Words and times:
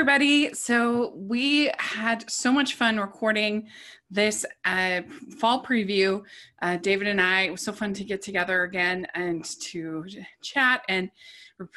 everybody. 0.00 0.54
So, 0.54 1.12
we 1.14 1.70
had 1.78 2.24
so 2.30 2.50
much 2.50 2.72
fun 2.72 2.98
recording 2.98 3.68
this 4.10 4.46
uh, 4.64 5.02
fall 5.38 5.62
preview. 5.62 6.22
Uh, 6.62 6.78
David 6.78 7.06
and 7.06 7.20
I, 7.20 7.42
it 7.42 7.50
was 7.50 7.60
so 7.60 7.70
fun 7.74 7.92
to 7.92 8.02
get 8.02 8.22
together 8.22 8.62
again 8.62 9.06
and 9.14 9.44
to 9.44 10.06
chat 10.40 10.80
and 10.88 11.10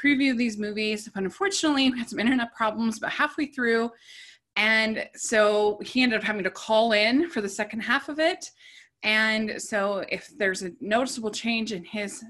preview 0.01 0.37
these 0.37 0.57
movies. 0.57 1.09
But 1.13 1.23
unfortunately, 1.23 1.91
we 1.91 1.99
had 1.99 2.09
some 2.09 2.17
internet 2.17 2.55
problems 2.55 2.97
about 2.97 3.11
halfway 3.11 3.47
through. 3.47 3.91
And 4.55 5.05
so 5.17 5.81
he 5.83 6.01
ended 6.01 6.19
up 6.19 6.23
having 6.23 6.45
to 6.45 6.49
call 6.49 6.93
in 6.93 7.29
for 7.29 7.41
the 7.41 7.49
second 7.49 7.81
half 7.81 8.07
of 8.07 8.19
it. 8.19 8.51
And 9.03 9.61
so, 9.61 10.05
if 10.07 10.29
there's 10.37 10.63
a 10.63 10.71
noticeable 10.79 11.29
change 11.29 11.73
in 11.73 11.83
his 11.83 12.23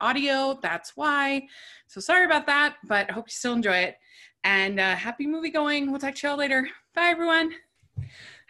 audio, 0.00 0.56
that's 0.62 0.92
why. 0.96 1.48
So, 1.88 2.00
sorry 2.00 2.26
about 2.26 2.46
that, 2.46 2.76
but 2.84 3.10
I 3.10 3.12
hope 3.12 3.24
you 3.26 3.32
still 3.32 3.54
enjoy 3.54 3.78
it. 3.78 3.96
And 4.44 4.80
uh, 4.80 4.96
happy 4.96 5.26
movie 5.26 5.50
going. 5.50 5.90
We'll 5.90 6.00
talk 6.00 6.16
to 6.16 6.26
y'all 6.26 6.36
later. 6.36 6.68
Bye, 6.94 7.08
everyone. 7.10 7.52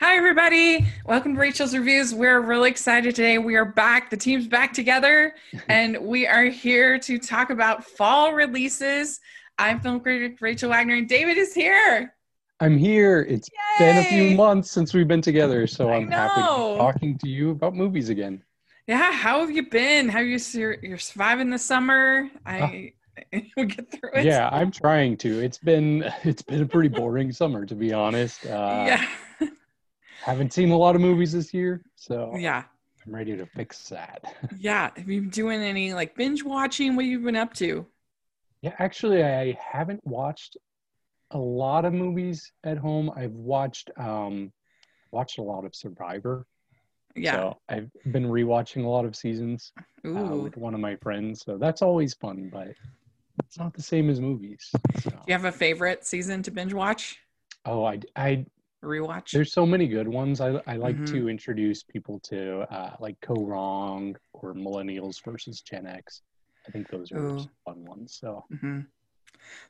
Hi, 0.00 0.16
everybody. 0.16 0.86
Welcome 1.04 1.34
to 1.34 1.40
Rachel's 1.40 1.76
Reviews. 1.76 2.14
We're 2.14 2.40
really 2.40 2.70
excited 2.70 3.14
today. 3.14 3.36
We 3.36 3.56
are 3.56 3.66
back. 3.66 4.08
The 4.08 4.16
team's 4.16 4.48
back 4.48 4.72
together, 4.72 5.34
and 5.68 5.98
we 5.98 6.26
are 6.26 6.44
here 6.44 6.98
to 7.00 7.18
talk 7.18 7.50
about 7.50 7.84
fall 7.84 8.32
releases. 8.32 9.20
I'm 9.58 9.80
film 9.80 10.00
critic 10.00 10.38
Rachel 10.40 10.70
Wagner, 10.70 10.94
and 10.94 11.08
David 11.08 11.36
is 11.36 11.54
here. 11.54 12.14
I'm 12.60 12.78
here. 12.78 13.26
It's 13.28 13.50
Yay! 13.78 13.86
been 13.86 13.98
a 13.98 14.04
few 14.04 14.36
months 14.36 14.70
since 14.70 14.94
we've 14.94 15.08
been 15.08 15.20
together, 15.20 15.66
so 15.66 15.92
I'm 15.92 16.10
happy 16.10 16.40
to 16.40 16.72
be 16.72 16.78
talking 16.78 17.18
to 17.18 17.28
you 17.28 17.50
about 17.50 17.74
movies 17.74 18.08
again. 18.08 18.42
Yeah, 18.86 19.12
how 19.12 19.40
have 19.40 19.50
you 19.50 19.68
been? 19.68 20.08
How 20.08 20.20
you 20.20 20.38
you're, 20.52 20.78
you're 20.82 20.98
surviving 20.98 21.50
the 21.50 21.58
summer? 21.58 22.30
I 22.46 22.94
we 23.56 23.66
get 23.66 23.90
through 23.90 24.10
it. 24.14 24.24
Yeah, 24.24 24.48
I'm 24.52 24.70
trying 24.70 25.16
to. 25.18 25.40
It's 25.40 25.58
been 25.58 26.10
it's 26.24 26.42
been 26.42 26.62
a 26.62 26.66
pretty 26.66 26.88
boring 26.88 27.32
summer 27.32 27.66
to 27.66 27.74
be 27.74 27.92
honest. 27.92 28.46
Uh, 28.46 28.84
yeah. 28.86 29.06
haven't 30.22 30.52
seen 30.52 30.70
a 30.70 30.76
lot 30.76 30.94
of 30.94 31.00
movies 31.00 31.32
this 31.32 31.52
year, 31.52 31.82
so 31.96 32.34
yeah, 32.36 32.64
I'm 33.06 33.14
ready 33.14 33.36
to 33.36 33.46
fix 33.46 33.88
that. 33.88 34.34
yeah, 34.58 34.90
have 34.96 35.08
you 35.08 35.22
been 35.22 35.30
doing 35.30 35.60
any 35.62 35.92
like 35.94 36.14
binge 36.14 36.44
watching? 36.44 36.96
What 36.96 37.04
you've 37.04 37.24
been 37.24 37.36
up 37.36 37.54
to? 37.54 37.86
Yeah, 38.62 38.74
actually, 38.78 39.24
I 39.24 39.58
haven't 39.60 40.00
watched 40.06 40.56
a 41.32 41.38
lot 41.38 41.84
of 41.84 41.92
movies 41.92 42.52
at 42.64 42.78
home. 42.78 43.10
I've 43.16 43.32
watched 43.32 43.90
um 43.96 44.52
watched 45.10 45.38
a 45.38 45.42
lot 45.42 45.64
of 45.64 45.74
Survivor. 45.74 46.46
Yeah. 47.14 47.32
So 47.32 47.58
I've 47.68 47.90
been 48.10 48.24
rewatching 48.24 48.84
a 48.84 48.88
lot 48.88 49.04
of 49.04 49.14
seasons 49.14 49.72
uh, 50.06 50.34
with 50.36 50.56
one 50.56 50.72
of 50.72 50.80
my 50.80 50.96
friends. 50.96 51.42
So 51.44 51.58
that's 51.58 51.82
always 51.82 52.14
fun, 52.14 52.48
but 52.50 52.68
it's 53.44 53.58
not 53.58 53.74
the 53.74 53.82
same 53.82 54.10
as 54.10 54.20
movies. 54.20 54.70
So. 55.00 55.10
Do 55.10 55.16
you 55.26 55.32
have 55.34 55.44
a 55.44 55.52
favorite 55.52 56.04
season 56.06 56.42
to 56.44 56.50
binge 56.50 56.72
watch? 56.72 57.18
Oh, 57.64 57.84
I 57.84 58.00
I 58.16 58.44
rewatch. 58.82 59.30
There's 59.30 59.52
so 59.52 59.64
many 59.64 59.86
good 59.86 60.08
ones. 60.08 60.40
I 60.40 60.60
I 60.66 60.76
like 60.76 60.96
mm-hmm. 60.96 61.14
to 61.16 61.28
introduce 61.28 61.82
people 61.82 62.18
to 62.24 62.60
uh, 62.74 62.96
like 63.00 63.20
Kaoh 63.20 63.46
Rong 63.46 64.16
or 64.32 64.54
Millennials 64.54 65.22
versus 65.24 65.60
Gen 65.60 65.86
X. 65.86 66.22
I 66.66 66.70
think 66.70 66.88
those 66.88 67.12
are 67.12 67.38
fun 67.64 67.84
ones. 67.84 68.18
So. 68.20 68.44
Mm-hmm. 68.52 68.80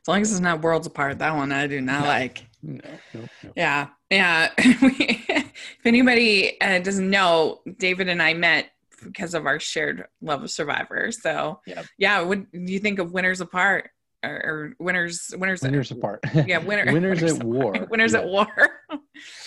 As 0.01 0.07
long 0.07 0.21
as 0.21 0.31
it's 0.31 0.39
not 0.39 0.61
worlds 0.61 0.85
apart, 0.85 1.17
that 1.17 1.35
one 1.35 1.51
I 1.51 1.65
do 1.65 1.81
not 1.81 2.05
like. 2.05 2.45
No, 2.61 2.79
no, 3.13 3.21
no. 3.43 3.51
Yeah, 3.55 3.87
yeah. 4.11 4.51
if 4.57 5.85
anybody 5.85 6.61
uh, 6.61 6.79
doesn't 6.79 7.09
know, 7.09 7.61
David 7.79 8.07
and 8.07 8.21
I 8.21 8.35
met 8.35 8.69
because 9.03 9.33
of 9.33 9.45
our 9.45 9.59
shared 9.59 10.05
love 10.21 10.43
of 10.43 10.51
Survivor. 10.51 11.11
So, 11.11 11.61
yep. 11.65 11.85
yeah, 11.97 12.21
what 12.21 12.51
do 12.51 12.71
you 12.71 12.79
think 12.79 12.99
of 12.99 13.11
Winners 13.11 13.41
Apart? 13.41 13.89
Or, 14.25 14.29
or 14.31 14.73
winners, 14.79 15.35
winners, 15.37 15.61
winners 15.61 15.91
apart. 15.91 16.21
Yeah, 16.33 16.59
winner, 16.59 16.93
winners, 16.93 17.21
winners 17.21 17.39
at 17.39 17.43
war. 17.43 17.87
Winners 17.89 18.13
yeah. 18.13 18.19
at 18.19 18.25
war. 18.25 18.47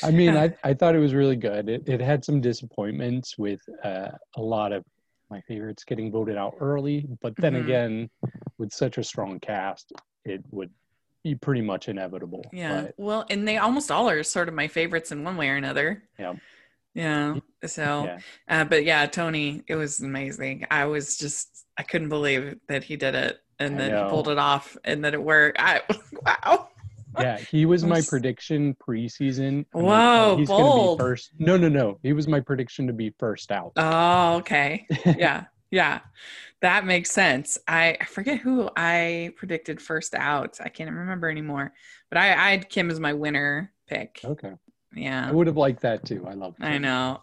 I 0.02 0.10
mean, 0.10 0.36
I, 0.36 0.54
I 0.62 0.74
thought 0.74 0.94
it 0.94 0.98
was 0.98 1.14
really 1.14 1.36
good. 1.36 1.70
It, 1.70 1.88
it 1.88 1.98
had 1.98 2.22
some 2.22 2.42
disappointments 2.42 3.38
with 3.38 3.62
uh, 3.82 4.08
a 4.36 4.42
lot 4.42 4.72
of 4.72 4.84
my 5.30 5.40
favorites 5.40 5.82
getting 5.84 6.12
voted 6.12 6.36
out 6.36 6.56
early, 6.60 7.06
but 7.22 7.34
then 7.36 7.54
mm-hmm. 7.54 7.64
again, 7.64 8.10
with 8.58 8.70
such 8.70 8.98
a 8.98 9.02
strong 9.02 9.40
cast, 9.40 9.92
it 10.26 10.42
would 10.50 10.70
be 11.24 11.34
pretty 11.34 11.62
much 11.62 11.88
inevitable. 11.88 12.44
Yeah. 12.52 12.82
But, 12.82 12.94
well, 12.96 13.24
and 13.30 13.46
they 13.46 13.58
almost 13.58 13.90
all 13.90 14.08
are 14.08 14.22
sort 14.22 14.48
of 14.48 14.54
my 14.54 14.68
favorites 14.68 15.10
in 15.10 15.24
one 15.24 15.36
way 15.36 15.48
or 15.48 15.56
another. 15.56 16.04
Yeah. 16.18 16.34
Yeah. 16.96 17.36
So, 17.66 18.04
yeah. 18.04 18.18
Uh, 18.48 18.64
but 18.64 18.84
yeah, 18.84 19.04
Tony, 19.06 19.62
it 19.68 19.74
was 19.74 20.00
amazing. 20.00 20.66
I 20.70 20.86
was 20.86 21.18
just, 21.18 21.66
I 21.76 21.82
couldn't 21.82 22.08
believe 22.08 22.58
that 22.68 22.84
he 22.84 22.96
did 22.96 23.14
it 23.14 23.38
and 23.58 23.78
then 23.78 24.04
he 24.04 24.10
pulled 24.10 24.28
it 24.28 24.38
off 24.38 24.76
and 24.84 25.04
that 25.04 25.12
it 25.12 25.22
worked. 25.22 25.58
I, 25.60 25.82
wow. 26.26 26.68
Yeah, 27.18 27.38
he 27.38 27.64
was 27.66 27.84
my 27.84 28.00
prediction 28.06 28.74
preseason. 28.74 29.64
Whoa, 29.72 30.36
he's 30.38 30.48
bold. 30.48 30.98
Gonna 30.98 31.08
be 31.08 31.10
first. 31.10 31.30
No, 31.38 31.56
no, 31.56 31.68
no. 31.68 31.98
He 32.02 32.12
was 32.12 32.28
my 32.28 32.40
prediction 32.40 32.86
to 32.86 32.92
be 32.92 33.14
first 33.18 33.52
out. 33.52 33.72
Oh, 33.76 34.36
okay. 34.36 34.86
Yeah. 35.04 35.44
Yeah, 35.70 35.98
that 36.60 36.86
makes 36.86 37.10
sense. 37.10 37.58
I, 37.66 37.96
I 38.00 38.04
forget 38.04 38.38
who 38.38 38.70
I 38.76 39.32
predicted 39.36 39.82
first 39.82 40.14
out. 40.14 40.58
I 40.62 40.68
can't 40.68 40.90
remember 40.90 41.28
anymore. 41.28 41.72
But 42.08 42.18
I, 42.18 42.28
I 42.32 42.50
had 42.52 42.68
Kim 42.70 42.88
as 42.88 43.00
my 43.00 43.12
winner 43.12 43.72
pick. 43.88 44.20
Okay. 44.24 44.52
Yeah. 44.94 45.28
I 45.28 45.32
would 45.32 45.46
have 45.46 45.56
liked 45.56 45.82
that 45.82 46.04
too. 46.04 46.26
I 46.28 46.34
love 46.34 46.54
that. 46.58 46.72
I 46.72 46.78
know. 46.78 47.20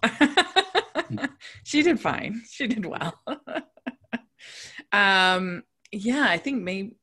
she 1.64 1.82
did 1.84 2.00
fine. 2.00 2.42
She 2.50 2.68
did 2.68 2.86
well. 2.86 3.22
um 4.92 5.64
yeah, 5.92 6.26
I 6.28 6.38
think 6.38 6.64
maybe 6.64 6.96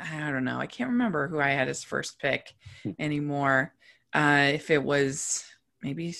I 0.00 0.30
don't 0.30 0.44
know. 0.44 0.58
I 0.58 0.66
can't 0.66 0.90
remember 0.90 1.28
who 1.28 1.40
I 1.40 1.50
had 1.50 1.68
as 1.68 1.84
first 1.84 2.18
pick 2.20 2.54
hmm. 2.82 2.90
anymore. 2.98 3.74
Uh 4.12 4.50
if 4.54 4.70
it 4.70 4.82
was 4.82 5.44
maybe 5.82 6.14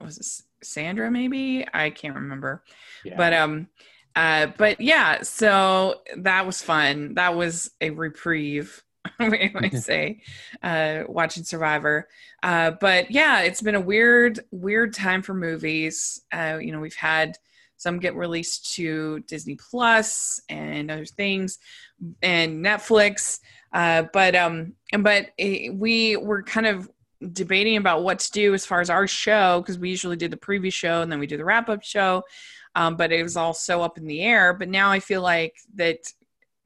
was 0.00 0.18
it 0.18 0.44
Sandra 0.64 1.10
maybe 1.10 1.66
I 1.72 1.90
can't 1.90 2.16
remember 2.16 2.64
yeah. 3.04 3.16
but 3.16 3.32
um 3.32 3.68
uh 4.16 4.46
but 4.56 4.80
yeah 4.80 5.22
so 5.22 6.00
that 6.16 6.46
was 6.46 6.62
fun 6.62 7.14
that 7.14 7.36
was 7.36 7.70
a 7.80 7.90
reprieve 7.90 8.82
I 9.18 9.70
say 9.70 10.20
uh 10.62 11.02
watching 11.08 11.44
Survivor 11.44 12.08
uh 12.42 12.72
but 12.80 13.10
yeah 13.10 13.40
it's 13.40 13.62
been 13.62 13.74
a 13.74 13.80
weird 13.80 14.40
weird 14.50 14.94
time 14.94 15.22
for 15.22 15.34
movies 15.34 16.22
uh 16.32 16.58
you 16.60 16.72
know 16.72 16.80
we've 16.80 16.94
had 16.94 17.38
some 17.76 17.98
get 18.00 18.16
released 18.16 18.74
to 18.74 19.20
Disney 19.20 19.56
Plus 19.56 20.40
and 20.48 20.90
other 20.90 21.06
things 21.06 21.58
and 22.22 22.64
Netflix 22.64 23.40
uh 23.72 24.04
but 24.12 24.34
um 24.34 24.74
but 24.98 25.30
it, 25.36 25.74
we 25.74 26.16
were 26.16 26.42
kind 26.42 26.66
of 26.66 26.88
debating 27.32 27.76
about 27.76 28.02
what 28.02 28.18
to 28.20 28.30
do 28.30 28.54
as 28.54 28.64
far 28.64 28.80
as 28.80 28.90
our 28.90 29.06
show 29.06 29.60
because 29.60 29.78
we 29.78 29.90
usually 29.90 30.16
do 30.16 30.28
the 30.28 30.36
preview 30.36 30.72
show 30.72 31.02
and 31.02 31.10
then 31.10 31.18
we 31.18 31.26
do 31.26 31.36
the 31.36 31.44
wrap 31.44 31.68
up 31.68 31.82
show. 31.82 32.22
Um, 32.74 32.96
but 32.96 33.12
it 33.12 33.22
was 33.22 33.36
all 33.36 33.54
so 33.54 33.82
up 33.82 33.98
in 33.98 34.06
the 34.06 34.22
air. 34.22 34.52
But 34.54 34.68
now 34.68 34.90
I 34.90 35.00
feel 35.00 35.22
like 35.22 35.54
that 35.74 35.98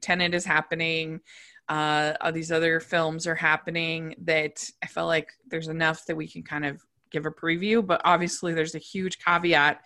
Tenet 0.02 0.34
is 0.34 0.44
happening. 0.44 1.20
Uh, 1.68 2.14
all 2.20 2.32
these 2.32 2.52
other 2.52 2.80
films 2.80 3.26
are 3.26 3.34
happening 3.34 4.14
that 4.22 4.64
I 4.82 4.86
felt 4.86 5.08
like 5.08 5.28
there's 5.48 5.68
enough 5.68 6.04
that 6.06 6.16
we 6.16 6.28
can 6.28 6.42
kind 6.42 6.64
of 6.64 6.82
give 7.10 7.26
a 7.26 7.30
preview. 7.30 7.84
But 7.84 8.00
obviously, 8.04 8.52
there's 8.52 8.74
a 8.74 8.78
huge 8.78 9.18
caveat 9.18 9.80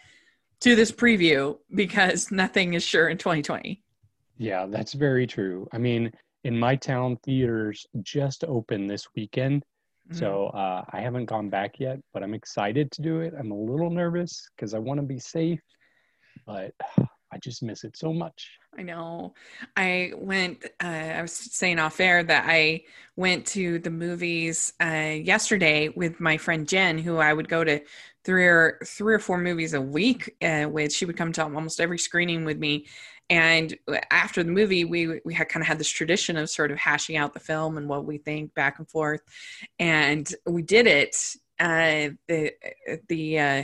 to 0.60 0.74
this 0.74 0.90
preview 0.90 1.58
because 1.74 2.30
nothing 2.30 2.74
is 2.74 2.82
sure 2.82 3.08
in 3.08 3.18
2020. 3.18 3.82
Yeah, 4.38 4.66
that's 4.66 4.92
very 4.92 5.26
true. 5.26 5.68
I 5.72 5.78
mean, 5.78 6.12
in 6.44 6.58
my 6.58 6.76
town, 6.76 7.18
theaters 7.24 7.86
just 8.02 8.44
opened 8.44 8.90
this 8.90 9.06
weekend 9.14 9.64
Mm-hmm. 10.08 10.18
So 10.18 10.46
uh, 10.48 10.84
I 10.90 11.00
haven't 11.00 11.24
gone 11.26 11.48
back 11.48 11.80
yet, 11.80 11.98
but 12.14 12.22
I'm 12.22 12.34
excited 12.34 12.92
to 12.92 13.02
do 13.02 13.20
it. 13.20 13.34
I'm 13.36 13.50
a 13.50 13.58
little 13.58 13.90
nervous 13.90 14.48
because 14.54 14.72
I 14.72 14.78
want 14.78 15.00
to 15.00 15.06
be 15.06 15.18
safe, 15.18 15.60
but 16.46 16.72
I 17.36 17.38
just 17.38 17.62
miss 17.62 17.84
it 17.84 17.98
so 17.98 18.14
much. 18.14 18.58
I 18.78 18.82
know. 18.82 19.34
I 19.76 20.12
went. 20.16 20.64
Uh, 20.82 20.86
I 20.86 21.20
was 21.20 21.32
saying 21.32 21.78
off 21.78 22.00
air 22.00 22.22
that 22.22 22.46
I 22.48 22.84
went 23.14 23.44
to 23.48 23.78
the 23.78 23.90
movies 23.90 24.72
uh, 24.82 25.16
yesterday 25.22 25.90
with 25.90 26.18
my 26.18 26.38
friend 26.38 26.66
Jen, 26.66 26.96
who 26.96 27.18
I 27.18 27.34
would 27.34 27.50
go 27.50 27.62
to 27.62 27.82
three 28.24 28.46
or 28.46 28.78
three 28.86 29.14
or 29.14 29.18
four 29.18 29.36
movies 29.36 29.74
a 29.74 29.80
week 29.82 30.34
uh, 30.40 30.66
with. 30.70 30.94
She 30.94 31.04
would 31.04 31.18
come 31.18 31.30
to 31.32 31.42
almost 31.42 31.78
every 31.78 31.98
screening 31.98 32.46
with 32.46 32.56
me, 32.56 32.86
and 33.28 33.76
after 34.10 34.42
the 34.42 34.50
movie 34.50 34.86
we 34.86 35.20
we 35.26 35.34
had 35.34 35.50
kind 35.50 35.62
of 35.62 35.66
had 35.66 35.78
this 35.78 35.90
tradition 35.90 36.38
of 36.38 36.48
sort 36.48 36.70
of 36.70 36.78
hashing 36.78 37.18
out 37.18 37.34
the 37.34 37.40
film 37.40 37.76
and 37.76 37.86
what 37.86 38.06
we 38.06 38.16
think 38.16 38.54
back 38.54 38.78
and 38.78 38.88
forth 38.88 39.20
and 39.78 40.34
we 40.46 40.62
did 40.62 40.86
it 40.86 41.16
uh 41.58 42.10
the 42.28 42.52
the 43.08 43.38
uh 43.38 43.62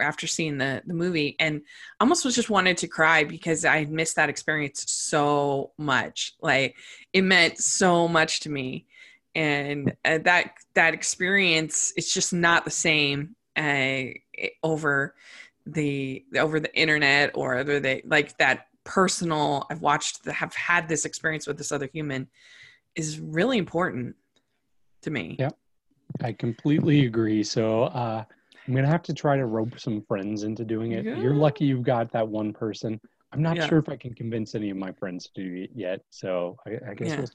after 0.00 0.26
seeing 0.26 0.56
the 0.56 0.82
the 0.86 0.94
movie 0.94 1.36
and 1.38 1.60
almost 2.00 2.24
was 2.24 2.34
just 2.34 2.48
wanted 2.48 2.76
to 2.78 2.88
cry 2.88 3.22
because 3.22 3.66
i 3.66 3.84
missed 3.84 4.16
that 4.16 4.30
experience 4.30 4.84
so 4.88 5.72
much. 5.76 6.34
Like 6.40 6.76
it 7.12 7.22
meant 7.22 7.58
so 7.58 8.08
much 8.08 8.40
to 8.40 8.50
me. 8.50 8.86
And 9.34 9.94
uh, 10.04 10.18
that 10.24 10.52
that 10.74 10.94
experience 10.94 11.92
it's 11.96 12.14
just 12.14 12.32
not 12.32 12.64
the 12.64 12.70
same 12.70 13.36
uh 13.56 14.04
over 14.62 15.14
the 15.66 16.24
over 16.38 16.60
the 16.60 16.74
internet 16.74 17.32
or 17.34 17.56
over 17.56 17.80
the 17.80 18.02
like 18.04 18.36
that 18.38 18.66
personal 18.84 19.66
i've 19.70 19.80
watched 19.80 20.26
have 20.26 20.54
had 20.54 20.88
this 20.88 21.06
experience 21.06 21.46
with 21.46 21.56
this 21.56 21.72
other 21.72 21.88
human 21.90 22.28
is 22.94 23.18
really 23.18 23.58
important 23.58 24.14
to 25.02 25.10
me. 25.10 25.36
Yeah, 25.38 25.50
I 26.22 26.32
completely 26.32 27.06
agree. 27.06 27.42
So 27.42 27.84
uh, 27.84 28.24
I'm 28.66 28.74
gonna 28.74 28.88
have 28.88 29.02
to 29.02 29.14
try 29.14 29.36
to 29.36 29.46
rope 29.46 29.78
some 29.78 30.02
friends 30.02 30.42
into 30.42 30.64
doing 30.64 30.92
it. 30.92 31.04
Yeah. 31.04 31.18
You're 31.18 31.34
lucky 31.34 31.64
you've 31.64 31.82
got 31.82 32.12
that 32.12 32.26
one 32.26 32.52
person. 32.52 33.00
I'm 33.32 33.42
not 33.42 33.56
yeah. 33.56 33.66
sure 33.68 33.78
if 33.78 33.88
I 33.88 33.96
can 33.96 34.14
convince 34.14 34.54
any 34.54 34.70
of 34.70 34.76
my 34.76 34.92
friends 34.92 35.28
to 35.34 35.42
do 35.42 35.62
it 35.62 35.70
yet. 35.74 36.00
So 36.10 36.56
I, 36.66 36.90
I 36.90 36.94
guess 36.94 37.08
yeah. 37.08 37.16
we'll. 37.18 37.28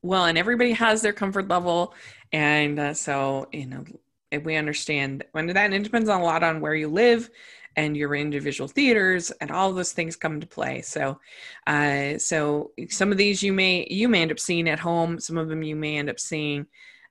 Well, 0.00 0.24
and 0.26 0.38
everybody 0.38 0.72
has 0.72 1.02
their 1.02 1.12
comfort 1.12 1.48
level, 1.48 1.92
and 2.32 2.78
uh, 2.78 2.94
so 2.94 3.48
you 3.52 3.66
know 3.66 3.84
we 4.42 4.56
understand 4.56 5.24
when 5.32 5.46
that 5.46 5.72
it 5.72 5.82
depends 5.82 6.08
on 6.08 6.20
a 6.20 6.24
lot 6.24 6.42
on 6.42 6.60
where 6.60 6.74
you 6.74 6.88
live 6.88 7.30
and 7.76 7.96
your 7.96 8.14
individual 8.14 8.68
theaters 8.68 9.30
and 9.40 9.50
all 9.50 9.72
those 9.72 9.92
things 9.92 10.16
come 10.16 10.34
into 10.34 10.46
play 10.46 10.82
so 10.82 11.18
uh, 11.66 12.18
so 12.18 12.72
some 12.90 13.10
of 13.10 13.16
these 13.16 13.42
you 13.42 13.52
may 13.52 13.86
you 13.90 14.08
may 14.08 14.22
end 14.22 14.30
up 14.30 14.38
seeing 14.38 14.68
at 14.68 14.78
home 14.78 15.18
some 15.18 15.38
of 15.38 15.48
them 15.48 15.62
you 15.62 15.76
may 15.76 15.96
end 15.96 16.10
up 16.10 16.20
seeing 16.20 16.66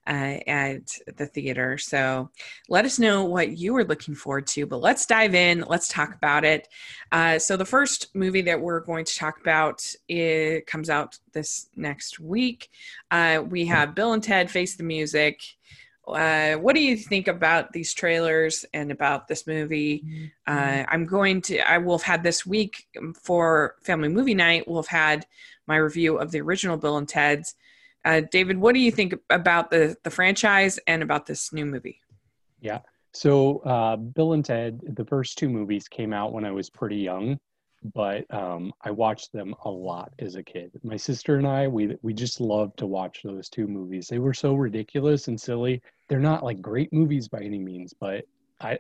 uh, 0.08 0.40
at 0.48 0.98
the 1.18 1.26
theater 1.26 1.78
so 1.78 2.30
let 2.70 2.86
us 2.86 2.98
know 2.98 3.26
what 3.26 3.58
you 3.58 3.76
are 3.76 3.84
looking 3.84 4.16
forward 4.16 4.48
to 4.48 4.66
but 4.66 4.82
let's 4.82 5.06
dive 5.06 5.36
in 5.36 5.64
let's 5.68 5.88
talk 5.88 6.16
about 6.16 6.44
it 6.46 6.68
uh, 7.12 7.38
so 7.38 7.58
the 7.58 7.66
first 7.66 8.16
movie 8.16 8.42
that 8.42 8.60
we're 8.60 8.80
going 8.80 9.06
to 9.06 9.16
talk 9.16 9.40
about 9.42 9.84
it 10.08 10.66
comes 10.66 10.90
out 10.90 11.18
this 11.34 11.70
next 11.76 12.20
week 12.20 12.70
uh, 13.12 13.44
we 13.50 13.66
have 13.66 13.96
bill 13.96 14.14
and 14.14 14.24
ted 14.24 14.50
face 14.50 14.76
the 14.76 14.84
music 14.84 15.42
uh, 16.08 16.56
what 16.56 16.74
do 16.74 16.82
you 16.82 16.96
think 16.96 17.28
about 17.28 17.74
these 17.74 17.94
trailers 17.94 18.66
and 18.74 18.92
about 18.92 19.28
this 19.28 19.46
movie? 19.46 20.00
Mm-hmm. 20.00 20.26
Uh, 20.48 20.86
I'm 20.88 21.06
going 21.06 21.42
to, 21.44 21.60
I 21.70 21.78
will 21.80 21.98
have 21.98 22.06
had 22.06 22.24
this 22.24 22.46
week 22.46 22.88
for 23.22 23.76
Family 23.84 24.08
Movie 24.08 24.34
Night, 24.34 24.68
we'll 24.68 24.82
have 24.82 24.88
had 24.88 25.26
my 25.68 25.76
review 25.76 26.18
of 26.18 26.32
the 26.32 26.40
original 26.40 26.78
Bill 26.78 26.98
and 26.98 27.10
Ted's. 27.10 27.56
Uh, 28.08 28.22
David, 28.32 28.58
what 28.58 28.74
do 28.74 28.80
you 28.80 28.92
think 28.92 29.14
about 29.30 29.70
the, 29.70 29.96
the 30.04 30.10
franchise 30.10 30.80
and 30.88 31.04
about 31.04 31.26
this 31.26 31.52
new 31.52 31.66
movie? 31.66 32.00
Yeah. 32.62 32.80
So, 33.12 33.60
uh, 33.60 33.98
Bill 33.98 34.34
and 34.34 34.46
Ted, 34.46 34.80
the 34.96 35.04
first 35.04 35.38
two 35.38 35.50
movies 35.50 35.88
came 35.88 36.14
out 36.14 36.32
when 36.32 36.46
I 36.46 36.52
was 36.52 36.70
pretty 36.70 36.98
young 36.98 37.38
but 37.94 38.26
um, 38.34 38.74
I 38.82 38.92
watched 38.92 39.32
them 39.32 39.56
a 39.66 39.70
lot 39.70 40.12
as 40.20 40.36
a 40.36 40.44
kid. 40.44 40.72
My 40.84 40.98
sister 40.98 41.36
and 41.38 41.48
I, 41.48 41.68
we 41.68 41.96
we 42.02 42.14
just 42.14 42.42
loved 42.42 42.78
to 42.80 42.88
watch 42.88 43.22
those 43.24 43.50
two 43.50 43.68
movies. 43.68 44.08
They 44.08 44.20
were 44.20 44.34
so 44.34 44.56
ridiculous 44.56 45.28
and 45.28 45.40
silly. 45.40 45.82
They're 46.08 46.20
not 46.20 46.44
like 46.44 46.62
great 46.62 46.92
movies 46.92 47.28
by 47.28 47.40
any 47.40 47.60
means, 47.60 47.94
but 47.94 48.26
I 48.62 48.80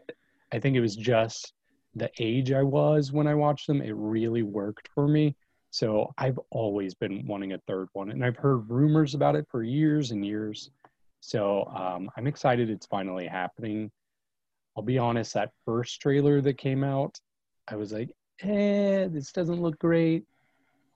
I 0.51 0.59
think 0.59 0.75
it 0.75 0.81
was 0.81 0.95
just 0.95 1.53
the 1.95 2.09
age 2.19 2.51
I 2.51 2.63
was 2.63 3.11
when 3.11 3.27
I 3.27 3.35
watched 3.35 3.67
them. 3.67 3.81
It 3.81 3.95
really 3.95 4.43
worked 4.43 4.89
for 4.93 5.07
me. 5.07 5.35
So 5.77 6.11
I've 6.17 6.39
always 6.49 6.95
been 6.95 7.23
wanting 7.27 7.53
a 7.53 7.59
third 7.67 7.89
one, 7.93 8.09
and 8.09 8.25
I've 8.25 8.35
heard 8.35 8.67
rumors 8.67 9.13
about 9.13 9.35
it 9.35 9.45
for 9.51 9.61
years 9.61 10.09
and 10.09 10.25
years. 10.25 10.71
So 11.19 11.65
um, 11.65 12.09
I'm 12.17 12.25
excited 12.25 12.71
it's 12.71 12.87
finally 12.87 13.27
happening. 13.27 13.91
I'll 14.75 14.81
be 14.81 14.97
honest, 14.97 15.35
that 15.35 15.51
first 15.65 16.01
trailer 16.01 16.41
that 16.41 16.57
came 16.57 16.83
out, 16.83 17.19
I 17.67 17.75
was 17.75 17.93
like, 17.93 18.09
eh, 18.41 19.07
this 19.09 19.31
doesn't 19.31 19.61
look 19.61 19.77
great. 19.77 20.23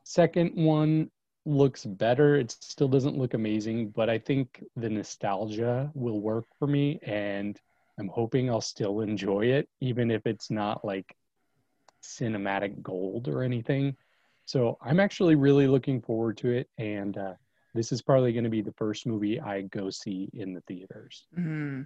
Second 0.03 0.55
one 0.55 1.11
looks 1.45 1.85
better. 1.85 2.37
It 2.37 2.49
still 2.49 2.87
doesn't 2.87 3.19
look 3.19 3.35
amazing, 3.35 3.89
but 3.89 4.09
I 4.09 4.17
think 4.17 4.63
the 4.75 4.89
nostalgia 4.89 5.91
will 5.93 6.21
work 6.21 6.45
for 6.57 6.67
me 6.67 6.97
and 7.03 7.55
I'm 7.99 8.07
hoping 8.07 8.49
I'll 8.49 8.61
still 8.61 9.01
enjoy 9.01 9.45
it, 9.45 9.69
even 9.79 10.09
if 10.09 10.25
it's 10.25 10.49
not 10.49 10.83
like 10.83 11.15
cinematic 12.03 12.81
gold 12.81 13.27
or 13.27 13.43
anything. 13.43 13.95
So 14.51 14.77
I'm 14.81 14.99
actually 14.99 15.35
really 15.35 15.65
looking 15.65 16.01
forward 16.01 16.35
to 16.39 16.49
it. 16.49 16.69
And 16.77 17.17
uh, 17.17 17.35
this 17.73 17.93
is 17.93 18.01
probably 18.01 18.33
going 18.33 18.43
to 18.43 18.49
be 18.49 18.61
the 18.61 18.73
first 18.73 19.07
movie 19.07 19.39
I 19.39 19.61
go 19.61 19.89
see 19.89 20.29
in 20.33 20.53
the 20.53 20.59
theaters. 20.67 21.25
Mm-hmm. 21.39 21.83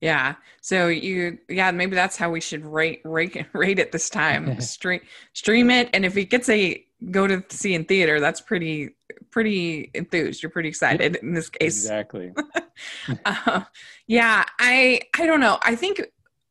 Yeah. 0.00 0.36
So 0.60 0.86
you, 0.86 1.38
yeah, 1.48 1.72
maybe 1.72 1.96
that's 1.96 2.16
how 2.16 2.30
we 2.30 2.40
should 2.40 2.64
rate 2.64 3.00
rate 3.04 3.46
rate 3.52 3.80
it 3.80 3.90
this 3.90 4.08
time. 4.08 4.60
stream 4.60 5.00
stream 5.32 5.70
it, 5.70 5.90
and 5.92 6.04
if 6.04 6.16
it 6.16 6.26
gets 6.26 6.48
a 6.48 6.84
go 7.10 7.26
to 7.26 7.42
see 7.48 7.74
in 7.74 7.84
theater, 7.84 8.20
that's 8.20 8.40
pretty 8.40 8.90
pretty 9.32 9.90
enthused. 9.92 10.40
You're 10.40 10.50
pretty 10.50 10.68
excited 10.68 11.16
in 11.16 11.34
this 11.34 11.50
case. 11.50 11.78
Exactly. 11.78 12.32
uh, 13.24 13.62
yeah. 14.06 14.44
I 14.60 15.00
I 15.18 15.26
don't 15.26 15.40
know. 15.40 15.58
I 15.62 15.74
think 15.74 16.00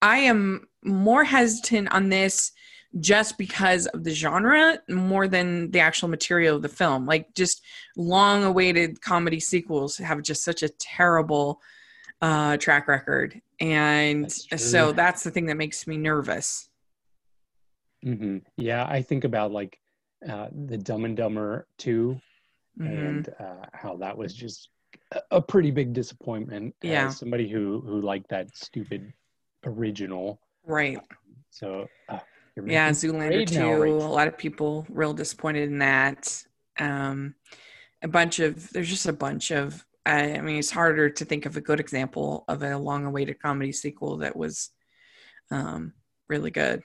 I 0.02 0.18
am 0.18 0.68
more 0.84 1.24
hesitant 1.24 1.94
on 1.94 2.10
this 2.10 2.52
just 3.00 3.38
because 3.38 3.86
of 3.88 4.04
the 4.04 4.13
genre 4.13 4.80
more 4.89 5.28
than 5.28 5.72
the 5.72 5.80
actual 5.80 6.07
material 6.07 6.56
of 6.56 6.62
the 6.62 6.69
film. 6.69 7.06
Like 7.06 7.34
just 7.36 7.63
long 7.95 8.44
awaited 8.44 9.01
comedy 9.01 9.39
sequels 9.39 9.98
have 9.98 10.22
just 10.22 10.44
such 10.44 10.63
a 10.63 10.69
terrible 10.69 11.62
uh, 12.22 12.57
track 12.57 12.88
record, 12.88 13.39
and 13.60 14.31
so 14.31 14.92
that's 14.92 15.24
the 15.24 15.31
thing 15.31 15.45
that 15.48 15.57
makes 15.57 15.86
me 15.86 15.98
nervous. 15.98 16.69
Mm-hmm. 18.06 18.38
Yeah, 18.57 18.86
I 18.86 19.01
think 19.01 19.24
about 19.24 19.51
like 19.51 19.78
uh, 20.28 20.48
the 20.51 20.78
Dumb 20.78 21.06
and 21.06 21.16
Dumber 21.16 21.68
2 21.78 22.19
mm-hmm. 22.80 22.88
and 22.88 23.30
uh, 23.40 23.66
how 23.74 23.98
that 23.98 24.18
was 24.18 24.33
just 24.33 24.69
a 25.30 25.42
pretty 25.42 25.69
big 25.69 25.94
disappointment. 25.94 26.74
Yeah, 26.81 27.10
somebody 27.10 27.48
who 27.48 27.81
who 27.81 28.01
liked 28.01 28.30
that 28.30 28.56
stupid 28.56 29.13
original. 29.66 30.40
Right. 30.66 31.00
So. 31.51 31.88
Uh, 32.10 32.19
yeah, 32.65 32.89
Zoolander 32.92 33.48
2. 33.48 33.59
Now, 33.59 33.74
right? 33.74 33.92
A 33.92 33.95
lot 33.95 34.27
of 34.27 34.38
people 34.38 34.86
real 34.89 35.13
disappointed 35.13 35.69
in 35.69 35.80
that. 35.80 36.44
Um, 36.80 37.36
a 38.04 38.07
bunch 38.07 38.39
of 38.39 38.69
there's 38.71 38.89
just 38.89 39.07
a 39.07 39.13
bunch 39.13 39.51
of 39.51 39.83
I, 40.07 40.36
I 40.36 40.42
mean, 40.42 40.57
it's 40.57 40.71
harder 40.71 41.09
to 41.09 41.25
think 41.25 41.45
of 41.45 41.57
a 41.57 41.62
good 41.62 41.80
example 41.81 42.45
of 42.48 42.63
a 42.63 42.77
long-awaited 42.77 43.42
comedy 43.42 43.74
sequel 43.74 44.18
that 44.18 44.38
was 44.38 44.69
um, 45.51 45.94
really 46.30 46.50
good. 46.50 46.81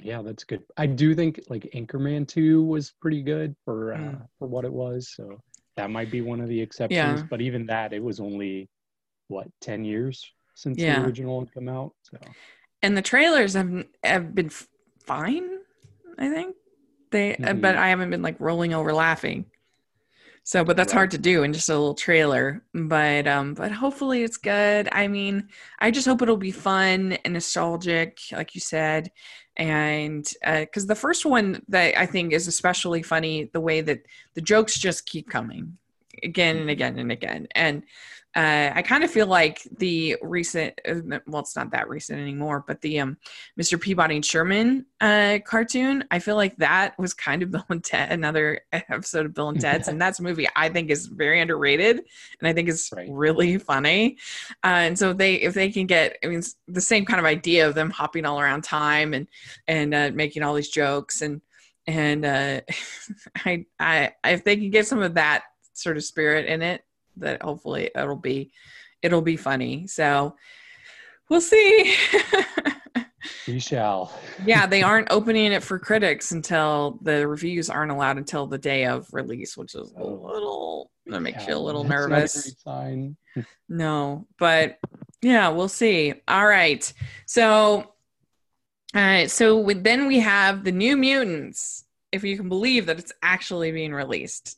Yeah, 0.00 0.22
that's 0.22 0.44
good. 0.44 0.62
I 0.76 0.86
do 0.86 1.14
think 1.16 1.40
like 1.48 1.68
Anchorman 1.74 2.28
Two 2.28 2.62
was 2.62 2.92
pretty 3.00 3.20
good 3.20 3.56
for 3.64 3.94
uh, 3.94 3.98
mm. 3.98 4.28
for 4.38 4.46
what 4.46 4.64
it 4.64 4.72
was. 4.72 5.12
So 5.12 5.42
that 5.76 5.90
might 5.90 6.12
be 6.12 6.20
one 6.20 6.40
of 6.40 6.48
the 6.48 6.60
exceptions. 6.60 7.20
Yeah. 7.20 7.26
But 7.28 7.40
even 7.40 7.66
that, 7.66 7.92
it 7.92 8.02
was 8.02 8.20
only 8.20 8.68
what 9.26 9.48
ten 9.60 9.84
years 9.84 10.24
since 10.54 10.78
yeah. 10.78 11.00
the 11.00 11.06
original 11.06 11.40
had 11.40 11.52
come 11.52 11.68
out. 11.68 11.94
So 12.02 12.16
and 12.82 12.96
the 12.96 13.02
trailers 13.02 13.54
have 13.54 13.84
have 14.02 14.34
been 14.34 14.50
fine. 15.04 15.48
I 16.18 16.28
think 16.28 16.56
they, 17.10 17.32
mm-hmm. 17.32 17.60
but 17.60 17.76
I 17.76 17.88
haven't 17.88 18.10
been 18.10 18.22
like 18.22 18.40
rolling 18.40 18.74
over 18.74 18.92
laughing. 18.92 19.46
So, 20.44 20.64
but 20.64 20.78
that's 20.78 20.94
right. 20.94 21.00
hard 21.00 21.10
to 21.10 21.18
do 21.18 21.42
in 21.42 21.52
just 21.52 21.68
a 21.68 21.72
little 21.72 21.94
trailer. 21.94 22.64
But 22.72 23.26
um, 23.26 23.54
but 23.54 23.70
hopefully 23.70 24.22
it's 24.22 24.38
good. 24.38 24.88
I 24.92 25.06
mean, 25.08 25.48
I 25.78 25.90
just 25.90 26.06
hope 26.06 26.22
it'll 26.22 26.38
be 26.38 26.52
fun 26.52 27.18
and 27.24 27.34
nostalgic, 27.34 28.18
like 28.32 28.54
you 28.54 28.60
said, 28.60 29.10
and 29.56 30.24
because 30.42 30.84
uh, 30.84 30.88
the 30.88 30.94
first 30.94 31.26
one 31.26 31.62
that 31.68 31.98
I 31.98 32.06
think 32.06 32.32
is 32.32 32.48
especially 32.48 33.02
funny, 33.02 33.50
the 33.52 33.60
way 33.60 33.80
that 33.82 34.06
the 34.34 34.40
jokes 34.40 34.78
just 34.78 35.04
keep 35.04 35.28
coming 35.28 35.76
again 36.22 36.56
and 36.56 36.70
again 36.70 36.98
and 36.98 37.12
again, 37.12 37.48
and 37.54 37.82
uh, 38.36 38.70
I 38.74 38.82
kind 38.82 39.02
of 39.04 39.10
feel 39.10 39.26
like 39.26 39.62
the 39.78 40.16
recent, 40.20 40.78
uh, 40.86 41.18
well, 41.26 41.40
it's 41.40 41.56
not 41.56 41.72
that 41.72 41.88
recent 41.88 42.20
anymore, 42.20 42.62
but 42.66 42.80
the 42.82 43.00
um, 43.00 43.16
Mr. 43.58 43.80
Peabody 43.80 44.16
and 44.16 44.24
Sherman 44.24 44.84
uh, 45.00 45.38
cartoon, 45.44 46.04
I 46.10 46.18
feel 46.18 46.36
like 46.36 46.54
that 46.58 46.96
was 46.98 47.14
kind 47.14 47.42
of 47.42 47.50
Bill 47.52 47.64
and 47.70 47.82
Ted, 47.82 48.12
another 48.12 48.60
episode 48.72 49.26
of 49.26 49.34
Bill 49.34 49.48
and 49.48 49.60
Ted's, 49.60 49.88
and 49.88 50.00
that's 50.00 50.20
a 50.20 50.22
movie 50.22 50.46
I 50.54 50.68
think 50.68 50.90
is 50.90 51.06
very 51.06 51.40
underrated, 51.40 51.96
and 51.96 52.48
I 52.48 52.52
think 52.52 52.68
is 52.68 52.90
right. 52.94 53.08
really 53.10 53.56
funny. 53.58 54.18
Uh, 54.62 54.86
and 54.86 54.98
so 54.98 55.14
they, 55.14 55.36
if 55.36 55.54
they 55.54 55.70
can 55.70 55.86
get, 55.86 56.18
I 56.22 56.26
mean, 56.26 56.42
the 56.68 56.82
same 56.82 57.06
kind 57.06 57.18
of 57.18 57.26
idea 57.26 57.66
of 57.66 57.74
them 57.74 57.90
hopping 57.90 58.26
all 58.26 58.38
around 58.38 58.62
time 58.62 59.14
and 59.14 59.26
and 59.66 59.94
uh, 59.94 60.10
making 60.12 60.42
all 60.42 60.54
these 60.54 60.68
jokes, 60.68 61.22
and 61.22 61.40
and 61.86 62.26
uh, 62.26 62.60
I, 63.36 63.64
I, 63.80 64.12
if 64.24 64.44
they 64.44 64.56
can 64.56 64.70
get 64.70 64.86
some 64.86 65.02
of 65.02 65.14
that 65.14 65.44
sort 65.78 65.96
of 65.96 66.04
spirit 66.04 66.46
in 66.46 66.62
it 66.62 66.84
that 67.16 67.42
hopefully 67.42 67.90
it'll 67.94 68.16
be 68.16 68.52
it'll 69.02 69.22
be 69.22 69.36
funny. 69.36 69.86
So 69.86 70.36
we'll 71.28 71.40
see. 71.40 71.94
we 73.46 73.58
shall. 73.58 74.12
yeah, 74.44 74.66
they 74.66 74.82
aren't 74.84 75.10
opening 75.10 75.52
it 75.52 75.62
for 75.62 75.78
critics 75.78 76.32
until 76.32 76.98
the 77.02 77.26
reviews 77.26 77.70
aren't 77.70 77.92
allowed 77.92 78.18
until 78.18 78.46
the 78.46 78.58
day 78.58 78.86
of 78.86 79.08
release, 79.12 79.56
which 79.56 79.74
is 79.74 79.92
a 79.92 80.00
oh. 80.00 80.30
little 80.32 80.90
that 81.06 81.20
makes 81.20 81.44
yeah, 81.44 81.50
you 81.50 81.56
a 81.56 81.58
little 81.58 81.84
nervous. 81.84 82.54
no, 83.68 84.26
but 84.38 84.78
yeah, 85.22 85.48
we'll 85.48 85.68
see. 85.68 86.14
All 86.28 86.46
right. 86.46 86.92
So 87.26 87.94
all 88.94 89.02
right, 89.02 89.30
so 89.30 89.62
then 89.64 90.06
we 90.06 90.20
have 90.20 90.64
the 90.64 90.72
New 90.72 90.96
Mutants, 90.96 91.84
if 92.10 92.24
you 92.24 92.38
can 92.38 92.48
believe 92.48 92.86
that 92.86 92.98
it's 92.98 93.12
actually 93.22 93.70
being 93.70 93.92
released. 93.92 94.56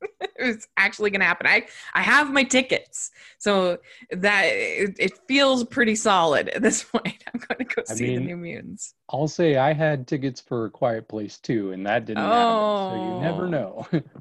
it's 0.36 0.66
actually 0.76 1.10
going 1.10 1.20
to 1.20 1.26
happen. 1.26 1.46
I 1.46 1.66
I 1.94 2.02
have 2.02 2.32
my 2.32 2.44
tickets, 2.44 3.10
so 3.38 3.78
that 4.10 4.42
it, 4.44 4.96
it, 4.98 5.18
feels 5.26 5.64
pretty 5.64 5.96
solid 5.96 6.48
at 6.50 6.62
this 6.62 6.82
point. 6.92 7.24
I'm 7.32 7.40
going 7.40 7.66
to 7.66 7.74
go 7.74 7.82
see 7.86 8.08
mean, 8.08 8.20
the 8.20 8.26
New 8.26 8.36
Mutants. 8.36 8.94
I'll 9.10 9.28
say 9.28 9.56
I 9.56 9.72
had 9.72 10.06
tickets 10.06 10.40
for 10.40 10.66
a 10.66 10.70
Quiet 10.70 11.08
Place 11.08 11.38
too, 11.38 11.72
and 11.72 11.86
that 11.86 12.06
didn't 12.06 12.24
oh. 12.24 12.30
happen. 12.30 12.98
So 12.98 13.14
you 13.14 13.20
never 13.20 13.44
oh. 13.44 13.50
know. 13.50 13.86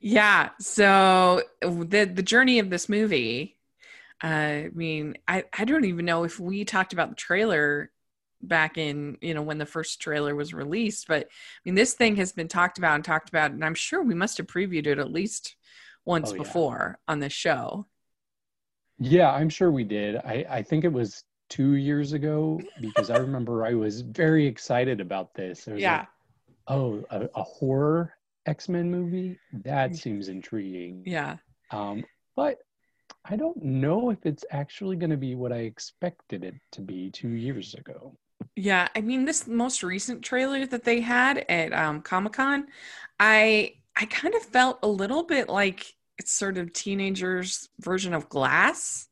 Yeah. 0.00 0.50
So 0.60 1.42
the 1.60 2.10
the 2.12 2.22
journey 2.22 2.58
of 2.58 2.70
this 2.70 2.88
movie. 2.88 3.56
Uh, 4.22 4.26
I 4.26 4.70
mean, 4.74 5.16
I 5.28 5.44
I 5.56 5.64
don't 5.64 5.84
even 5.84 6.04
know 6.04 6.24
if 6.24 6.40
we 6.40 6.64
talked 6.64 6.92
about 6.92 7.10
the 7.10 7.16
trailer 7.16 7.90
back 8.42 8.78
in 8.78 9.16
you 9.20 9.34
know 9.34 9.42
when 9.42 9.58
the 9.58 9.66
first 9.66 10.00
trailer 10.00 10.34
was 10.34 10.54
released 10.54 11.08
but 11.08 11.24
i 11.24 11.60
mean 11.64 11.74
this 11.74 11.94
thing 11.94 12.16
has 12.16 12.32
been 12.32 12.48
talked 12.48 12.78
about 12.78 12.94
and 12.94 13.04
talked 13.04 13.28
about 13.28 13.50
and 13.50 13.64
i'm 13.64 13.74
sure 13.74 14.02
we 14.02 14.14
must 14.14 14.36
have 14.38 14.46
previewed 14.46 14.86
it 14.86 14.98
at 14.98 15.12
least 15.12 15.56
once 16.04 16.30
oh, 16.30 16.34
yeah. 16.34 16.42
before 16.42 16.98
on 17.06 17.20
this 17.20 17.32
show. 17.32 17.86
Yeah 18.98 19.30
i'm 19.30 19.48
sure 19.48 19.70
we 19.70 19.84
did. 19.84 20.16
I 20.16 20.44
i 20.48 20.62
think 20.62 20.84
it 20.84 20.92
was 20.92 21.24
two 21.48 21.74
years 21.74 22.12
ago 22.12 22.60
because 22.80 23.10
i 23.10 23.16
remember 23.28 23.64
i 23.64 23.74
was 23.74 24.00
very 24.00 24.46
excited 24.46 25.00
about 25.00 25.34
this. 25.34 25.68
Yeah. 25.72 25.98
Like, 25.98 26.08
oh 26.68 27.04
a, 27.10 27.28
a 27.34 27.42
horror 27.42 28.14
x-men 28.46 28.90
movie? 28.90 29.38
That 29.64 29.94
seems 29.94 30.28
intriguing. 30.28 31.02
Yeah. 31.06 31.36
Um 31.70 32.04
but 32.34 32.58
I 33.24 33.36
don't 33.36 33.62
know 33.62 34.10
if 34.10 34.24
it's 34.24 34.44
actually 34.50 34.96
going 34.96 35.10
to 35.10 35.16
be 35.16 35.34
what 35.34 35.52
I 35.52 35.58
expected 35.58 36.44
it 36.44 36.54
to 36.72 36.80
be 36.80 37.10
two 37.10 37.30
years 37.30 37.74
ago. 37.74 38.16
Yeah, 38.56 38.88
I 38.94 39.00
mean 39.00 39.24
this 39.24 39.46
most 39.46 39.82
recent 39.82 40.22
trailer 40.22 40.66
that 40.66 40.84
they 40.84 41.00
had 41.00 41.44
at 41.48 41.72
um, 41.72 42.02
Comic 42.02 42.34
Con, 42.34 42.66
I 43.20 43.74
I 43.96 44.06
kind 44.06 44.34
of 44.34 44.42
felt 44.42 44.78
a 44.82 44.88
little 44.88 45.24
bit 45.24 45.48
like 45.48 45.94
it's 46.18 46.32
sort 46.32 46.58
of 46.58 46.72
teenagers' 46.72 47.68
version 47.80 48.14
of 48.14 48.28
Glass. 48.28 49.08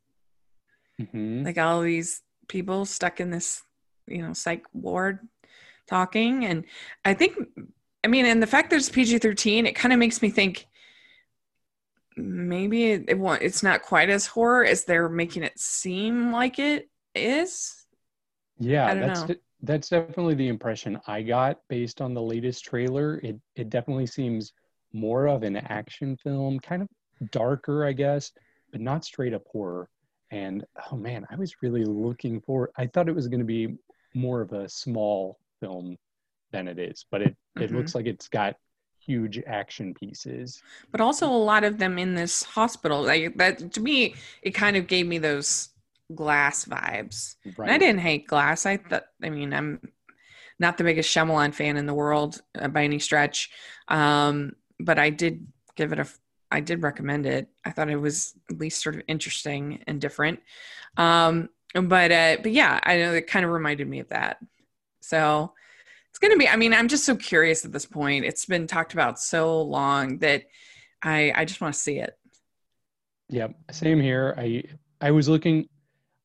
Mm-hmm. 1.00 1.44
Like 1.44 1.58
all 1.58 1.82
these 1.82 2.22
people 2.48 2.84
stuck 2.84 3.20
in 3.20 3.30
this, 3.30 3.62
you 4.06 4.22
know, 4.22 4.32
psych 4.32 4.64
ward 4.72 5.20
talking, 5.86 6.44
and 6.44 6.64
I 7.04 7.14
think, 7.14 7.36
I 8.02 8.08
mean, 8.08 8.26
and 8.26 8.42
the 8.42 8.46
fact 8.46 8.70
that 8.70 8.76
it's 8.76 8.88
PG 8.88 9.18
thirteen, 9.18 9.66
it 9.66 9.74
kind 9.74 9.92
of 9.92 9.98
makes 9.98 10.22
me 10.22 10.30
think 10.30 10.66
maybe 12.16 12.92
it, 12.92 13.04
it 13.08 13.18
it's 13.42 13.62
not 13.62 13.82
quite 13.82 14.08
as 14.08 14.26
horror 14.26 14.64
as 14.64 14.84
they're 14.84 15.08
making 15.08 15.42
it 15.42 15.58
seem 15.58 16.32
like 16.32 16.58
it 16.58 16.88
is. 17.14 17.85
Yeah, 18.58 18.94
that's 18.94 19.22
de- 19.24 19.40
that's 19.62 19.88
definitely 19.88 20.34
the 20.34 20.48
impression 20.48 21.00
I 21.06 21.22
got 21.22 21.60
based 21.68 22.00
on 22.00 22.14
the 22.14 22.22
latest 22.22 22.64
trailer. 22.64 23.20
It 23.22 23.36
it 23.54 23.70
definitely 23.70 24.06
seems 24.06 24.52
more 24.92 25.26
of 25.26 25.42
an 25.42 25.56
action 25.56 26.16
film, 26.16 26.58
kind 26.60 26.82
of 26.82 26.88
darker, 27.30 27.84
I 27.84 27.92
guess, 27.92 28.32
but 28.72 28.80
not 28.80 29.04
straight 29.04 29.34
up 29.34 29.44
horror. 29.50 29.88
And 30.30 30.64
oh 30.90 30.96
man, 30.96 31.26
I 31.30 31.36
was 31.36 31.62
really 31.62 31.84
looking 31.84 32.40
for. 32.40 32.70
I 32.76 32.86
thought 32.86 33.08
it 33.08 33.14
was 33.14 33.28
going 33.28 33.40
to 33.40 33.46
be 33.46 33.76
more 34.14 34.40
of 34.40 34.52
a 34.52 34.68
small 34.68 35.38
film 35.60 35.96
than 36.52 36.68
it 36.68 36.78
is, 36.78 37.04
but 37.10 37.22
it 37.22 37.36
it 37.56 37.60
mm-hmm. 37.60 37.76
looks 37.76 37.94
like 37.94 38.06
it's 38.06 38.28
got 38.28 38.56
huge 38.98 39.40
action 39.46 39.94
pieces. 39.94 40.62
But 40.90 41.00
also 41.00 41.28
a 41.28 41.36
lot 41.36 41.64
of 41.64 41.78
them 41.78 41.98
in 41.98 42.14
this 42.14 42.42
hospital. 42.42 43.02
Like 43.02 43.36
that 43.36 43.72
to 43.72 43.80
me, 43.80 44.14
it 44.42 44.52
kind 44.52 44.76
of 44.76 44.86
gave 44.86 45.06
me 45.06 45.18
those 45.18 45.70
glass 46.14 46.64
vibes. 46.64 47.36
Right. 47.56 47.70
I 47.70 47.78
didn't 47.78 48.00
hate 48.00 48.26
glass. 48.26 48.66
I 48.66 48.76
thought 48.76 49.04
I 49.22 49.30
mean 49.30 49.52
I'm 49.52 49.80
not 50.58 50.78
the 50.78 50.84
biggest 50.84 51.14
Shyamalan 51.14 51.54
fan 51.54 51.76
in 51.76 51.86
the 51.86 51.94
world 51.94 52.40
uh, 52.58 52.68
by 52.68 52.84
any 52.84 52.98
stretch. 52.98 53.50
Um, 53.88 54.52
but 54.80 54.98
I 54.98 55.10
did 55.10 55.46
give 55.74 55.92
it 55.92 55.98
a 55.98 56.06
I 56.50 56.60
did 56.60 56.82
recommend 56.82 57.26
it. 57.26 57.48
I 57.64 57.70
thought 57.70 57.90
it 57.90 57.96
was 57.96 58.34
at 58.50 58.58
least 58.58 58.82
sort 58.82 58.94
of 58.94 59.02
interesting 59.08 59.82
and 59.86 60.00
different. 60.00 60.40
Um, 60.96 61.48
but 61.74 62.12
uh, 62.12 62.36
but 62.42 62.52
yeah, 62.52 62.80
I 62.82 62.98
know 62.98 63.12
it 63.14 63.26
kind 63.26 63.44
of 63.44 63.50
reminded 63.50 63.88
me 63.88 64.00
of 64.00 64.08
that. 64.08 64.38
So 65.00 65.52
it's 66.16 66.18
going 66.18 66.32
to 66.32 66.38
be 66.38 66.48
i 66.48 66.56
mean 66.56 66.72
i'm 66.72 66.88
just 66.88 67.04
so 67.04 67.14
curious 67.14 67.66
at 67.66 67.72
this 67.72 67.84
point 67.84 68.24
it's 68.24 68.46
been 68.46 68.66
talked 68.66 68.94
about 68.94 69.20
so 69.20 69.60
long 69.60 70.16
that 70.20 70.44
i 71.02 71.30
i 71.36 71.44
just 71.44 71.60
want 71.60 71.74
to 71.74 71.78
see 71.78 71.98
it 71.98 72.16
yeah 73.28 73.48
same 73.70 74.00
here 74.00 74.34
i 74.38 74.62
i 75.02 75.10
was 75.10 75.28
looking 75.28 75.68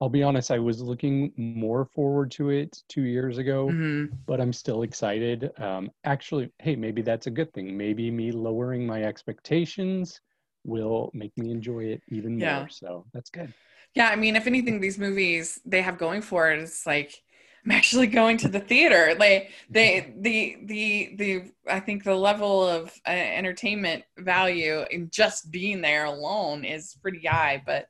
i'll 0.02 0.10
be 0.10 0.24
honest 0.24 0.52
i 0.52 0.60
was 0.60 0.82
looking 0.82 1.32
more 1.38 1.86
forward 1.86 2.32
to 2.32 2.50
it 2.50 2.82
two 2.90 3.04
years 3.04 3.38
ago 3.38 3.68
mm-hmm. 3.68 4.14
but 4.26 4.42
i'm 4.42 4.52
still 4.52 4.82
excited 4.82 5.52
um 5.60 5.90
actually 6.04 6.52
hey 6.60 6.76
maybe 6.76 7.02
that's 7.02 7.28
a 7.28 7.32
good 7.32 7.54
thing 7.54 7.78
maybe 7.78 8.12
me 8.12 8.32
lowering 8.32 8.86
my 8.86 9.04
expectations 9.04 10.20
will 10.64 11.10
make 11.14 11.36
me 11.38 11.52
enjoy 11.52 11.84
it 11.84 12.02
even 12.10 12.34
more 12.34 12.40
yeah. 12.40 12.68
so 12.70 13.06
that's 13.14 13.30
good 13.30 13.54
yeah 13.96 14.10
i 14.10 14.16
mean 14.16 14.36
if 14.36 14.48
anything 14.48 14.80
these 14.80 14.98
movies 14.98 15.60
they 15.66 15.82
have 15.82 15.98
going 15.98 16.22
for 16.22 16.52
it 16.52 16.60
it's 16.60 16.86
like 16.86 17.24
I'm 17.66 17.72
actually 17.72 18.08
going 18.08 18.38
to 18.38 18.48
the 18.48 18.60
theater. 18.60 19.16
Like 19.20 19.52
they, 19.70 20.14
the, 20.18 20.58
the, 20.64 21.16
the, 21.16 21.44
I 21.70 21.80
think 21.80 22.04
the 22.04 22.16
level 22.16 22.68
of 22.68 22.92
uh, 23.06 23.12
entertainment 23.12 24.04
value 24.18 24.84
in 24.90 25.12
just 25.12 25.52
being 25.52 25.80
there 25.82 26.06
alone 26.06 26.66
is 26.66 26.98
pretty 27.04 27.28
high. 27.28 27.62
But, 27.64 27.86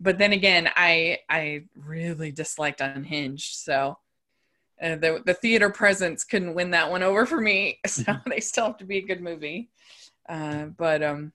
but 0.00 0.18
then 0.18 0.32
again, 0.32 0.68
I, 0.76 1.18
I 1.28 1.64
really 1.76 2.32
disliked 2.32 2.80
Unhinged. 2.80 3.56
So 3.56 3.98
uh, 4.80 4.96
the, 4.96 5.22
the 5.24 5.34
theater 5.34 5.70
presence 5.70 6.24
couldn't 6.24 6.54
win 6.54 6.70
that 6.70 6.90
one 6.90 7.02
over 7.02 7.26
for 7.26 7.40
me. 7.40 7.80
So 7.86 8.14
they 8.26 8.40
still 8.40 8.66
have 8.66 8.78
to 8.78 8.84
be 8.84 8.98
a 8.98 9.06
good 9.06 9.20
movie. 9.20 9.70
Uh, 10.28 10.66
but, 10.66 11.02
um, 11.02 11.32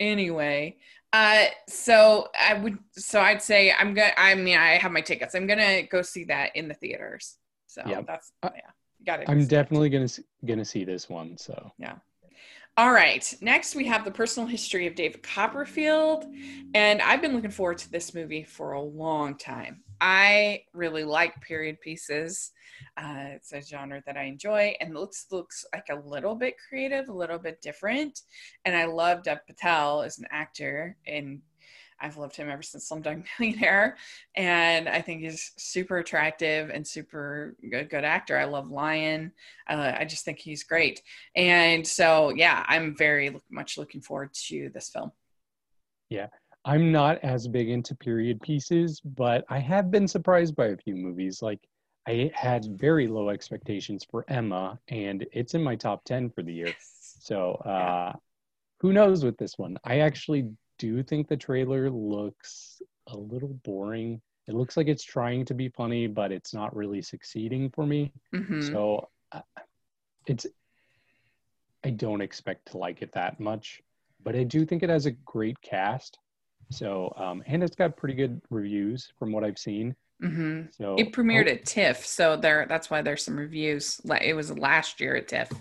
anyway, 0.00 0.76
uh, 1.12 1.44
so 1.68 2.28
I 2.38 2.54
would, 2.54 2.78
so 2.92 3.20
I'd 3.20 3.42
say 3.42 3.72
I'm 3.72 3.94
gonna. 3.94 4.12
I 4.16 4.34
mean, 4.34 4.58
I 4.58 4.72
have 4.72 4.92
my 4.92 5.00
tickets. 5.00 5.34
I'm 5.34 5.46
gonna 5.46 5.82
go 5.84 6.02
see 6.02 6.24
that 6.24 6.54
in 6.54 6.68
the 6.68 6.74
theaters. 6.74 7.36
So 7.66 7.82
yeah. 7.86 8.02
that's 8.06 8.32
yeah, 8.42 8.50
got 9.06 9.20
it. 9.20 9.28
I'm 9.28 9.46
definitely 9.46 9.88
gonna 9.88 10.08
gonna 10.44 10.64
see 10.64 10.84
this 10.84 11.08
one. 11.08 11.38
So 11.38 11.72
yeah. 11.78 11.94
All 12.78 12.92
right. 12.92 13.34
Next, 13.40 13.74
we 13.74 13.86
have 13.86 14.04
the 14.04 14.10
personal 14.10 14.46
history 14.46 14.86
of 14.86 14.94
David 14.94 15.22
Copperfield, 15.22 16.26
and 16.74 17.00
I've 17.00 17.22
been 17.22 17.32
looking 17.32 17.50
forward 17.50 17.78
to 17.78 17.90
this 17.90 18.14
movie 18.14 18.44
for 18.44 18.72
a 18.72 18.82
long 18.82 19.38
time. 19.38 19.82
I 19.98 20.64
really 20.74 21.02
like 21.02 21.40
period 21.40 21.80
pieces. 21.80 22.52
Uh, 22.98 23.28
it's 23.28 23.54
a 23.54 23.62
genre 23.62 24.02
that 24.04 24.18
I 24.18 24.24
enjoy, 24.24 24.74
and 24.78 24.92
looks 24.92 25.24
looks 25.30 25.64
like 25.72 25.86
a 25.90 26.06
little 26.06 26.34
bit 26.34 26.56
creative, 26.68 27.08
a 27.08 27.14
little 27.14 27.38
bit 27.38 27.62
different. 27.62 28.20
And 28.66 28.76
I 28.76 28.84
love 28.84 29.22
Dev 29.22 29.38
Patel 29.46 30.02
as 30.02 30.18
an 30.18 30.26
actor, 30.30 30.98
and 31.06 31.40
I've 32.00 32.16
loved 32.16 32.36
him 32.36 32.48
ever 32.48 32.62
since 32.62 32.88
Slumdog 32.88 33.24
Millionaire, 33.38 33.96
and 34.34 34.88
I 34.88 35.00
think 35.00 35.22
he's 35.22 35.52
super 35.56 35.98
attractive 35.98 36.70
and 36.70 36.86
super 36.86 37.56
good, 37.70 37.90
good 37.90 38.04
actor. 38.04 38.38
I 38.38 38.44
love 38.44 38.70
Lion. 38.70 39.32
Uh, 39.68 39.92
I 39.98 40.04
just 40.04 40.24
think 40.24 40.38
he's 40.38 40.62
great, 40.62 41.02
and 41.34 41.86
so 41.86 42.30
yeah, 42.30 42.64
I'm 42.68 42.96
very 42.96 43.40
much 43.50 43.78
looking 43.78 44.00
forward 44.00 44.32
to 44.48 44.70
this 44.74 44.88
film. 44.88 45.12
Yeah, 46.10 46.28
I'm 46.64 46.92
not 46.92 47.18
as 47.22 47.48
big 47.48 47.68
into 47.68 47.94
period 47.94 48.40
pieces, 48.40 49.00
but 49.00 49.44
I 49.48 49.58
have 49.58 49.90
been 49.90 50.08
surprised 50.08 50.56
by 50.56 50.66
a 50.66 50.76
few 50.76 50.96
movies. 50.96 51.40
Like 51.42 51.60
I 52.06 52.30
had 52.34 52.78
very 52.78 53.08
low 53.08 53.30
expectations 53.30 54.06
for 54.08 54.24
Emma, 54.28 54.78
and 54.88 55.26
it's 55.32 55.54
in 55.54 55.62
my 55.62 55.76
top 55.76 56.04
ten 56.04 56.30
for 56.30 56.42
the 56.42 56.52
year. 56.52 56.74
So 57.20 57.54
uh, 57.64 58.12
who 58.80 58.92
knows 58.92 59.24
with 59.24 59.36
this 59.38 59.58
one? 59.58 59.78
I 59.84 60.00
actually 60.00 60.48
do 60.78 61.02
think 61.02 61.28
the 61.28 61.36
trailer 61.36 61.90
looks 61.90 62.80
a 63.08 63.16
little 63.16 63.54
boring. 63.64 64.20
It 64.48 64.54
looks 64.54 64.76
like 64.76 64.86
it's 64.86 65.04
trying 65.04 65.44
to 65.46 65.54
be 65.54 65.68
funny, 65.68 66.06
but 66.06 66.32
it's 66.32 66.54
not 66.54 66.74
really 66.74 67.02
succeeding 67.02 67.70
for 67.70 67.86
me. 67.86 68.12
Mm-hmm. 68.34 68.62
So 68.72 69.08
uh, 69.32 69.40
it's 70.26 70.46
I 71.84 71.90
don't 71.90 72.20
expect 72.20 72.72
to 72.72 72.78
like 72.78 73.02
it 73.02 73.12
that 73.12 73.38
much, 73.38 73.80
but 74.22 74.34
I 74.34 74.42
do 74.42 74.64
think 74.64 74.82
it 74.82 74.90
has 74.90 75.06
a 75.06 75.12
great 75.12 75.60
cast. 75.62 76.18
So, 76.70 77.12
um, 77.16 77.44
and 77.46 77.62
it's 77.62 77.76
got 77.76 77.96
pretty 77.96 78.14
good 78.14 78.40
reviews 78.50 79.12
from 79.18 79.30
what 79.30 79.44
I've 79.44 79.58
seen. 79.58 79.94
Mm-hmm. 80.22 80.62
So 80.72 80.96
it 80.96 81.12
premiered 81.12 81.46
oh, 81.46 81.52
at 81.52 81.64
TIFF, 81.64 82.04
so 82.04 82.36
there. 82.36 82.66
That's 82.68 82.90
why 82.90 83.02
there's 83.02 83.22
some 83.22 83.36
reviews. 83.36 84.00
It 84.20 84.34
was 84.34 84.56
last 84.56 85.00
year 85.00 85.14
at 85.14 85.28
TIFF, 85.28 85.52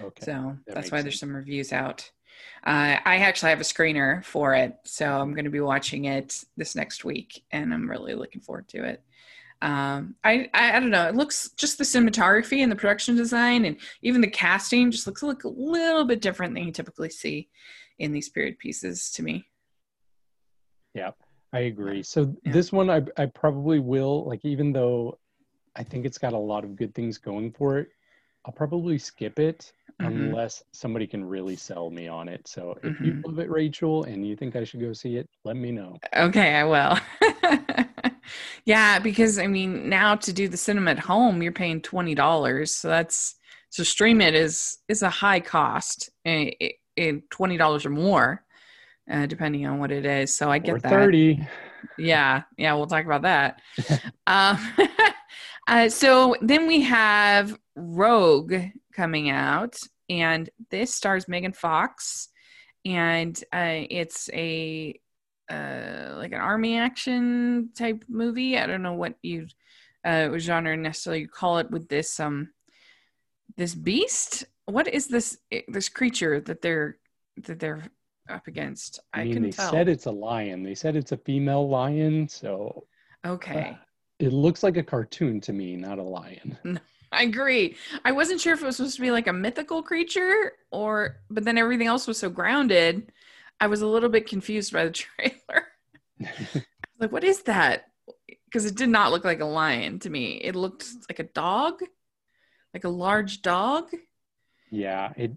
okay, 0.00 0.24
so 0.24 0.56
that 0.66 0.74
that's 0.74 0.90
why 0.90 0.98
sense. 0.98 1.04
there's 1.04 1.20
some 1.20 1.36
reviews 1.36 1.72
out. 1.72 2.10
Uh, 2.66 2.96
I 3.04 3.18
actually 3.18 3.50
have 3.50 3.60
a 3.60 3.64
screener 3.64 4.24
for 4.24 4.54
it, 4.54 4.76
so 4.84 5.06
I'm 5.06 5.32
going 5.32 5.44
to 5.44 5.50
be 5.50 5.60
watching 5.60 6.06
it 6.06 6.44
this 6.56 6.74
next 6.74 7.04
week, 7.04 7.44
and 7.50 7.72
I'm 7.72 7.88
really 7.88 8.14
looking 8.14 8.40
forward 8.40 8.68
to 8.68 8.84
it. 8.84 9.02
Um, 9.62 10.14
I, 10.24 10.48
I, 10.54 10.76
I 10.76 10.80
don't 10.80 10.90
know. 10.90 11.08
It 11.08 11.14
looks 11.14 11.50
just 11.50 11.78
the 11.78 11.84
cinematography 11.84 12.62
and 12.62 12.70
the 12.70 12.76
production 12.76 13.16
design, 13.16 13.64
and 13.64 13.76
even 14.02 14.20
the 14.20 14.28
casting 14.28 14.90
just 14.90 15.06
looks 15.06 15.22
like 15.22 15.44
a 15.44 15.48
little 15.48 16.04
bit 16.04 16.20
different 16.20 16.54
than 16.54 16.64
you 16.64 16.72
typically 16.72 17.10
see 17.10 17.48
in 17.98 18.12
these 18.12 18.28
period 18.28 18.58
pieces 18.58 19.10
to 19.12 19.22
me. 19.22 19.44
Yeah, 20.94 21.10
I 21.52 21.60
agree. 21.60 22.02
So 22.02 22.34
yeah. 22.44 22.52
this 22.52 22.72
one, 22.72 22.90
I, 22.90 23.02
I 23.16 23.26
probably 23.26 23.78
will 23.78 24.26
like, 24.26 24.44
even 24.44 24.72
though 24.72 25.18
I 25.76 25.82
think 25.82 26.04
it's 26.04 26.18
got 26.18 26.32
a 26.32 26.38
lot 26.38 26.64
of 26.64 26.76
good 26.76 26.94
things 26.94 27.18
going 27.18 27.52
for 27.52 27.78
it. 27.78 27.88
I'll 28.44 28.52
probably 28.52 28.98
skip 28.98 29.38
it 29.38 29.72
mm-hmm. 30.00 30.24
unless 30.24 30.62
somebody 30.72 31.06
can 31.06 31.24
really 31.24 31.56
sell 31.56 31.90
me 31.90 32.08
on 32.08 32.28
it. 32.28 32.46
So 32.48 32.76
if 32.82 32.92
mm-hmm. 32.92 33.04
you 33.04 33.22
love 33.24 33.38
it, 33.38 33.50
Rachel, 33.50 34.04
and 34.04 34.26
you 34.26 34.36
think 34.36 34.56
I 34.56 34.64
should 34.64 34.80
go 34.80 34.92
see 34.92 35.16
it, 35.16 35.28
let 35.44 35.56
me 35.56 35.70
know. 35.70 35.98
Okay, 36.16 36.54
I 36.54 36.64
will. 36.64 36.98
yeah, 38.64 38.98
because 38.98 39.38
I 39.38 39.46
mean, 39.46 39.88
now 39.88 40.16
to 40.16 40.32
do 40.32 40.48
the 40.48 40.56
cinema 40.56 40.92
at 40.92 40.98
home, 40.98 41.42
you're 41.42 41.52
paying 41.52 41.80
twenty 41.80 42.14
dollars. 42.14 42.74
So 42.74 42.88
that's 42.88 43.36
so 43.70 43.82
stream 43.82 44.20
it 44.20 44.34
is 44.34 44.78
is 44.88 45.02
a 45.02 45.10
high 45.10 45.40
cost. 45.40 46.10
It, 46.24 46.76
twenty 47.30 47.56
dollars 47.56 47.86
or 47.86 47.90
more, 47.90 48.44
uh, 49.10 49.26
depending 49.26 49.66
on 49.66 49.78
what 49.78 49.90
it 49.90 50.04
is. 50.04 50.34
So 50.34 50.50
I 50.50 50.58
get 50.58 50.74
or 50.74 50.78
that. 50.80 50.90
Thirty. 50.90 51.46
Yeah, 51.96 52.42
yeah, 52.56 52.74
we'll 52.74 52.86
talk 52.86 53.04
about 53.04 53.22
that. 53.22 53.60
um, 54.26 54.58
uh, 55.70 55.88
so 55.88 56.34
then 56.42 56.66
we 56.66 56.82
have 56.82 57.56
Rogue 57.76 58.54
coming 58.92 59.30
out, 59.30 59.78
and 60.08 60.50
this 60.70 60.92
stars 60.92 61.28
Megan 61.28 61.52
Fox, 61.52 62.28
and 62.84 63.36
uh, 63.52 63.86
it's 63.88 64.28
a 64.32 65.00
uh, 65.48 66.14
like 66.16 66.32
an 66.32 66.40
army 66.40 66.76
action 66.76 67.70
type 67.76 68.04
movie. 68.08 68.58
I 68.58 68.66
don't 68.66 68.82
know 68.82 68.94
what 68.94 69.14
you 69.22 69.46
uh, 70.04 70.36
genre 70.38 70.76
necessarily 70.76 71.26
call 71.26 71.58
it 71.58 71.70
with 71.70 71.88
this 71.88 72.18
um 72.18 72.50
this 73.56 73.74
beast. 73.74 74.44
What 74.66 74.88
is 74.88 75.06
this 75.06 75.38
this 75.68 75.88
creature 75.88 76.40
that 76.40 76.62
they're 76.62 76.98
that 77.44 77.60
they're 77.60 77.82
up 78.28 78.48
against? 78.48 79.00
I, 79.12 79.20
I 79.20 79.24
mean, 79.24 79.42
they 79.42 79.50
tell. 79.50 79.70
said 79.70 79.88
it's 79.88 80.06
a 80.06 80.10
lion. 80.10 80.64
They 80.64 80.74
said 80.74 80.96
it's 80.96 81.12
a 81.12 81.16
female 81.16 81.68
lion. 81.68 82.28
So 82.28 82.86
okay, 83.24 83.76
uh, 83.78 83.84
it 84.20 84.32
looks 84.32 84.62
like 84.62 84.76
a 84.76 84.82
cartoon 84.82 85.40
to 85.40 85.52
me, 85.52 85.76
not 85.76 85.98
a 85.98 86.02
lion. 86.02 86.58
I 87.12 87.24
agree. 87.24 87.76
I 88.04 88.12
wasn't 88.12 88.40
sure 88.40 88.52
if 88.52 88.62
it 88.62 88.66
was 88.66 88.76
supposed 88.76 88.96
to 88.96 89.02
be 89.02 89.10
like 89.10 89.26
a 89.26 89.32
mythical 89.32 89.82
creature 89.82 90.52
or, 90.70 91.16
but 91.28 91.44
then 91.44 91.58
everything 91.58 91.88
else 91.88 92.06
was 92.06 92.18
so 92.18 92.30
grounded. 92.30 93.10
I 93.60 93.66
was 93.66 93.82
a 93.82 93.86
little 93.86 94.08
bit 94.08 94.28
confused 94.28 94.72
by 94.72 94.84
the 94.84 94.90
trailer. 94.92 95.66
like, 97.00 97.10
what 97.10 97.24
is 97.24 97.42
that? 97.42 97.86
Because 98.44 98.66
it 98.66 98.76
did 98.76 98.90
not 98.90 99.10
look 99.10 99.24
like 99.24 99.40
a 99.40 99.46
lion 99.46 99.98
to 100.00 100.10
me. 100.10 100.34
It 100.34 100.54
looked 100.54 100.86
like 101.08 101.18
a 101.18 101.24
dog, 101.24 101.80
like 102.74 102.84
a 102.84 102.88
large 102.88 103.42
dog. 103.42 103.90
Yeah, 104.70 105.12
it 105.16 105.32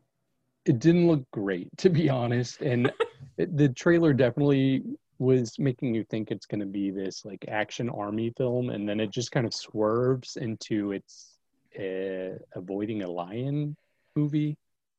it 0.65 0.79
didn't 0.79 1.07
look 1.07 1.29
great 1.31 1.69
to 1.77 1.89
be 1.89 2.09
honest, 2.09 2.61
and 2.61 2.91
it, 3.37 3.55
the 3.57 3.69
trailer 3.69 4.13
definitely 4.13 4.83
was 5.19 5.57
making 5.59 5.95
you 5.95 6.03
think 6.03 6.31
it's 6.31 6.45
going 6.45 6.59
to 6.59 6.65
be 6.65 6.91
this 6.91 7.25
like 7.25 7.45
action 7.47 7.89
army 7.89 8.33
film, 8.37 8.69
and 8.69 8.87
then 8.87 8.99
it 8.99 9.11
just 9.11 9.31
kind 9.31 9.45
of 9.45 9.53
swerves 9.53 10.37
into 10.37 10.91
its 10.91 11.37
uh, 11.79 12.37
avoiding 12.55 13.03
a 13.03 13.07
lion 13.07 13.75
movie. 14.15 14.57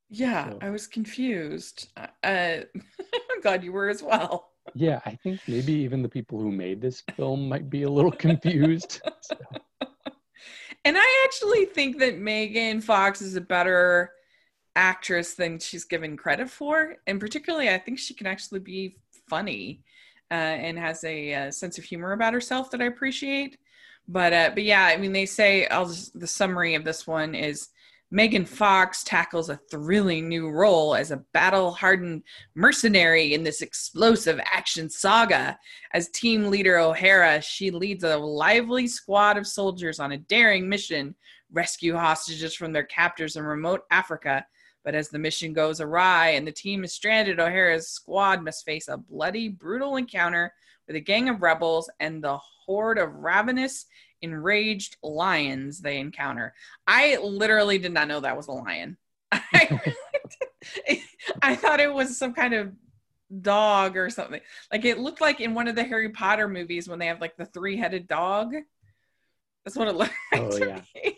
Yeah, 0.09 0.51
so. 0.51 0.59
I 0.61 0.69
was 0.69 0.87
confused. 0.87 1.89
Uh, 1.97 2.07
I'm 2.23 3.41
glad 3.41 3.63
you 3.63 3.71
were 3.71 3.89
as 3.89 4.03
well. 4.03 4.51
Yeah, 4.73 4.99
I 5.05 5.15
think 5.15 5.41
maybe 5.47 5.73
even 5.73 6.01
the 6.01 6.09
people 6.09 6.39
who 6.39 6.51
made 6.51 6.81
this 6.81 7.01
film 7.15 7.47
might 7.47 7.69
be 7.69 7.83
a 7.83 7.89
little 7.89 8.11
confused. 8.27 9.01
So. 9.21 9.35
And 10.83 10.97
I 10.97 11.23
actually 11.25 11.65
think 11.65 11.99
that 11.99 12.19
Megan 12.19 12.81
Fox 12.81 13.21
is 13.21 13.35
a 13.35 13.41
better 13.41 14.11
actress 14.75 15.33
than 15.33 15.57
she's 15.59 15.83
given 15.83 16.17
credit 16.17 16.49
for. 16.49 16.97
And 17.07 17.19
particularly, 17.19 17.69
I 17.69 17.79
think 17.79 17.97
she 17.97 18.13
can 18.13 18.27
actually 18.27 18.59
be 18.59 18.97
funny 19.27 19.83
uh, 20.31 20.33
and 20.33 20.77
has 20.77 21.03
a, 21.03 21.31
a, 21.31 21.51
sense 21.51 21.77
of 21.77 21.83
humor 21.83 22.13
about 22.13 22.33
herself 22.33 22.71
that 22.71 22.81
I 22.81 22.85
appreciate. 22.85 23.57
But 24.07 24.33
uh, 24.33 24.51
but 24.53 24.63
yeah, 24.63 24.85
I 24.85 24.97
mean, 24.97 25.13
they 25.13 25.25
say 25.25 25.67
I'll 25.67 25.87
just, 25.87 26.19
the 26.19 26.27
summary 26.27 26.75
of 26.75 26.83
this 26.83 27.07
one 27.07 27.35
is 27.35 27.69
Megan 28.11 28.45
Fox 28.45 29.03
tackles 29.03 29.49
a 29.49 29.59
thrilling 29.69 30.29
new 30.29 30.49
role 30.49 30.95
as 30.95 31.11
a 31.11 31.23
battle 31.33 31.71
hardened 31.71 32.23
mercenary 32.53 33.33
in 33.33 33.43
this 33.43 33.61
explosive 33.61 34.39
action 34.53 34.89
saga. 34.89 35.57
As 35.93 36.09
team 36.09 36.49
leader 36.49 36.77
O'Hara, 36.77 37.41
she 37.41 37.71
leads 37.71 38.03
a 38.03 38.17
lively 38.17 38.87
squad 38.87 39.37
of 39.37 39.47
soldiers 39.47 39.99
on 39.99 40.11
a 40.11 40.17
daring 40.17 40.69
mission 40.69 41.15
rescue 41.51 41.95
hostages 41.95 42.53
from 42.53 42.71
their 42.71 42.83
captors 42.83 43.35
in 43.35 43.43
remote 43.43 43.81
Africa. 43.91 44.45
But 44.85 44.95
as 44.95 45.09
the 45.09 45.19
mission 45.19 45.51
goes 45.51 45.81
awry 45.81 46.29
and 46.29 46.47
the 46.47 46.51
team 46.51 46.83
is 46.83 46.93
stranded, 46.93 47.39
O'Hara's 47.39 47.89
squad 47.89 48.43
must 48.43 48.63
face 48.63 48.87
a 48.87 48.95
bloody, 48.95 49.49
brutal 49.49 49.95
encounter 49.95 50.53
with 50.87 50.95
a 50.95 51.01
gang 51.01 51.27
of 51.27 51.41
rebels 51.41 51.89
and 51.99 52.23
the 52.23 52.37
horde 52.37 52.99
of 52.99 53.15
ravenous 53.15 53.87
enraged 54.21 54.97
lions 55.01 55.81
they 55.81 55.97
encounter. 55.97 56.53
I 56.87 57.17
literally 57.17 57.79
did 57.79 57.93
not 57.93 58.07
know 58.07 58.19
that 58.19 58.37
was 58.37 58.47
a 58.47 58.51
lion. 58.51 58.97
I, 59.31 59.81
I 61.41 61.55
thought 61.55 61.79
it 61.79 61.93
was 61.93 62.17
some 62.17 62.33
kind 62.33 62.53
of 62.53 62.71
dog 63.41 63.97
or 63.97 64.11
something. 64.11 64.41
Like 64.71 64.85
it 64.85 64.99
looked 64.99 65.19
like 65.19 65.41
in 65.41 65.55
one 65.55 65.67
of 65.67 65.75
the 65.75 65.83
Harry 65.83 66.09
Potter 66.09 66.47
movies 66.47 66.87
when 66.87 66.99
they 66.99 67.07
have 67.07 67.21
like 67.21 67.37
the 67.37 67.45
three-headed 67.45 68.07
dog. 68.07 68.53
That's 69.63 69.75
what 69.75 69.87
it 69.87 69.95
looked 69.95 70.13
like. 70.31 70.41
Oh 70.41 70.57
yeah. 70.57 70.81
Me. 70.93 71.17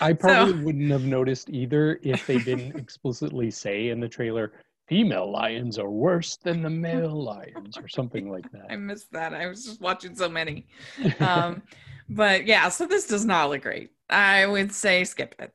I 0.00 0.12
probably 0.12 0.54
so, 0.54 0.64
wouldn't 0.64 0.90
have 0.90 1.04
noticed 1.04 1.50
either 1.50 2.00
if 2.02 2.26
they 2.26 2.38
didn't 2.38 2.76
explicitly 2.76 3.50
say 3.50 3.88
in 3.88 4.00
the 4.00 4.08
trailer, 4.08 4.52
female 4.86 5.30
lions 5.30 5.78
are 5.78 5.90
worse 5.90 6.36
than 6.36 6.62
the 6.62 6.70
male 6.70 7.22
lions 7.22 7.76
or 7.76 7.88
something 7.88 8.30
like 8.30 8.50
that. 8.52 8.66
I 8.70 8.76
missed 8.76 9.12
that. 9.12 9.34
I 9.34 9.46
was 9.46 9.64
just 9.64 9.80
watching 9.80 10.14
so 10.14 10.28
many. 10.28 10.66
Um, 11.20 11.62
but 12.08 12.46
yeah, 12.46 12.68
so 12.70 12.86
this 12.86 13.06
does 13.06 13.24
not 13.24 13.50
look 13.50 13.62
great. 13.62 13.90
I 14.08 14.46
would 14.46 14.72
say 14.72 15.04
skip 15.04 15.34
it. 15.38 15.52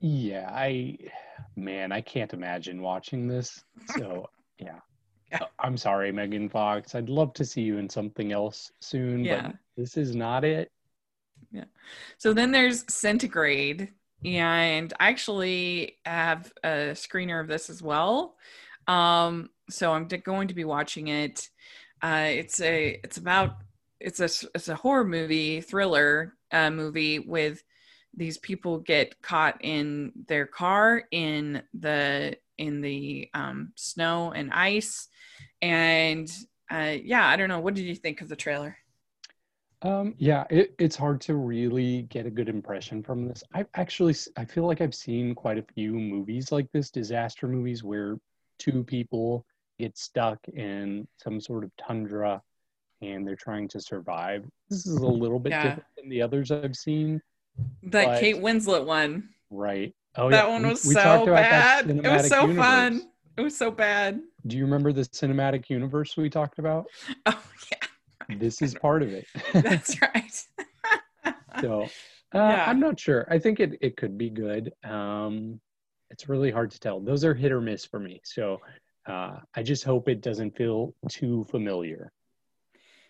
Yeah, 0.00 0.48
I 0.52 0.96
man, 1.56 1.90
I 1.90 2.00
can't 2.00 2.32
imagine 2.32 2.80
watching 2.80 3.26
this. 3.26 3.64
So 3.96 4.28
yeah. 4.58 4.78
yeah. 5.32 5.40
I'm 5.58 5.76
sorry, 5.76 6.12
Megan 6.12 6.48
Fox. 6.48 6.94
I'd 6.94 7.08
love 7.08 7.32
to 7.34 7.44
see 7.44 7.62
you 7.62 7.78
in 7.78 7.88
something 7.88 8.32
else 8.32 8.70
soon, 8.80 9.24
yeah. 9.24 9.48
but 9.48 9.56
this 9.76 9.96
is 9.96 10.14
not 10.14 10.44
it. 10.44 10.70
Yeah. 11.50 11.64
So 12.18 12.32
then 12.32 12.52
there's 12.52 12.84
Centigrade, 12.92 13.92
and 14.24 14.92
I 15.00 15.08
actually 15.08 15.96
have 16.04 16.52
a 16.62 16.92
screener 16.92 17.40
of 17.40 17.48
this 17.48 17.70
as 17.70 17.82
well. 17.82 18.36
Um, 18.86 19.50
so 19.70 19.92
I'm 19.92 20.06
going 20.06 20.48
to 20.48 20.54
be 20.54 20.64
watching 20.64 21.08
it. 21.08 21.48
Uh, 22.02 22.28
it's 22.28 22.60
a 22.60 23.00
it's 23.02 23.16
about 23.16 23.56
it's 24.00 24.20
a 24.20 24.48
it's 24.54 24.68
a 24.68 24.74
horror 24.74 25.04
movie 25.04 25.60
thriller 25.60 26.34
uh, 26.52 26.70
movie 26.70 27.18
with 27.18 27.62
these 28.14 28.38
people 28.38 28.78
get 28.78 29.20
caught 29.22 29.56
in 29.60 30.12
their 30.26 30.46
car 30.46 31.02
in 31.10 31.62
the 31.78 32.36
in 32.56 32.80
the 32.80 33.28
um, 33.34 33.72
snow 33.76 34.32
and 34.32 34.52
ice 34.52 35.08
and 35.62 36.30
uh, 36.70 36.94
yeah 37.02 37.26
i 37.26 37.36
don't 37.36 37.48
know 37.48 37.60
what 37.60 37.74
did 37.74 37.84
you 37.84 37.94
think 37.94 38.20
of 38.20 38.28
the 38.28 38.36
trailer 38.36 38.76
um, 39.82 40.14
yeah 40.18 40.44
it, 40.50 40.74
it's 40.78 40.96
hard 40.96 41.20
to 41.20 41.34
really 41.34 42.02
get 42.02 42.26
a 42.26 42.30
good 42.30 42.48
impression 42.48 43.02
from 43.02 43.28
this 43.28 43.44
i've 43.54 43.68
actually 43.74 44.14
i 44.36 44.44
feel 44.44 44.66
like 44.66 44.80
i've 44.80 44.94
seen 44.94 45.34
quite 45.34 45.58
a 45.58 45.62
few 45.74 45.92
movies 45.92 46.50
like 46.50 46.66
this 46.72 46.90
disaster 46.90 47.46
movies 47.46 47.84
where 47.84 48.16
two 48.58 48.82
people 48.82 49.46
get 49.78 49.96
stuck 49.96 50.38
in 50.48 51.06
some 51.16 51.40
sort 51.40 51.64
of 51.64 51.70
tundra 51.76 52.42
and 53.00 53.26
they're 53.26 53.36
trying 53.36 53.68
to 53.68 53.80
survive. 53.80 54.44
This 54.68 54.86
is 54.86 54.96
a 54.96 55.06
little 55.06 55.38
bit 55.38 55.50
yeah. 55.50 55.62
different 55.62 55.88
than 55.96 56.08
the 56.08 56.22
others 56.22 56.50
I've 56.50 56.76
seen. 56.76 57.20
That 57.84 58.06
but, 58.06 58.20
Kate 58.20 58.36
Winslet 58.36 58.84
one. 58.84 59.30
Right. 59.50 59.94
Oh, 60.16 60.30
that 60.30 60.46
yeah. 60.46 60.52
one 60.52 60.66
was 60.66 60.84
we, 60.84 60.90
we 60.90 60.94
so 60.94 61.26
bad. 61.26 61.90
It 61.90 62.02
was 62.02 62.28
so 62.28 62.42
universe. 62.42 62.64
fun. 62.64 63.02
It 63.36 63.40
was 63.42 63.56
so 63.56 63.70
bad. 63.70 64.20
Do 64.46 64.56
you 64.56 64.64
remember 64.64 64.92
the 64.92 65.02
cinematic 65.02 65.70
universe 65.70 66.16
we 66.16 66.28
talked 66.30 66.58
about? 66.58 66.86
Oh 67.26 67.40
yeah. 67.70 67.87
This 68.28 68.62
is 68.62 68.74
part 68.74 69.02
of 69.02 69.12
it. 69.12 69.26
That's 69.52 70.00
right. 70.02 70.46
so 71.60 71.82
uh, 71.82 72.38
yeah. 72.38 72.64
I'm 72.66 72.80
not 72.80 72.98
sure. 72.98 73.26
I 73.30 73.38
think 73.38 73.60
it, 73.60 73.78
it 73.80 73.96
could 73.96 74.18
be 74.18 74.30
good. 74.30 74.72
Um, 74.84 75.60
it's 76.10 76.28
really 76.28 76.50
hard 76.50 76.70
to 76.72 76.80
tell. 76.80 77.00
Those 77.00 77.24
are 77.24 77.34
hit 77.34 77.52
or 77.52 77.60
miss 77.60 77.84
for 77.84 77.98
me. 77.98 78.20
So 78.24 78.60
uh, 79.06 79.38
I 79.54 79.62
just 79.62 79.84
hope 79.84 80.08
it 80.08 80.20
doesn't 80.20 80.56
feel 80.56 80.94
too 81.08 81.46
familiar. 81.50 82.12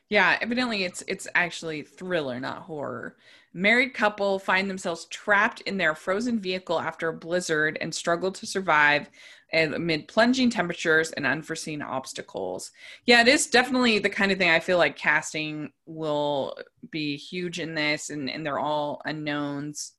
Yeah, 0.09 0.39
evidently 0.41 0.85
it's 0.85 1.03
it's 1.07 1.29
actually 1.35 1.83
thriller, 1.83 2.41
not 2.41 2.63
horror. 2.63 3.17
Married 3.53 3.93
couple 3.93 4.39
find 4.39 4.69
themselves 4.69 5.05
trapped 5.07 5.61
in 5.63 5.77
their 5.77 5.95
frozen 5.95 6.39
vehicle 6.41 6.81
after 6.81 7.09
a 7.09 7.13
blizzard 7.13 7.77
and 7.81 7.95
struggle 7.95 8.33
to 8.33 8.47
survive 8.47 9.11
amid 9.53 10.09
plunging 10.09 10.51
temperatures 10.51 11.11
and 11.13 11.27
unforeseen 11.27 11.83
obstacles. 11.83 12.71
Yeah, 13.07 13.23
it 13.23 13.29
is 13.29 13.47
definitely 13.47 13.99
the 13.99 14.11
kind 14.11 14.31
of 14.31 14.39
thing 14.39 14.51
I 14.51 14.61
feel 14.61 14.79
like 14.79 14.97
casting 14.97 15.73
will 15.87 16.57
be 16.91 17.17
huge 17.17 17.59
in 17.61 17.75
this, 17.75 18.11
and, 18.11 18.29
and 18.31 18.45
they're 18.45 18.59
all 18.59 19.01
unknowns 19.05 19.93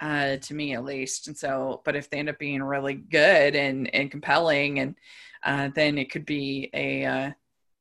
uh, 0.00 0.36
to 0.36 0.54
me 0.54 0.74
at 0.74 0.84
least. 0.84 1.26
And 1.28 1.36
so, 1.36 1.82
but 1.84 1.96
if 1.96 2.10
they 2.10 2.18
end 2.18 2.28
up 2.28 2.38
being 2.38 2.62
really 2.62 2.94
good 2.94 3.56
and, 3.56 3.92
and 3.94 4.10
compelling, 4.10 4.78
and 4.78 4.94
uh, 5.44 5.70
then 5.74 5.98
it 5.98 6.10
could 6.10 6.26
be 6.26 6.70
a 6.72 7.04
uh, 7.04 7.30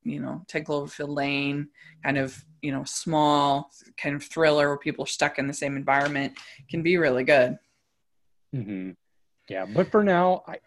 you 0.04 0.20
know, 0.20 0.44
10 0.48 0.66
Cloverfield 0.66 1.16
Lane, 1.16 1.70
kind 2.04 2.18
of, 2.18 2.44
you 2.62 2.72
know, 2.72 2.84
small 2.84 3.72
kind 3.98 4.16
of 4.16 4.24
thriller 4.24 4.70
where 4.70 4.78
people 4.78 5.04
are 5.04 5.08
stuck 5.08 5.40
in 5.40 5.48
the 5.48 5.54
same 5.54 5.76
environment 5.76 6.34
can 6.70 6.84
be 6.84 6.98
really 6.98 7.24
good. 7.24 7.58
Mm-hmm. 8.54 8.92
Yeah. 9.50 9.66
But 9.66 9.92
for 9.92 10.04
now, 10.04 10.44
I, 10.48 10.58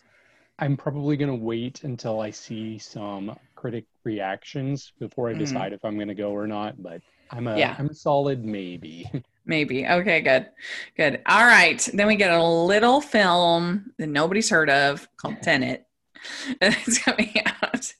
I'm 0.58 0.76
probably 0.76 1.16
going 1.16 1.30
to 1.30 1.44
wait 1.44 1.84
until 1.84 2.20
I 2.20 2.30
see 2.30 2.78
some 2.78 3.36
critic 3.54 3.84
reactions 4.04 4.92
before 4.98 5.28
I 5.28 5.32
mm-hmm. 5.32 5.40
decide 5.40 5.72
if 5.72 5.84
I'm 5.84 5.96
going 5.96 6.08
to 6.08 6.14
go 6.14 6.30
or 6.30 6.46
not. 6.46 6.82
But 6.82 7.02
I'm 7.30 7.46
a, 7.46 7.58
yeah. 7.58 7.76
I'm 7.78 7.90
a 7.90 7.94
solid 7.94 8.44
maybe. 8.44 9.10
Maybe. 9.48 9.86
Okay, 9.86 10.22
good. 10.22 10.48
Good. 10.96 11.22
All 11.24 11.44
right. 11.44 11.88
Then 11.94 12.08
we 12.08 12.16
get 12.16 12.32
a 12.32 12.42
little 12.42 13.00
film 13.00 13.92
that 13.96 14.08
nobody's 14.08 14.50
heard 14.50 14.68
of 14.68 15.08
called 15.16 15.36
Tenet. 15.42 15.86
it's 16.60 16.98
coming 16.98 17.32
out. 17.62 17.94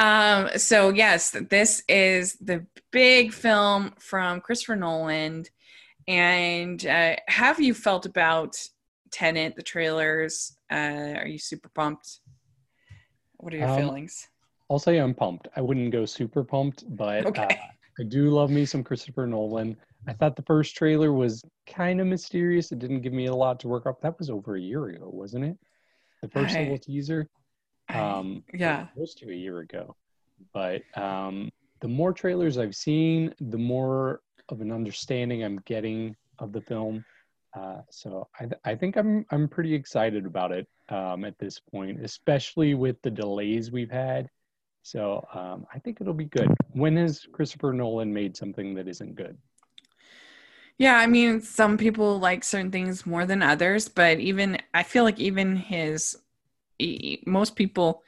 um, 0.00 0.58
so 0.58 0.88
yes, 0.88 1.36
this 1.48 1.84
is 1.88 2.34
the 2.40 2.66
big 2.90 3.32
film 3.32 3.94
from 4.00 4.40
Christopher 4.40 4.74
Nolan. 4.74 5.44
And 6.08 6.84
uh, 6.84 7.16
have 7.28 7.60
you 7.60 7.72
felt 7.72 8.04
about 8.04 8.56
Tenet, 9.14 9.54
the 9.54 9.62
trailers? 9.62 10.56
Uh, 10.72 11.14
are 11.16 11.28
you 11.28 11.38
super 11.38 11.68
pumped? 11.68 12.18
What 13.36 13.54
are 13.54 13.58
your 13.58 13.68
um, 13.68 13.78
feelings? 13.78 14.26
I'll 14.68 14.80
say 14.80 14.98
I'm 14.98 15.14
pumped. 15.14 15.46
I 15.54 15.60
wouldn't 15.60 15.92
go 15.92 16.04
super 16.04 16.42
pumped, 16.42 16.82
but 16.96 17.24
okay. 17.26 17.44
uh, 17.44 18.00
I 18.00 18.02
do 18.08 18.28
love 18.30 18.50
me 18.50 18.66
some 18.66 18.82
Christopher 18.82 19.28
Nolan. 19.28 19.76
I 20.08 20.14
thought 20.14 20.34
the 20.34 20.42
first 20.42 20.74
trailer 20.74 21.12
was 21.12 21.44
kind 21.64 22.00
of 22.00 22.08
mysterious. 22.08 22.72
It 22.72 22.80
didn't 22.80 23.02
give 23.02 23.12
me 23.12 23.26
a 23.26 23.34
lot 23.34 23.60
to 23.60 23.68
work 23.68 23.86
up. 23.86 24.00
That 24.00 24.18
was 24.18 24.30
over 24.30 24.56
a 24.56 24.60
year 24.60 24.86
ago, 24.86 25.08
wasn't 25.12 25.44
it? 25.44 25.56
The 26.20 26.28
first 26.28 26.56
I, 26.56 26.62
little 26.62 26.78
teaser. 26.78 27.28
Um, 27.90 28.42
I, 28.52 28.56
yeah, 28.56 28.86
close 28.96 29.14
to 29.14 29.30
a 29.30 29.34
year 29.34 29.60
ago. 29.60 29.94
But 30.52 30.82
um, 30.96 31.52
the 31.82 31.88
more 31.88 32.12
trailers 32.12 32.58
I've 32.58 32.74
seen, 32.74 33.32
the 33.40 33.58
more 33.58 34.22
of 34.48 34.60
an 34.60 34.72
understanding 34.72 35.44
I'm 35.44 35.60
getting 35.66 36.16
of 36.40 36.52
the 36.52 36.60
film. 36.60 37.04
Uh, 37.54 37.82
so 37.90 38.28
I, 38.38 38.44
th- 38.44 38.60
I 38.64 38.74
think 38.74 38.96
I'm 38.96 39.24
I'm 39.30 39.48
pretty 39.48 39.74
excited 39.74 40.26
about 40.26 40.50
it 40.50 40.66
um, 40.88 41.24
at 41.24 41.38
this 41.38 41.60
point, 41.60 42.04
especially 42.04 42.74
with 42.74 43.00
the 43.02 43.10
delays 43.10 43.70
we've 43.70 43.90
had. 43.90 44.28
So 44.82 45.26
um, 45.32 45.66
I 45.72 45.78
think 45.78 46.00
it'll 46.00 46.12
be 46.14 46.26
good. 46.26 46.52
When 46.72 46.96
has 46.96 47.26
Christopher 47.32 47.72
Nolan 47.72 48.12
made 48.12 48.36
something 48.36 48.74
that 48.74 48.88
isn't 48.88 49.14
good? 49.14 49.38
Yeah, 50.76 50.96
I 50.96 51.06
mean, 51.06 51.40
some 51.40 51.78
people 51.78 52.18
like 52.18 52.42
certain 52.42 52.72
things 52.72 53.06
more 53.06 53.24
than 53.24 53.42
others, 53.42 53.88
but 53.88 54.18
even 54.18 54.58
I 54.74 54.82
feel 54.82 55.04
like 55.04 55.20
even 55.20 55.56
his 55.56 56.16
most 57.24 57.54
people, 57.54 58.02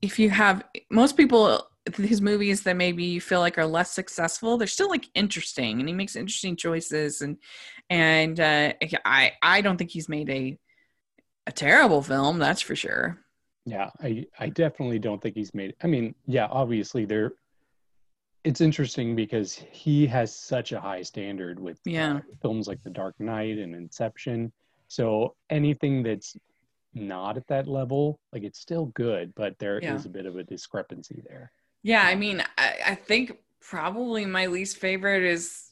if 0.00 0.18
you 0.18 0.30
have 0.30 0.64
most 0.90 1.16
people, 1.16 1.67
his 1.96 2.20
movies 2.20 2.62
that 2.62 2.76
maybe 2.76 3.04
you 3.04 3.20
feel 3.20 3.40
like 3.40 3.58
are 3.58 3.66
less 3.66 3.92
successful, 3.92 4.56
they're 4.56 4.66
still 4.66 4.88
like 4.88 5.08
interesting, 5.14 5.80
and 5.80 5.88
he 5.88 5.94
makes 5.94 6.16
interesting 6.16 6.56
choices, 6.56 7.20
and 7.20 7.36
and 7.90 8.40
uh, 8.40 8.72
I 9.04 9.32
I 9.42 9.60
don't 9.60 9.76
think 9.76 9.90
he's 9.90 10.08
made 10.08 10.30
a 10.30 10.58
a 11.46 11.52
terrible 11.52 12.02
film, 12.02 12.38
that's 12.38 12.60
for 12.60 12.76
sure. 12.76 13.18
Yeah, 13.64 13.90
I 14.00 14.26
I 14.38 14.48
definitely 14.48 14.98
don't 14.98 15.20
think 15.20 15.34
he's 15.34 15.54
made. 15.54 15.74
I 15.82 15.86
mean, 15.86 16.14
yeah, 16.26 16.46
obviously 16.50 17.04
there 17.04 17.32
it's 18.44 18.60
interesting 18.60 19.16
because 19.16 19.62
he 19.72 20.06
has 20.06 20.34
such 20.34 20.72
a 20.72 20.80
high 20.80 21.02
standard 21.02 21.58
with 21.58 21.76
uh, 21.78 21.90
yeah. 21.90 22.16
Uh, 22.16 22.20
films 22.40 22.68
like 22.68 22.82
The 22.82 22.90
Dark 22.90 23.14
Knight 23.18 23.58
and 23.58 23.74
Inception. 23.74 24.52
So 24.86 25.34
anything 25.50 26.02
that's 26.02 26.36
not 26.94 27.36
at 27.36 27.46
that 27.48 27.66
level, 27.66 28.18
like 28.32 28.44
it's 28.44 28.60
still 28.60 28.86
good, 28.86 29.34
but 29.34 29.58
there 29.58 29.80
yeah. 29.82 29.94
is 29.94 30.06
a 30.06 30.08
bit 30.08 30.26
of 30.26 30.36
a 30.36 30.44
discrepancy 30.44 31.22
there. 31.28 31.52
Yeah, 31.82 32.02
I 32.02 32.14
mean, 32.14 32.42
I, 32.56 32.74
I 32.88 32.94
think 32.94 33.38
probably 33.60 34.26
my 34.26 34.46
least 34.46 34.78
favorite 34.78 35.22
is, 35.22 35.70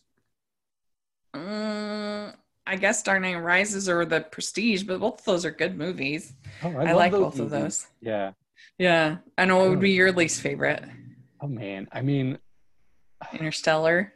um, 1.34 2.32
I 2.66 2.76
guess 2.76 3.02
Dark 3.02 3.22
Knight 3.22 3.36
Rises 3.36 3.88
or 3.88 4.04
The 4.04 4.20
Prestige, 4.20 4.84
but 4.84 5.00
both 5.00 5.20
of 5.20 5.24
those 5.24 5.44
are 5.44 5.50
good 5.50 5.76
movies. 5.76 6.32
Oh, 6.62 6.74
I, 6.76 6.86
I 6.86 6.92
like 6.92 7.12
both 7.12 7.36
movies. 7.36 7.40
of 7.40 7.50
those. 7.50 7.86
Yeah. 8.00 8.32
Yeah. 8.78 9.18
I 9.36 9.44
know 9.44 9.58
what 9.58 9.70
would 9.70 9.80
be 9.80 9.92
your 9.92 10.12
least 10.12 10.40
favorite. 10.40 10.84
Oh 11.40 11.48
man, 11.48 11.86
I 11.92 12.00
mean, 12.00 12.38
Interstellar. 13.32 14.12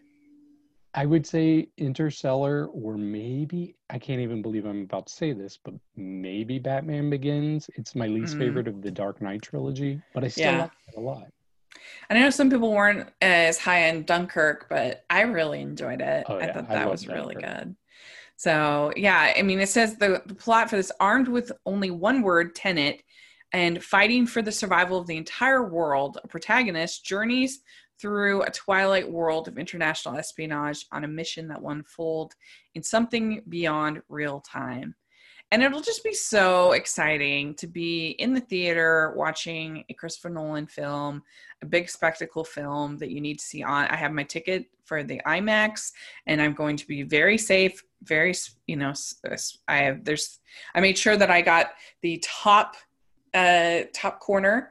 I 0.94 1.07
would 1.07 1.26
say 1.26 1.68
Interstellar, 1.79 2.66
or 2.66 2.96
maybe 2.96 3.76
I 3.90 3.98
can't 3.98 4.20
even 4.20 4.42
believe 4.42 4.64
I'm 4.64 4.83
about 4.83 5.07
to 5.07 5.12
say 5.12 5.33
this, 5.33 5.59
but 5.62 5.74
maybe 5.96 6.59
Batman 6.59 7.11
Begins. 7.11 7.70
It's 7.76 7.94
my 7.94 8.09
least 8.09 8.35
mm. 8.35 8.38
favorite 8.38 8.66
of 8.66 8.83
the 8.83 8.90
Dark 8.90 9.22
Knight 9.22 9.42
trilogy, 9.42 10.00
but 10.14 10.24
I 10.24 10.29
still 10.29 10.53
yeah. 10.53 10.62
like 10.62 10.70
it 10.88 10.96
a 10.96 11.00
lot. 11.00 11.26
I 12.11 12.14
know 12.14 12.31
some 12.31 12.51
people 12.51 12.73
weren't 12.73 13.09
as 13.23 13.57
high 13.57 13.88
on 13.88 14.03
Dunkirk, 14.03 14.66
but 14.68 15.05
I 15.09 15.23
really 15.23 15.61
enjoyed 15.61 16.01
it. 16.01 16.25
Oh, 16.29 16.38
yeah. 16.38 16.46
I 16.46 16.53
thought 16.53 16.68
that 16.68 16.79
I 16.79 16.87
was 16.87 17.03
Dunkirk. 17.03 17.25
really 17.25 17.35
good. 17.37 17.77
So 18.37 18.92
yeah, 18.96 19.35
I 19.37 19.42
mean, 19.42 19.61
it 19.61 19.68
says 19.68 19.96
the, 19.96 20.23
the 20.25 20.35
plot 20.35 20.70
for 20.70 20.77
this 20.77 20.90
armed 20.99 21.29
with 21.29 21.53
only 21.66 21.90
one 21.90 22.23
word, 22.23 22.55
Tenet, 22.55 23.03
and 23.53 23.83
fighting 23.85 24.27
for 24.27 24.42
the 24.42 24.51
survival 24.51 24.99
of 24.99 25.07
the 25.07 25.16
entire 25.16 25.68
world, 25.68 26.18
a 26.25 26.27
protagonist 26.27 27.05
journeys 27.05 27.61
through 28.01 28.42
a 28.42 28.51
twilight 28.51 29.11
world 29.11 29.46
of 29.46 29.59
international 29.59 30.16
espionage 30.16 30.87
on 30.90 31.05
a 31.05 31.09
mission 31.09 31.49
that 31.49 31.61
will 31.61 31.70
unfold 31.70 32.35
in 32.75 32.83
something 32.83 33.42
beyond 33.49 34.01
real 34.09 34.40
time. 34.40 34.94
And 35.53 35.62
it'll 35.62 35.83
just 35.83 36.05
be 36.05 36.14
so 36.14 36.73
exciting 36.73 37.57
to 37.57 37.66
be 37.66 38.11
in 38.11 38.33
the 38.33 38.40
theater 38.40 39.12
watching 39.16 39.85
a 39.88 39.94
Christopher 39.94 40.31
Nolan 40.31 40.68
film, 40.68 41.23
a 41.62 41.66
big 41.66 41.88
spectacle 41.90 42.44
film 42.44 42.96
that 42.99 43.11
you 43.11 43.20
need 43.20 43.38
to 43.38 43.44
see 43.44 43.62
on. 43.62 43.87
I 43.87 43.96
have 43.96 44.12
my 44.12 44.25
ticket 44.25 44.66
for 44.85 45.03
the 45.03 45.20
IMAX 45.27 45.92
and 46.27 46.40
I'm 46.40 46.55
going 46.55 46.77
to 46.77 46.87
be 46.87 47.03
very 47.03 47.38
safe, 47.38 47.83
very, 48.03 48.35
you 48.66 48.77
know, 48.77 48.92
I 49.68 49.77
have, 49.77 50.05
there's, 50.05 50.40
I 50.75 50.81
made 50.81 50.99
sure 50.99 51.16
that 51.16 51.31
I 51.31 51.42
got 51.42 51.73
the 52.03 52.23
top, 52.25 52.77
uh, 53.35 53.83
top 53.92 54.20
corner 54.20 54.70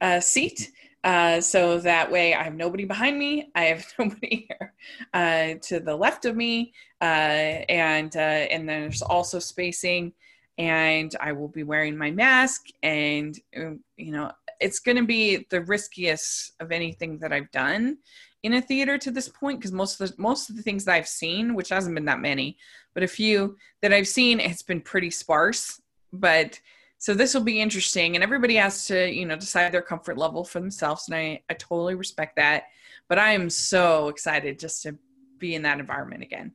uh, 0.00 0.20
seat 0.20 0.70
uh, 1.04 1.40
so 1.40 1.78
that 1.78 2.10
way 2.10 2.34
I 2.34 2.42
have 2.42 2.54
nobody 2.54 2.84
behind 2.84 3.18
me. 3.18 3.50
I 3.54 3.64
have 3.64 3.86
nobody 3.98 4.46
here 4.48 4.74
uh, 5.14 5.54
to 5.62 5.80
the 5.80 5.96
left 5.96 6.24
of 6.24 6.36
me. 6.36 6.72
Uh, 7.00 7.64
and, 7.68 8.14
uh, 8.16 8.18
and 8.18 8.68
there's 8.68 9.02
also 9.02 9.38
spacing 9.38 10.12
and 10.58 11.14
I 11.20 11.32
will 11.32 11.48
be 11.48 11.62
wearing 11.62 11.96
my 11.96 12.10
mask 12.10 12.66
and, 12.82 13.38
um, 13.56 13.80
you 13.96 14.10
know, 14.10 14.32
it's 14.60 14.80
going 14.80 14.96
to 14.96 15.04
be 15.04 15.46
the 15.50 15.62
riskiest 15.62 16.52
of 16.60 16.72
anything 16.72 17.18
that 17.18 17.32
I've 17.32 17.50
done 17.50 17.98
in 18.42 18.54
a 18.54 18.62
theater 18.62 18.98
to 18.98 19.10
this 19.10 19.28
point 19.28 19.58
because 19.58 19.72
most 19.72 20.00
of 20.00 20.08
the 20.08 20.14
most 20.20 20.50
of 20.50 20.56
the 20.56 20.62
things 20.62 20.84
that 20.84 20.94
I've 20.94 21.08
seen, 21.08 21.54
which 21.54 21.70
hasn't 21.70 21.94
been 21.94 22.04
that 22.04 22.20
many, 22.20 22.56
but 22.94 23.02
a 23.02 23.08
few 23.08 23.56
that 23.82 23.92
I've 23.92 24.08
seen, 24.08 24.40
it's 24.40 24.62
been 24.62 24.80
pretty 24.80 25.10
sparse. 25.10 25.80
But 26.12 26.58
so 26.98 27.14
this 27.14 27.34
will 27.34 27.42
be 27.42 27.60
interesting 27.60 28.16
and 28.16 28.24
everybody 28.24 28.56
has 28.56 28.86
to 28.86 29.10
you 29.10 29.24
know 29.24 29.36
decide 29.36 29.72
their 29.72 29.82
comfort 29.82 30.18
level 30.18 30.44
for 30.44 30.58
themselves 30.58 31.06
and 31.06 31.16
i, 31.16 31.40
I 31.48 31.54
totally 31.54 31.94
respect 31.94 32.36
that. 32.36 32.64
But 33.08 33.18
i 33.18 33.32
am 33.32 33.50
so 33.50 34.08
excited 34.08 34.58
just 34.58 34.82
to 34.82 34.96
be 35.38 35.54
in 35.54 35.62
that 35.62 35.78
environment 35.78 36.22
again. 36.22 36.52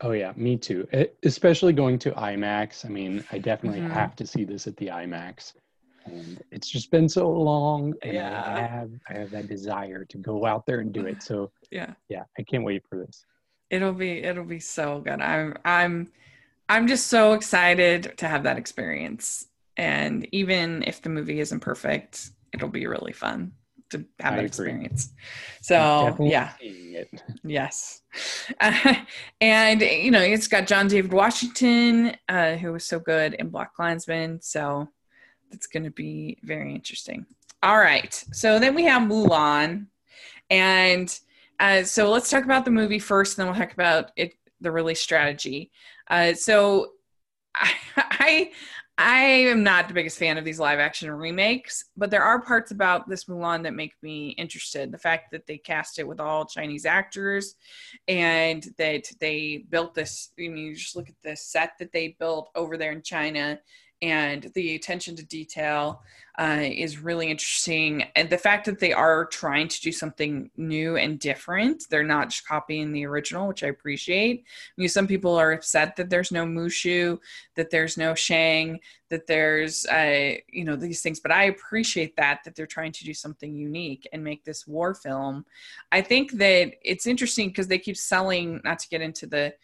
Oh 0.00 0.12
yeah 0.12 0.32
me 0.36 0.56
too. 0.56 0.86
Especially 1.22 1.72
going 1.72 1.98
to 2.00 2.12
imax. 2.12 2.84
I 2.84 2.88
mean 2.88 3.24
i 3.32 3.38
definitely 3.38 3.80
mm-hmm. 3.80 3.92
have 3.92 4.16
to 4.16 4.26
see 4.26 4.44
this 4.44 4.66
at 4.66 4.76
the 4.76 4.88
imax 4.88 5.52
and 6.12 6.42
it's 6.50 6.68
just 6.68 6.90
been 6.90 7.08
so 7.08 7.30
long 7.30 7.94
and 8.02 8.14
yeah. 8.14 8.42
i 8.46 8.60
have 8.60 8.90
i 9.08 9.12
have 9.14 9.30
that 9.30 9.48
desire 9.48 10.04
to 10.04 10.18
go 10.18 10.46
out 10.46 10.66
there 10.66 10.80
and 10.80 10.92
do 10.92 11.06
it. 11.06 11.22
So 11.22 11.50
yeah. 11.70 11.92
yeah 12.08 12.24
i 12.38 12.42
can't 12.42 12.64
wait 12.64 12.82
for 12.88 12.98
this. 12.98 13.24
It'll 13.70 13.92
be 13.92 14.22
it'll 14.22 14.44
be 14.44 14.60
so 14.60 15.00
good. 15.00 15.20
I'm 15.20 15.56
i'm 15.64 16.08
i'm 16.68 16.86
just 16.86 17.08
so 17.08 17.32
excited 17.34 18.14
to 18.18 18.28
have 18.28 18.42
that 18.44 18.58
experience. 18.58 19.46
And 19.76 20.26
even 20.32 20.82
if 20.86 21.02
the 21.02 21.08
movie 21.08 21.40
isn't 21.40 21.60
perfect 21.60 22.30
it'll 22.52 22.68
be 22.68 22.86
really 22.86 23.12
fun 23.12 23.52
to 23.90 24.04
have 24.20 24.34
I 24.34 24.36
that 24.36 24.38
agree. 24.38 24.46
experience. 24.46 25.12
So 25.62 26.16
yeah. 26.20 26.52
yes. 27.44 28.02
Uh, 28.60 28.94
and 29.40 29.80
you 29.80 30.10
know 30.10 30.20
it's 30.20 30.48
got 30.48 30.66
john 30.66 30.88
david 30.88 31.12
washington 31.12 32.16
uh, 32.28 32.56
who 32.56 32.72
was 32.72 32.84
so 32.84 32.98
good 32.98 33.34
in 33.34 33.50
BlacKkKlansman 33.50 34.42
so 34.42 34.88
it's 35.50 35.66
going 35.66 35.84
to 35.84 35.90
be 35.90 36.38
very 36.42 36.74
interesting. 36.74 37.26
All 37.62 37.78
right. 37.78 38.12
So 38.32 38.58
then 38.58 38.74
we 38.74 38.84
have 38.84 39.08
mulan. 39.08 39.86
And 40.50 41.18
uh, 41.60 41.82
so 41.82 42.10
let's 42.10 42.30
talk 42.30 42.44
about 42.44 42.64
the 42.64 42.70
movie 42.70 42.98
first 42.98 43.38
and 43.38 43.46
then 43.46 43.52
we'll 43.52 43.60
talk 43.66 43.74
about 43.74 44.12
it 44.16 44.34
the 44.60 44.70
release 44.70 45.00
strategy. 45.00 45.70
Uh, 46.08 46.34
so 46.34 46.92
I, 47.54 47.72
I 47.96 48.50
I 49.00 49.20
am 49.20 49.62
not 49.62 49.86
the 49.86 49.94
biggest 49.94 50.18
fan 50.18 50.38
of 50.38 50.44
these 50.44 50.58
live 50.58 50.80
action 50.80 51.08
remakes, 51.08 51.84
but 51.96 52.10
there 52.10 52.24
are 52.24 52.42
parts 52.42 52.72
about 52.72 53.08
this 53.08 53.26
Mulan 53.26 53.62
that 53.62 53.72
make 53.72 53.94
me 54.02 54.30
interested. 54.30 54.90
The 54.90 54.98
fact 54.98 55.30
that 55.30 55.46
they 55.46 55.56
cast 55.56 56.00
it 56.00 56.08
with 56.08 56.18
all 56.18 56.44
Chinese 56.44 56.84
actors 56.84 57.54
and 58.08 58.66
that 58.76 59.04
they 59.20 59.64
built 59.68 59.94
this, 59.94 60.32
I 60.36 60.48
mean, 60.48 60.56
you 60.56 60.74
just 60.74 60.96
look 60.96 61.08
at 61.08 61.14
the 61.22 61.36
set 61.36 61.74
that 61.78 61.92
they 61.92 62.16
built 62.18 62.50
over 62.56 62.76
there 62.76 62.90
in 62.90 63.02
China 63.02 63.60
and 64.02 64.50
the 64.54 64.74
attention 64.74 65.16
to 65.16 65.24
detail 65.24 66.02
uh, 66.38 66.60
is 66.62 66.98
really 66.98 67.30
interesting. 67.30 68.04
And 68.14 68.30
the 68.30 68.38
fact 68.38 68.64
that 68.66 68.78
they 68.78 68.92
are 68.92 69.26
trying 69.26 69.66
to 69.66 69.80
do 69.80 69.90
something 69.90 70.50
new 70.56 70.96
and 70.96 71.18
different, 71.18 71.84
they're 71.90 72.04
not 72.04 72.30
just 72.30 72.46
copying 72.46 72.92
the 72.92 73.06
original, 73.06 73.48
which 73.48 73.64
I 73.64 73.68
appreciate. 73.68 74.44
I 74.46 74.80
mean, 74.80 74.88
some 74.88 75.08
people 75.08 75.34
are 75.34 75.50
upset 75.50 75.96
that 75.96 76.10
there's 76.10 76.30
no 76.30 76.44
Mushu, 76.44 77.18
that 77.56 77.70
there's 77.70 77.96
no 77.96 78.14
Shang, 78.14 78.78
that 79.08 79.26
there's, 79.26 79.84
uh, 79.86 80.34
you 80.48 80.64
know, 80.64 80.76
these 80.76 81.02
things, 81.02 81.18
but 81.18 81.32
I 81.32 81.44
appreciate 81.44 82.14
that, 82.16 82.44
that 82.44 82.54
they're 82.54 82.66
trying 82.66 82.92
to 82.92 83.04
do 83.04 83.14
something 83.14 83.52
unique 83.52 84.06
and 84.12 84.22
make 84.22 84.44
this 84.44 84.64
war 84.64 84.94
film. 84.94 85.44
I 85.90 86.02
think 86.02 86.32
that 86.32 86.74
it's 86.82 87.08
interesting 87.08 87.48
because 87.48 87.66
they 87.66 87.78
keep 87.80 87.96
selling, 87.96 88.60
not 88.62 88.78
to 88.78 88.88
get 88.88 89.00
into 89.00 89.26
the 89.26 89.54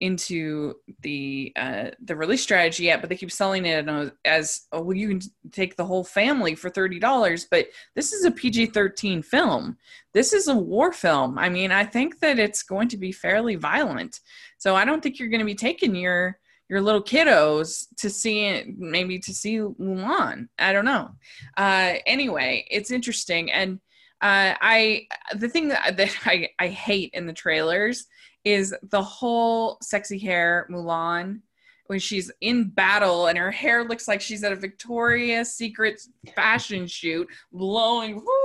into 0.00 0.74
the 1.02 1.52
uh, 1.56 1.90
the 2.02 2.16
release 2.16 2.42
strategy 2.42 2.84
yet, 2.84 3.00
but 3.00 3.08
they 3.10 3.16
keep 3.16 3.30
selling 3.30 3.66
it 3.66 3.86
as 4.24 4.62
oh, 4.72 4.82
well. 4.82 4.96
You 4.96 5.08
can 5.08 5.20
take 5.52 5.76
the 5.76 5.84
whole 5.84 6.04
family 6.04 6.54
for 6.54 6.70
thirty 6.70 6.98
dollars, 6.98 7.46
but 7.50 7.68
this 7.94 8.12
is 8.12 8.24
a 8.24 8.30
PG 8.30 8.66
thirteen 8.66 9.22
film. 9.22 9.76
This 10.14 10.32
is 10.32 10.48
a 10.48 10.56
war 10.56 10.92
film. 10.92 11.38
I 11.38 11.48
mean, 11.48 11.70
I 11.70 11.84
think 11.84 12.20
that 12.20 12.38
it's 12.38 12.62
going 12.62 12.88
to 12.88 12.96
be 12.96 13.12
fairly 13.12 13.56
violent. 13.56 14.20
So 14.58 14.74
I 14.74 14.84
don't 14.84 15.02
think 15.02 15.18
you're 15.18 15.28
going 15.28 15.40
to 15.40 15.46
be 15.46 15.54
taking 15.54 15.94
your 15.94 16.38
your 16.68 16.80
little 16.80 17.02
kiddos 17.02 17.86
to 17.98 18.08
see 18.08 18.44
it, 18.44 18.78
maybe 18.78 19.18
to 19.18 19.34
see 19.34 19.58
Mulan. 19.58 20.48
I 20.58 20.72
don't 20.72 20.84
know. 20.84 21.10
Uh, 21.56 21.94
anyway, 22.06 22.64
it's 22.70 22.90
interesting, 22.90 23.50
and 23.52 23.80
uh, 24.22 24.54
I 24.60 25.06
the 25.34 25.48
thing 25.48 25.68
that, 25.68 25.96
that 25.96 26.14
I, 26.24 26.48
I 26.58 26.68
hate 26.68 27.10
in 27.12 27.26
the 27.26 27.32
trailers 27.32 28.06
is 28.44 28.74
the 28.90 29.02
whole 29.02 29.78
sexy 29.82 30.18
hair 30.18 30.66
Mulan 30.70 31.40
when 31.86 31.98
she's 31.98 32.30
in 32.40 32.68
battle 32.68 33.26
and 33.26 33.36
her 33.36 33.50
hair 33.50 33.84
looks 33.84 34.06
like 34.06 34.20
she's 34.20 34.44
at 34.44 34.52
a 34.52 34.56
Victoria's 34.56 35.52
Secret 35.52 36.00
fashion 36.36 36.86
shoot, 36.86 37.28
blowing. 37.52 38.16
Woo! 38.16 38.39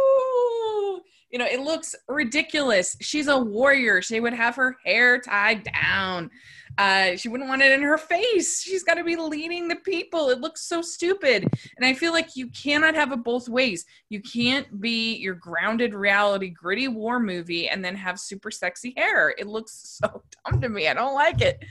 You 1.31 1.39
know, 1.39 1.45
it 1.45 1.59
looks 1.59 1.95
ridiculous. 2.07 2.95
She's 3.01 3.27
a 3.27 3.38
warrior. 3.38 4.01
She 4.01 4.19
would 4.19 4.33
have 4.33 4.55
her 4.55 4.77
hair 4.83 5.19
tied 5.19 5.63
down. 5.63 6.29
Uh, 6.77 7.15
she 7.15 7.29
wouldn't 7.29 7.49
want 7.49 7.61
it 7.61 7.71
in 7.71 7.81
her 7.81 7.97
face. 7.97 8.61
She's 8.61 8.83
got 8.83 8.95
to 8.95 9.03
be 9.03 9.15
leading 9.15 9.67
the 9.67 9.77
people. 9.77 10.29
It 10.29 10.41
looks 10.41 10.61
so 10.61 10.81
stupid. 10.81 11.47
And 11.77 11.85
I 11.85 11.93
feel 11.93 12.11
like 12.11 12.35
you 12.35 12.47
cannot 12.47 12.95
have 12.95 13.11
it 13.11 13.23
both 13.23 13.47
ways. 13.47 13.85
You 14.09 14.21
can't 14.21 14.81
be 14.81 15.15
your 15.15 15.35
grounded 15.35 15.93
reality, 15.93 16.49
gritty 16.49 16.88
war 16.88 17.19
movie 17.19 17.69
and 17.69 17.83
then 17.83 17.95
have 17.95 18.19
super 18.19 18.51
sexy 18.51 18.93
hair. 18.97 19.33
It 19.38 19.47
looks 19.47 19.73
so 20.03 20.21
dumb 20.45 20.61
to 20.61 20.69
me. 20.69 20.88
I 20.88 20.93
don't 20.93 21.15
like 21.15 21.41
it. 21.41 21.63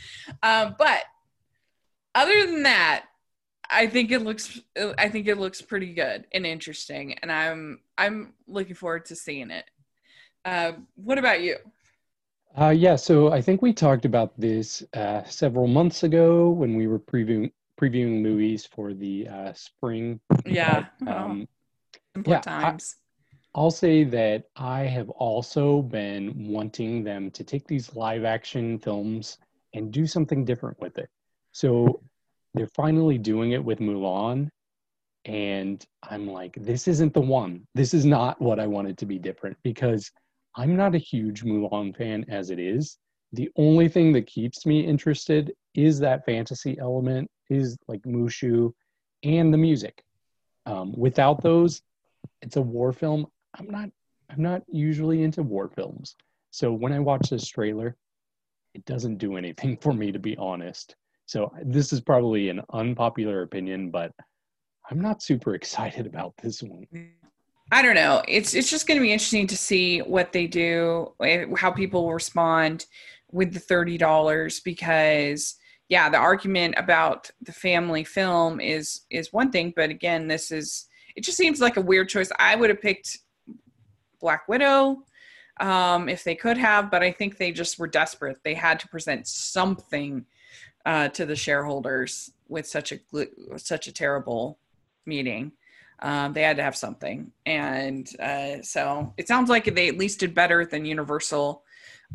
Um, 0.42 0.74
but 0.78 1.04
other 2.14 2.46
than 2.46 2.62
that, 2.62 3.06
I 3.70 3.86
think 3.86 4.10
it 4.10 4.20
looks 4.20 4.60
I 4.98 5.08
think 5.08 5.26
it 5.26 5.38
looks 5.38 5.62
pretty 5.62 5.94
good 5.94 6.26
and 6.32 6.46
interesting 6.46 7.14
and 7.14 7.32
I'm 7.32 7.80
I'm 7.96 8.34
looking 8.46 8.74
forward 8.74 9.06
to 9.06 9.16
seeing 9.16 9.50
it. 9.50 9.64
Uh, 10.44 10.72
what 10.96 11.18
about 11.18 11.40
you? 11.40 11.56
Uh, 12.56 12.70
yeah, 12.70 12.94
so 12.94 13.32
I 13.32 13.40
think 13.40 13.62
we 13.62 13.72
talked 13.72 14.04
about 14.04 14.38
this 14.38 14.84
uh, 14.94 15.24
several 15.24 15.66
months 15.66 16.04
ago 16.04 16.50
when 16.50 16.76
we 16.76 16.86
were 16.86 17.00
previewing 17.00 17.50
previewing 17.80 18.22
movies 18.22 18.64
for 18.64 18.94
the 18.94 19.26
uh, 19.28 19.52
spring. 19.52 20.20
Yeah. 20.46 20.86
But, 21.00 21.16
um, 21.16 21.48
oh, 22.16 22.22
yeah, 22.26 22.40
times. 22.40 22.96
I, 23.54 23.60
I'll 23.60 23.70
say 23.70 24.04
that 24.04 24.44
I 24.56 24.82
have 24.82 25.10
also 25.10 25.82
been 25.82 26.48
wanting 26.48 27.02
them 27.02 27.30
to 27.32 27.42
take 27.42 27.66
these 27.66 27.96
live 27.96 28.24
action 28.24 28.78
films 28.78 29.38
and 29.74 29.90
do 29.90 30.06
something 30.06 30.44
different 30.44 30.80
with 30.80 30.98
it. 30.98 31.08
So 31.52 32.00
they're 32.54 32.68
finally 32.74 33.18
doing 33.18 33.52
it 33.52 33.64
with 33.64 33.80
Mulan. 33.80 34.48
And 35.26 35.84
I'm 36.02 36.26
like, 36.26 36.56
this 36.60 36.86
isn't 36.86 37.14
the 37.14 37.20
one. 37.20 37.66
This 37.74 37.94
is 37.94 38.04
not 38.04 38.40
what 38.40 38.60
I 38.60 38.66
wanted 38.66 38.98
to 38.98 39.06
be 39.06 39.18
different 39.18 39.56
because– 39.62 40.10
I'm 40.56 40.76
not 40.76 40.94
a 40.94 40.98
huge 40.98 41.42
Mulan 41.42 41.96
fan 41.96 42.24
as 42.28 42.50
it 42.50 42.58
is. 42.58 42.98
The 43.32 43.50
only 43.56 43.88
thing 43.88 44.12
that 44.12 44.26
keeps 44.26 44.64
me 44.64 44.80
interested 44.86 45.52
is 45.74 45.98
that 45.98 46.24
fantasy 46.24 46.78
element, 46.78 47.28
is 47.50 47.76
like 47.88 48.02
Mushu 48.02 48.72
and 49.24 49.52
the 49.52 49.58
music. 49.58 50.02
Um, 50.66 50.94
without 50.96 51.42
those, 51.42 51.82
it's 52.40 52.56
a 52.56 52.62
war 52.62 52.92
film. 52.92 53.26
I'm 53.58 53.68
not 53.68 53.90
I'm 54.30 54.42
not 54.42 54.62
usually 54.68 55.22
into 55.22 55.42
war 55.42 55.68
films. 55.68 56.16
So 56.52 56.72
when 56.72 56.92
I 56.92 57.00
watch 57.00 57.28
this 57.28 57.46
trailer, 57.46 57.96
it 58.72 58.84
doesn't 58.86 59.18
do 59.18 59.36
anything 59.36 59.76
for 59.80 59.92
me 59.92 60.12
to 60.12 60.18
be 60.18 60.36
honest. 60.36 60.94
So 61.26 61.52
this 61.62 61.92
is 61.92 62.00
probably 62.00 62.48
an 62.48 62.60
unpopular 62.72 63.42
opinion, 63.42 63.90
but 63.90 64.12
I'm 64.90 65.00
not 65.00 65.22
super 65.22 65.54
excited 65.54 66.06
about 66.06 66.34
this 66.42 66.62
one. 66.62 66.86
I 67.72 67.82
don't 67.82 67.94
know. 67.94 68.22
It's 68.28 68.54
it's 68.54 68.70
just 68.70 68.86
going 68.86 68.98
to 68.98 69.02
be 69.02 69.12
interesting 69.12 69.46
to 69.46 69.56
see 69.56 70.00
what 70.00 70.32
they 70.32 70.46
do, 70.46 71.12
eh, 71.22 71.46
how 71.56 71.70
people 71.70 72.12
respond 72.12 72.86
with 73.32 73.54
the 73.54 73.60
thirty 73.60 73.96
dollars 73.96 74.60
because 74.60 75.56
yeah, 75.88 76.08
the 76.08 76.18
argument 76.18 76.74
about 76.76 77.30
the 77.42 77.52
family 77.52 78.04
film 78.04 78.60
is 78.60 79.02
is 79.10 79.32
one 79.32 79.50
thing, 79.50 79.72
but 79.74 79.90
again, 79.90 80.28
this 80.28 80.50
is 80.50 80.86
it 81.16 81.24
just 81.24 81.38
seems 81.38 81.60
like 81.60 81.76
a 81.76 81.82
weird 81.82 82.08
choice. 82.08 82.30
I 82.38 82.54
would 82.54 82.70
have 82.70 82.82
picked 82.82 83.18
Black 84.20 84.46
Widow 84.48 85.04
um, 85.60 86.08
if 86.08 86.24
they 86.24 86.34
could 86.34 86.58
have, 86.58 86.90
but 86.90 87.02
I 87.02 87.12
think 87.12 87.36
they 87.36 87.52
just 87.52 87.78
were 87.78 87.86
desperate. 87.86 88.38
They 88.44 88.54
had 88.54 88.80
to 88.80 88.88
present 88.88 89.26
something 89.26 90.26
uh, 90.84 91.08
to 91.08 91.26
the 91.26 91.36
shareholders 91.36 92.30
with 92.48 92.66
such 92.66 92.92
a 92.92 92.98
such 93.56 93.86
a 93.86 93.92
terrible 93.92 94.58
meeting. 95.06 95.52
Um, 96.00 96.32
they 96.32 96.42
had 96.42 96.56
to 96.56 96.62
have 96.62 96.76
something, 96.76 97.30
and 97.46 98.08
uh, 98.20 98.62
so 98.62 99.14
it 99.16 99.28
sounds 99.28 99.48
like 99.48 99.72
they 99.74 99.88
at 99.88 99.96
least 99.96 100.20
did 100.20 100.34
better 100.34 100.66
than 100.66 100.84
Universal 100.84 101.62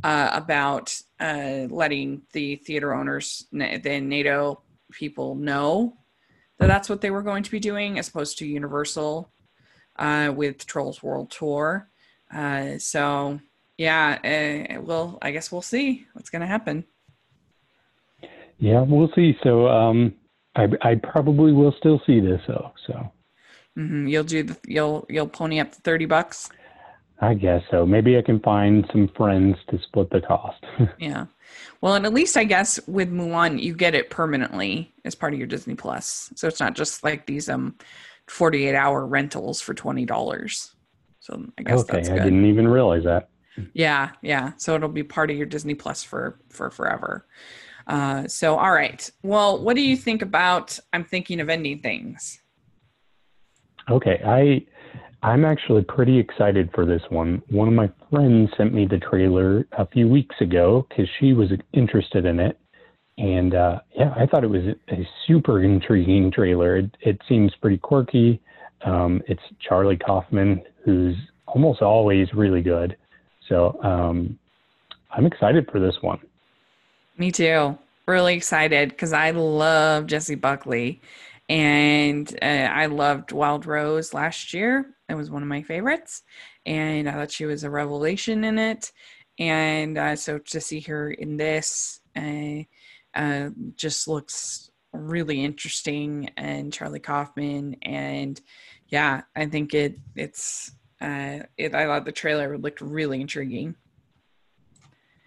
uh, 0.04 0.30
about 0.34 0.96
uh, 1.20 1.66
letting 1.70 2.22
the 2.34 2.58
theater 2.58 2.94
owners, 2.94 3.48
the 3.52 4.00
NATO 4.02 4.62
people, 4.92 5.36
know 5.36 5.98
that 6.58 6.68
that's 6.68 6.90
what 6.90 7.02
they 7.02 7.10
were 7.10 7.24
going 7.24 7.44
to 7.44 7.52
be 7.52 7.60
doing, 7.60 7.98
as 7.98 8.10
opposed 8.10 8.38
to 8.40 8.46
Universal 8.46 9.32
uh, 9.96 10.32
with 10.36 10.66
Trolls 10.66 11.02
World 11.02 11.32
Tour. 11.32 11.90
Uh, 12.32 12.78
so 12.78 13.40
yeah, 13.78 14.78
well, 14.80 15.18
I 15.22 15.32
guess 15.32 15.52
we'll 15.52 15.62
see 15.62 16.06
what's 16.14 16.30
going 16.30 16.42
to 16.42 16.48
happen. 16.48 16.86
Yeah, 18.60 18.82
we'll 18.88 19.12
see. 19.16 19.38
So 19.44 19.68
um, 19.68 20.14
I, 20.56 20.68
I 20.82 20.96
probably 20.96 21.52
will 21.52 21.74
still 21.80 22.02
see 22.06 22.20
this 22.20 22.42
though. 22.48 22.72
So 22.88 23.12
Mm-hmm. 23.80 24.08
You'll 24.08 24.24
do 24.24 24.44
the 24.44 24.58
you'll 24.68 25.06
you'll 25.10 25.28
pony 25.28 25.60
up 25.60 25.72
the 25.72 25.82
thirty 25.82 26.06
bucks. 26.06 26.50
I 27.22 27.34
guess 27.34 27.62
so. 27.72 27.86
Maybe 27.86 28.18
I 28.18 28.22
can 28.22 28.40
find 28.40 28.86
some 28.92 29.10
friends 29.16 29.58
to 29.70 29.80
split 29.84 30.10
the 30.10 30.22
cost. 30.22 30.64
yeah. 31.00 31.26
Well, 31.82 31.96
and 31.96 32.06
at 32.06 32.14
least 32.14 32.38
I 32.38 32.44
guess 32.44 32.80
with 32.88 33.12
Mulan, 33.12 33.62
you 33.62 33.74
get 33.74 33.96
it 33.96 34.10
permanently 34.10 34.94
as 35.06 35.16
part 35.16 35.34
of 35.34 35.40
your 35.40 35.48
Disney 35.48 35.76
Plus. 35.76 36.32
So 36.36 36.48
it's 36.48 36.60
not 36.60 36.76
just 36.76 37.04
like 37.04 37.26
these 37.26 37.48
um 37.50 37.76
48 38.28 38.76
hour 38.76 39.06
rentals 39.06 39.60
for 39.60 39.74
$20. 39.74 40.72
So 41.20 41.46
I 41.58 41.64
guess 41.64 41.80
okay, 41.82 41.94
that's 41.94 42.10
good. 42.10 42.20
I 42.20 42.24
didn't 42.24 42.46
even 42.46 42.68
realize 42.68 43.04
that. 43.04 43.30
Yeah, 43.74 44.12
yeah. 44.22 44.54
So 44.58 44.76
it'll 44.76 44.90
be 44.90 45.04
part 45.04 45.32
of 45.32 45.38
your 45.38 45.46
Disney 45.46 45.76
Plus 45.76 46.04
for 46.04 46.40
for 46.50 46.70
forever. 46.70 47.26
Uh, 47.90 48.28
so 48.28 48.56
all 48.56 48.72
right. 48.72 49.10
Well, 49.24 49.62
what 49.64 49.76
do 49.76 49.82
you 49.82 49.98
think 49.98 50.22
about 50.22 50.78
I'm 50.94 51.04
thinking 51.04 51.40
of 51.40 51.50
ending 51.50 51.80
things? 51.80 52.40
Okay, 53.90 54.22
I 54.24 54.64
I'm 55.28 55.44
actually 55.44 55.84
pretty 55.84 56.18
excited 56.20 56.70
for 56.74 56.86
this 56.86 57.02
one. 57.10 57.42
One 57.50 57.68
of 57.68 57.74
my 57.74 57.90
friends 58.10 58.52
sent 58.56 58.74
me 58.74 58.86
the 58.86 59.00
trailer 59.00 59.68
a 59.78 59.88
few 59.88 60.08
weeks 60.08 60.36
ago 60.40 60.86
because 60.88 61.08
she 61.20 61.34
was 61.34 61.50
interested 61.74 62.26
in 62.26 62.40
it, 62.40 62.60
and 63.18 63.56
uh, 63.56 63.80
yeah, 63.96 64.14
I 64.16 64.28
thought 64.28 64.44
it 64.44 64.50
was 64.50 64.76
a 64.92 65.08
super 65.28 65.64
intriguing 65.64 66.32
trailer. 66.32 66.78
It, 66.78 66.96
it 67.02 67.20
seems 67.28 67.52
pretty 67.60 67.80
quirky. 67.80 68.40
Um, 68.86 69.22
it's 69.28 69.42
Charlie 69.68 69.98
Kaufman, 69.98 70.62
who's 70.86 71.18
almost 71.48 71.82
always 71.82 72.28
really 72.36 72.62
good. 72.62 72.96
So 73.50 73.80
um, 73.84 74.38
I'm 75.12 75.26
excited 75.26 75.68
for 75.72 75.80
this 75.80 75.96
one. 76.02 76.20
Me 77.20 77.34
too. 77.34 77.78
Really 78.08 78.34
excited 78.36 78.90
because 78.90 79.12
I 79.12 79.32
love 79.32 80.08
Jessie 80.08 80.36
Buckley 80.36 81.02
and 81.50 82.34
uh, 82.42 82.46
I 82.46 82.86
loved 82.86 83.34
Wild 83.34 83.66
Rose 83.66 84.14
last 84.14 84.54
year. 84.54 84.96
It 85.10 85.16
was 85.16 85.30
one 85.30 85.42
of 85.42 85.50
my 85.50 85.62
favorites, 85.62 86.24
and 86.66 87.10
I 87.10 87.14
thought 87.14 87.32
she 87.32 87.46
was 87.46 87.66
a 87.66 87.70
revelation 87.70 88.46
in 88.46 88.58
it. 88.58 88.94
And 89.38 89.98
uh, 89.98 90.16
so 90.16 90.38
to 90.38 90.62
see 90.62 90.80
her 90.82 91.12
in 91.12 91.36
this 91.36 92.00
uh, 92.16 92.64
uh 93.16 93.50
just 93.76 94.08
looks 94.08 94.72
really 94.94 95.44
interesting. 95.44 96.30
And 96.38 96.72
Charlie 96.72 97.02
Kaufman, 97.02 97.76
and 97.82 98.40
yeah, 98.88 99.24
I 99.36 99.48
think 99.48 99.74
it 99.74 100.00
it's 100.16 100.72
uh, 101.02 101.40
it. 101.58 101.76
I 101.76 101.86
thought 101.86 102.06
the 102.06 102.14
trailer 102.14 102.58
looked 102.58 102.80
really 102.80 103.20
intriguing. 103.20 103.76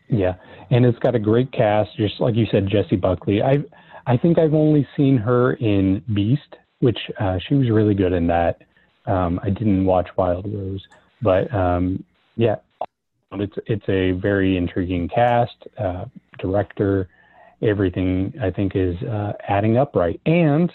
Yeah, 0.08 0.34
and 0.70 0.84
it's 0.84 0.98
got 0.98 1.14
a 1.14 1.18
great 1.18 1.52
cast, 1.52 1.96
just 1.96 2.20
like 2.20 2.34
you 2.34 2.46
said, 2.50 2.68
Jessie 2.68 2.96
Buckley. 2.96 3.42
I 3.42 3.64
I 4.06 4.16
think 4.16 4.38
I've 4.38 4.54
only 4.54 4.86
seen 4.96 5.16
her 5.18 5.54
in 5.54 6.02
Beast, 6.12 6.56
which 6.80 6.98
uh, 7.18 7.38
she 7.46 7.54
was 7.54 7.70
really 7.70 7.94
good 7.94 8.12
in 8.12 8.26
that. 8.26 8.62
Um, 9.06 9.40
I 9.42 9.50
didn't 9.50 9.84
watch 9.84 10.08
Wild 10.16 10.46
Rose, 10.52 10.86
but 11.22 11.52
um, 11.54 12.04
yeah, 12.36 12.56
it's 13.32 13.56
it's 13.66 13.88
a 13.88 14.12
very 14.12 14.56
intriguing 14.56 15.08
cast, 15.08 15.56
uh, 15.78 16.04
director, 16.38 17.08
everything 17.62 18.34
I 18.40 18.50
think 18.50 18.72
is 18.74 18.96
uh, 19.02 19.32
adding 19.48 19.76
up 19.76 19.94
right, 19.96 20.20
and 20.26 20.70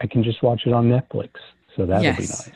I 0.00 0.06
can 0.06 0.22
just 0.22 0.42
watch 0.42 0.62
it 0.66 0.72
on 0.72 0.88
Netflix, 0.88 1.30
so 1.76 1.86
that'll 1.86 2.02
yes. 2.02 2.16
be 2.16 2.22
nice. 2.22 2.50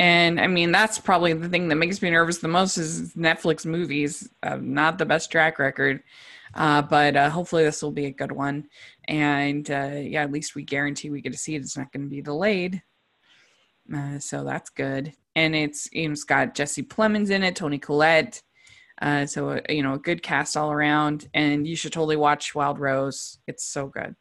And 0.00 0.40
I 0.40 0.46
mean, 0.46 0.72
that's 0.72 0.98
probably 0.98 1.34
the 1.34 1.50
thing 1.50 1.68
that 1.68 1.74
makes 1.74 2.00
me 2.00 2.08
nervous 2.08 2.38
the 2.38 2.48
most 2.48 2.78
is 2.78 3.12
Netflix 3.12 3.66
movies, 3.66 4.30
uh, 4.42 4.56
not 4.58 4.96
the 4.96 5.04
best 5.04 5.30
track 5.30 5.58
record. 5.58 6.02
Uh, 6.54 6.80
but 6.80 7.16
uh, 7.16 7.28
hopefully 7.28 7.64
this 7.64 7.82
will 7.82 7.92
be 7.92 8.06
a 8.06 8.10
good 8.10 8.32
one. 8.32 8.66
And 9.08 9.70
uh, 9.70 9.90
yeah, 9.96 10.22
at 10.22 10.32
least 10.32 10.54
we 10.54 10.62
guarantee 10.62 11.10
we 11.10 11.20
get 11.20 11.32
to 11.32 11.38
see 11.38 11.54
it. 11.54 11.60
It's 11.60 11.76
not 11.76 11.92
going 11.92 12.04
to 12.04 12.08
be 12.08 12.22
delayed. 12.22 12.82
Uh, 13.94 14.18
so 14.18 14.42
that's 14.42 14.70
good. 14.70 15.12
And 15.36 15.54
it's, 15.54 15.86
it's 15.92 16.24
got 16.24 16.54
Jesse 16.54 16.82
Plemons 16.82 17.28
in 17.28 17.42
it, 17.42 17.54
Toni 17.54 17.78
Collette. 17.78 18.42
Uh, 19.02 19.26
so, 19.26 19.60
you 19.68 19.82
know, 19.82 19.94
a 19.94 19.98
good 19.98 20.22
cast 20.22 20.56
all 20.56 20.72
around. 20.72 21.28
And 21.34 21.66
you 21.66 21.76
should 21.76 21.92
totally 21.92 22.16
watch 22.16 22.54
Wild 22.54 22.78
Rose. 22.78 23.36
It's 23.46 23.66
so 23.66 23.88
good. 23.88 24.16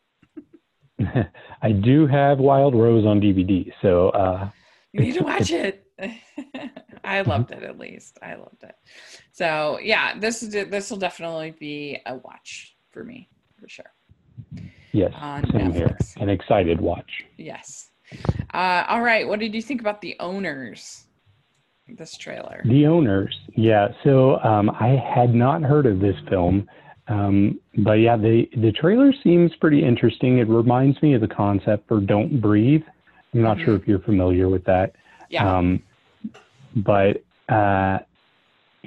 I 1.61 1.71
do 1.71 2.05
have 2.05 2.39
Wild 2.39 2.75
Rose 2.75 3.05
on 3.05 3.21
DVD. 3.21 3.71
So, 3.81 4.09
uh, 4.09 4.49
you 4.93 5.01
need 5.01 5.13
to 5.15 5.23
watch 5.31 5.51
it. 5.51 5.85
I 7.03 7.21
loved 7.21 7.51
it 7.51 7.63
at 7.63 7.77
least. 7.77 8.17
I 8.21 8.35
loved 8.35 8.63
it. 8.63 8.75
So 9.31 9.79
yeah, 9.81 10.17
this 10.17 10.43
is 10.43 10.51
this 10.51 10.89
will 10.89 10.97
definitely 10.97 11.51
be 11.59 11.99
a 12.05 12.15
watch 12.15 12.75
for 12.91 13.03
me 13.03 13.29
for 13.59 13.67
sure. 13.67 13.91
Yes, 14.91 15.11
on 15.15 15.43
same 15.51 15.71
Netflix. 15.71 15.73
here. 15.73 15.97
An 16.23 16.29
excited 16.29 16.81
watch. 16.81 17.09
Yes. 17.37 17.89
Uh, 18.53 18.85
all 18.87 19.01
right. 19.01 19.27
What 19.27 19.39
did 19.39 19.53
you 19.53 19.61
think 19.61 19.81
about 19.81 20.01
the 20.01 20.15
owners? 20.19 21.03
This 21.87 22.17
trailer. 22.17 22.61
The 22.65 22.85
owners. 22.85 23.37
Yeah. 23.55 23.89
So 24.03 24.39
um, 24.39 24.69
I 24.71 24.89
had 25.15 25.33
not 25.33 25.61
heard 25.63 25.85
of 25.85 25.99
this 25.99 26.15
film. 26.29 26.67
Um, 27.07 27.59
but 27.79 27.93
yeah, 27.93 28.17
the 28.17 28.47
the 28.57 28.71
trailer 28.71 29.11
seems 29.23 29.51
pretty 29.55 29.83
interesting. 29.83 30.37
It 30.37 30.47
reminds 30.47 31.01
me 31.01 31.13
of 31.15 31.21
the 31.21 31.27
concept 31.27 31.87
for 31.87 31.99
Don't 31.99 32.39
Breathe. 32.39 32.83
I'm 33.33 33.41
not 33.41 33.57
mm-hmm. 33.57 33.65
sure 33.65 33.75
if 33.75 33.87
you're 33.87 33.99
familiar 33.99 34.49
with 34.49 34.63
that. 34.65 34.95
Yeah. 35.29 35.57
Um, 35.57 35.81
but 36.75 37.23
uh, 37.47 37.99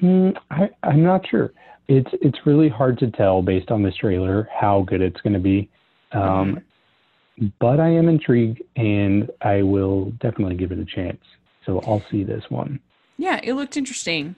mm, 0.00 0.36
I, 0.50 0.70
I'm 0.82 1.02
not 1.02 1.26
sure. 1.28 1.52
It's 1.88 2.10
it's 2.20 2.38
really 2.46 2.68
hard 2.68 2.98
to 2.98 3.10
tell 3.10 3.42
based 3.42 3.70
on 3.70 3.82
this 3.82 3.96
trailer 3.96 4.48
how 4.54 4.82
good 4.82 5.00
it's 5.00 5.20
going 5.20 5.34
to 5.34 5.40
be. 5.40 5.68
Um, 6.12 6.22
mm-hmm. 6.22 7.46
But 7.58 7.80
I 7.80 7.88
am 7.88 8.08
intrigued, 8.08 8.62
and 8.76 9.30
I 9.40 9.62
will 9.62 10.10
definitely 10.20 10.54
give 10.54 10.70
it 10.70 10.78
a 10.78 10.84
chance. 10.84 11.20
So 11.64 11.80
I'll 11.86 12.02
see 12.10 12.24
this 12.24 12.44
one. 12.50 12.78
Yeah, 13.16 13.40
it 13.42 13.54
looked 13.54 13.76
interesting. 13.76 14.36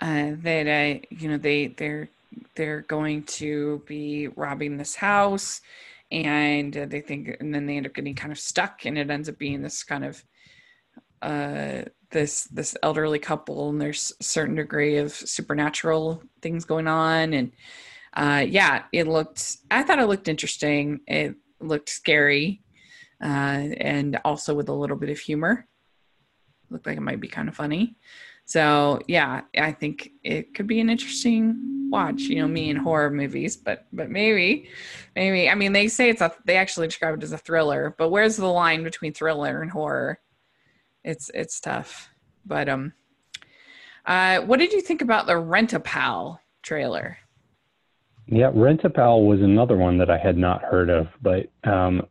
Uh, 0.00 0.32
that 0.42 0.68
I, 0.68 1.02
you 1.10 1.28
know, 1.28 1.38
they 1.38 1.68
they're 1.68 2.08
they're 2.54 2.80
going 2.82 3.22
to 3.24 3.82
be 3.86 4.28
robbing 4.28 4.76
this 4.76 4.96
house, 4.96 5.60
and 6.12 6.76
uh, 6.76 6.86
they 6.86 7.00
think, 7.00 7.36
and 7.40 7.54
then 7.54 7.66
they 7.66 7.76
end 7.76 7.86
up 7.86 7.94
getting 7.94 8.14
kind 8.14 8.30
of 8.30 8.38
stuck, 8.38 8.84
and 8.84 8.96
it 8.96 9.10
ends 9.10 9.28
up 9.28 9.38
being 9.38 9.62
this 9.62 9.82
kind 9.82 10.04
of 10.04 10.22
uh, 11.22 11.82
this 12.10 12.44
this 12.44 12.76
elderly 12.82 13.18
couple 13.18 13.70
and 13.70 13.80
there's 13.80 14.12
certain 14.20 14.54
degree 14.54 14.96
of 14.98 15.12
supernatural 15.12 16.22
things 16.42 16.64
going 16.64 16.86
on 16.86 17.32
and 17.32 17.52
uh, 18.14 18.44
yeah 18.46 18.82
it 18.92 19.06
looked 19.06 19.56
i 19.70 19.82
thought 19.82 19.98
it 19.98 20.06
looked 20.06 20.28
interesting. 20.28 21.00
It 21.06 21.34
looked 21.60 21.88
scary 21.88 22.62
uh, 23.22 23.26
and 23.78 24.18
also 24.24 24.52
with 24.54 24.68
a 24.68 24.74
little 24.74 24.96
bit 24.96 25.10
of 25.10 25.18
humor. 25.18 25.66
Looked 26.70 26.86
like 26.86 26.98
it 26.98 27.02
might 27.02 27.20
be 27.20 27.28
kind 27.28 27.48
of 27.48 27.54
funny 27.54 27.96
so 28.52 28.98
yeah 29.08 29.42
i 29.58 29.72
think 29.72 30.10
it 30.22 30.54
could 30.54 30.66
be 30.66 30.80
an 30.80 30.90
interesting 30.90 31.88
watch 31.90 32.22
you 32.22 32.36
know 32.36 32.48
me 32.48 32.70
in 32.70 32.76
horror 32.76 33.10
movies 33.10 33.56
but 33.56 33.86
but 33.92 34.08
maybe 34.10 34.68
maybe 35.14 35.48
i 35.48 35.54
mean 35.54 35.72
they 35.72 35.88
say 35.88 36.08
it's 36.08 36.22
a 36.22 36.32
they 36.44 36.56
actually 36.56 36.86
describe 36.86 37.14
it 37.14 37.22
as 37.22 37.32
a 37.32 37.38
thriller 37.38 37.94
but 37.98 38.10
where's 38.10 38.36
the 38.36 38.46
line 38.46 38.82
between 38.82 39.12
thriller 39.12 39.60
and 39.60 39.70
horror 39.70 40.18
it's 41.04 41.30
it's 41.34 41.60
tough. 41.60 42.10
But 42.44 42.68
um, 42.68 42.92
uh, 44.06 44.40
what 44.40 44.58
did 44.58 44.72
you 44.72 44.80
think 44.80 45.02
about 45.02 45.26
the 45.26 45.36
Rent-A-Pal 45.36 46.40
trailer? 46.62 47.18
Yeah, 48.26 48.50
Rent-A-Pal 48.52 49.22
was 49.22 49.40
another 49.40 49.76
one 49.76 49.98
that 49.98 50.10
I 50.10 50.18
had 50.18 50.36
not 50.36 50.62
heard 50.62 50.90
of, 50.90 51.08
but 51.20 51.48
um, 51.64 52.02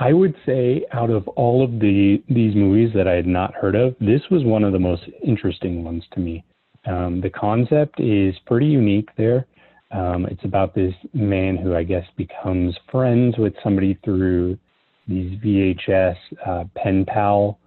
I 0.00 0.14
would 0.14 0.34
say 0.46 0.86
out 0.92 1.10
of 1.10 1.28
all 1.28 1.62
of 1.62 1.72
the 1.72 2.22
these 2.26 2.54
movies 2.54 2.90
that 2.94 3.06
I 3.06 3.12
had 3.12 3.26
not 3.26 3.54
heard 3.54 3.76
of, 3.76 3.94
this 4.00 4.22
was 4.30 4.44
one 4.44 4.64
of 4.64 4.72
the 4.72 4.78
most 4.78 5.02
interesting 5.22 5.84
ones 5.84 6.04
to 6.12 6.20
me. 6.20 6.42
Um, 6.86 7.20
the 7.20 7.28
concept 7.28 8.00
is 8.00 8.34
pretty 8.46 8.66
unique 8.66 9.10
there. 9.18 9.46
Um, 9.90 10.24
it's 10.24 10.44
about 10.44 10.74
this 10.74 10.94
man 11.12 11.58
who 11.58 11.76
I 11.76 11.82
guess 11.82 12.06
becomes 12.16 12.74
friends 12.90 13.36
with 13.36 13.52
somebody 13.62 13.98
through 14.02 14.58
these 15.06 15.38
VHS 15.40 16.16
uh, 16.46 16.64
pen 16.76 17.04
pal 17.04 17.58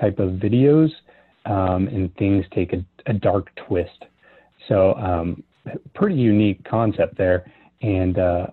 type 0.00 0.18
of 0.18 0.30
videos, 0.30 0.90
um, 1.46 1.86
and 1.86 2.12
things 2.16 2.44
take 2.52 2.72
a, 2.72 2.84
a 3.06 3.12
dark 3.12 3.48
twist. 3.68 4.06
So, 4.66 4.94
um, 4.94 5.44
pretty 5.94 6.16
unique 6.16 6.64
concept 6.68 7.16
there, 7.16 7.48
and 7.82 8.18
uh, 8.18 8.46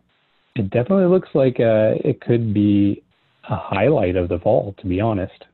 it 0.56 0.69
definitely 0.69 1.06
looks 1.06 1.30
like 1.34 1.60
uh, 1.60 1.97
it 2.03 2.21
could 2.21 2.53
be 2.53 3.03
a 3.49 3.55
highlight 3.55 4.15
of 4.15 4.29
the 4.29 4.39
fall, 4.39 4.75
to 4.79 4.88
be 4.88 5.01
honest. 5.01 5.45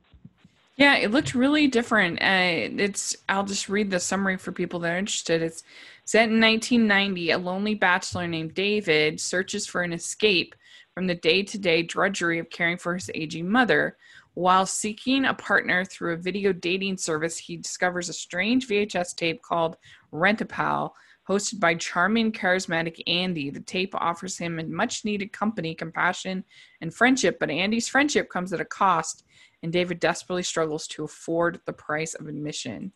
Yeah, 0.76 0.96
it 0.96 1.12
looked 1.12 1.34
really 1.34 1.68
different. 1.68 2.20
Uh, 2.20 2.82
it's 2.82 3.16
I'll 3.28 3.44
just 3.44 3.68
read 3.68 3.90
the 3.90 4.00
summary 4.00 4.36
for 4.36 4.50
people 4.50 4.80
that 4.80 4.92
are 4.92 4.98
interested. 4.98 5.40
It's 5.40 5.62
set 6.04 6.28
in 6.28 6.40
1990. 6.40 7.30
A 7.30 7.38
lonely 7.38 7.74
bachelor 7.74 8.26
named 8.26 8.54
David 8.54 9.20
searches 9.20 9.66
for 9.66 9.82
an 9.82 9.92
escape 9.92 10.54
from 10.92 11.06
the 11.06 11.14
day-to-day 11.14 11.82
drudgery 11.82 12.38
of 12.38 12.50
caring 12.50 12.76
for 12.76 12.94
his 12.94 13.10
aging 13.14 13.48
mother. 13.48 13.96
While 14.34 14.66
seeking 14.66 15.24
a 15.24 15.34
partner 15.34 15.84
through 15.84 16.14
a 16.14 16.16
video 16.16 16.52
dating 16.52 16.96
service, 16.96 17.38
he 17.38 17.56
discovers 17.56 18.08
a 18.08 18.12
strange 18.12 18.66
VHS 18.66 19.14
tape 19.14 19.42
called 19.42 19.76
Rent-A-Pal, 20.10 20.94
hosted 21.28 21.60
by 21.60 21.74
charming, 21.74 22.32
charismatic 22.32 23.00
Andy. 23.06 23.50
The 23.50 23.60
tape 23.60 23.94
offers 23.94 24.36
him 24.36 24.60
much 24.74 25.04
needed 25.04 25.32
company, 25.32 25.74
compassion, 25.74 26.44
and 26.80 26.92
friendship, 26.92 27.38
but 27.40 27.50
Andy's 27.50 27.88
friendship 27.88 28.28
comes 28.28 28.52
at 28.52 28.60
a 28.60 28.64
cost, 28.64 29.24
and 29.62 29.72
David 29.72 30.00
desperately 30.00 30.42
struggles 30.42 30.86
to 30.88 31.04
afford 31.04 31.60
the 31.64 31.72
price 31.72 32.14
of 32.14 32.28
admission. 32.28 32.92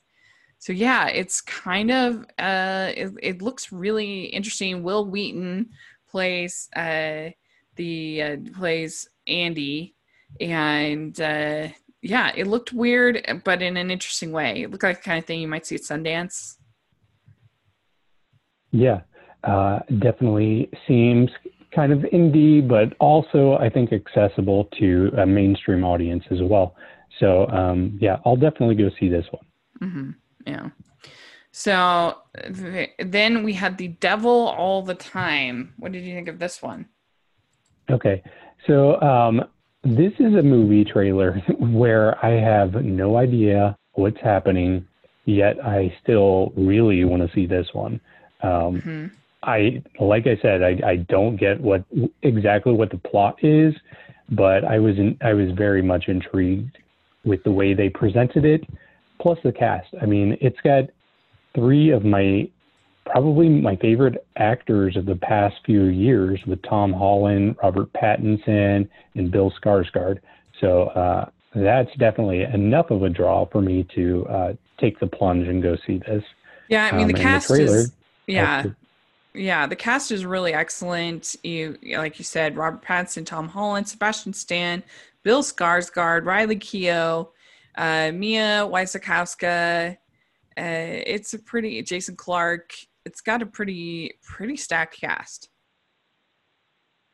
So 0.59 0.73
yeah, 0.73 1.07
it's 1.07 1.41
kind 1.41 1.91
of 1.91 2.27
uh, 2.39 2.93
it, 2.95 3.13
it 3.23 3.43
looks 3.43 3.73
really 3.73 4.25
interesting. 4.25 4.83
Wil 4.83 5.07
Wheaton 5.07 5.71
plays 6.11 6.69
uh, 6.75 7.31
the 7.77 8.23
uh, 8.23 8.37
plays 8.55 9.09
Andy, 9.27 9.95
and 10.41 11.19
uh, 11.21 11.69
yeah, 12.03 12.33
it 12.37 12.47
looked 12.47 12.73
weird, 12.73 13.25
but 13.45 13.63
in 13.63 13.77
an 13.77 13.91
interesting 13.91 14.33
way. 14.33 14.63
It 14.63 14.71
looked 14.71 14.83
like 14.83 14.99
the 14.99 15.09
kind 15.09 15.19
of 15.19 15.25
thing 15.25 15.41
you 15.41 15.49
might 15.49 15.67
see 15.67 15.77
at 15.77 15.83
Sundance. 15.83 16.58
Yeah, 18.71 19.01
uh, 19.45 19.81
definitely 19.99 20.71
seems 20.87 21.31
kind 21.75 21.93
of 21.93 22.01
indie, 22.13 22.67
but 22.67 22.97
also 22.99 23.55
I 23.61 23.69
think 23.69 23.93
accessible 23.93 24.69
to 24.79 25.11
a 25.19 25.27
mainstream 25.27 25.85
audience 25.85 26.25
as 26.31 26.39
well. 26.43 26.75
So 27.21 27.47
um, 27.49 27.99
yeah, 28.01 28.19
I'll 28.25 28.37
definitely 28.37 28.75
go 28.75 28.91
see 28.99 29.09
this 29.09 29.27
one. 29.31 29.45
Mm-hmm. 29.83 30.11
Yeah. 30.47 30.69
So 31.51 32.19
th- 32.55 32.91
then 32.99 33.43
we 33.43 33.55
had 33.55 33.79
the 33.79 33.89
Devil 33.89 34.31
All 34.31 34.83
the 34.83 34.95
Time. 34.95 35.75
What 35.79 35.93
did 35.93 36.05
you 36.05 36.15
think 36.15 36.29
of 36.29 36.39
this 36.39 36.63
one? 36.63 36.87
Okay, 37.91 38.23
so 38.67 39.01
um, 39.01 39.43
this 39.83 40.13
is 40.19 40.35
a 40.35 40.43
movie 40.43 40.85
trailer 40.85 41.33
where 41.59 42.23
I 42.25 42.33
have 42.33 42.85
no 42.85 43.17
idea 43.17 43.77
what's 43.95 44.21
happening, 44.23 44.87
yet 45.25 45.57
I 45.65 45.95
still 46.03 46.53
really 46.57 47.05
want 47.05 47.27
to 47.27 47.35
see 47.35 47.47
this 47.47 47.67
one. 47.73 48.01
Um, 48.43 48.81
mm-hmm. 48.81 49.07
I, 49.43 49.83
like 50.01 50.27
I 50.27 50.39
said, 50.43 50.63
I, 50.63 50.81
I 50.85 50.97
don't 50.97 51.37
get 51.37 51.61
what 51.61 51.85
exactly 52.23 52.73
what 52.73 52.91
the 52.91 52.99
plot 52.99 53.43
is, 53.43 53.75
but 54.31 54.65
I 54.65 54.79
was 54.79 54.99
in, 54.99 55.17
I 55.23 55.33
was 55.33 55.51
very 55.53 55.83
much 55.83 56.09
intrigued 56.09 56.77
with 57.25 57.43
the 57.45 57.51
way 57.51 57.75
they 57.75 57.89
presented 57.89 58.45
it, 58.45 58.65
plus 59.21 59.39
the 59.45 59.53
cast. 59.53 59.89
I 60.03 60.07
mean, 60.07 60.37
it's 60.41 60.61
got 60.63 60.85
three 61.55 61.91
of 61.91 62.05
my 62.05 62.49
probably 63.07 63.49
my 63.49 63.77
favorite 63.77 64.27
actors 64.37 64.97
of 64.97 65.07
the 65.07 65.17
past 65.17 65.57
few 65.65 65.85
years 65.85 66.41
with 66.47 66.61
Tom 66.63 66.93
Holland, 66.93 67.57
Robert 67.63 67.93
Pattinson, 67.93 68.89
and 69.15 69.31
Bill 69.31 69.53
Skarsgård. 69.63 70.19
So 70.61 70.89
uh, 70.89 71.31
that's 71.55 71.91
definitely 71.99 72.43
enough 72.43 72.91
of 72.91 73.03
a 73.03 73.09
draw 73.09 73.47
for 73.47 73.63
me 73.63 73.87
to 73.95 74.27
uh, 74.29 74.53
take 74.79 75.01
the 75.01 75.07
plunge 75.07 75.49
and 75.49 75.63
go 75.63 75.77
see 75.87 75.99
this. 75.99 76.25
Yeah, 76.69 76.91
I 76.93 76.97
mean 76.97 77.05
um, 77.05 77.13
the 77.13 77.19
cast 77.19 77.49
the 77.49 77.57
trailer, 77.57 77.77
is 77.79 77.93
yeah. 78.29 78.65
Yeah, 79.35 79.67
the 79.67 79.77
cast 79.77 80.11
is 80.11 80.25
really 80.25 80.53
excellent. 80.53 81.37
You 81.45 81.79
like 81.97 82.19
you 82.19 82.25
said, 82.25 82.57
Robert 82.57 82.83
Pattinson, 82.83 83.25
Tom 83.25 83.47
Holland, 83.49 83.87
Sebastian 83.87 84.33
Stan, 84.33 84.83
Bill 85.23 85.43
Skarsgård, 85.43 86.25
Riley 86.25 86.57
Keough, 86.57 87.29
uh, 87.77 88.11
Mia 88.13 88.67
Wasikowska. 88.69 89.93
Uh, 89.93 91.03
it's 91.07 91.35
a 91.35 91.39
pretty 91.39 91.83
Jason 91.83 92.17
Clarke. 92.17 92.73
it's 93.05 93.21
got 93.21 93.43
a 93.43 93.47
pretty 93.47 94.15
pretty 94.23 94.57
stacked 94.57 95.01
cast. 95.01 95.51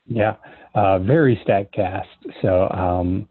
Yeah, 0.06 0.36
uh, 0.74 0.98
very 1.00 1.38
stacked 1.42 1.74
cast. 1.74 2.08
So 2.42 2.70
um, 2.70 3.28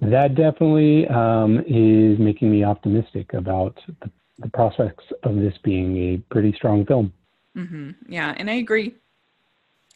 that 0.00 0.34
definitely 0.34 1.06
um, 1.08 1.60
is 1.66 2.18
making 2.18 2.50
me 2.50 2.64
optimistic 2.64 3.32
about 3.34 3.78
the, 4.00 4.10
the, 4.38 4.48
prospects 4.50 5.04
of 5.22 5.36
this 5.36 5.54
being 5.62 5.96
a 5.96 6.16
pretty 6.32 6.52
strong 6.52 6.84
film. 6.86 7.12
Mm-hmm. 7.56 7.90
Yeah, 8.08 8.34
and 8.36 8.50
I 8.50 8.54
agree. 8.54 8.94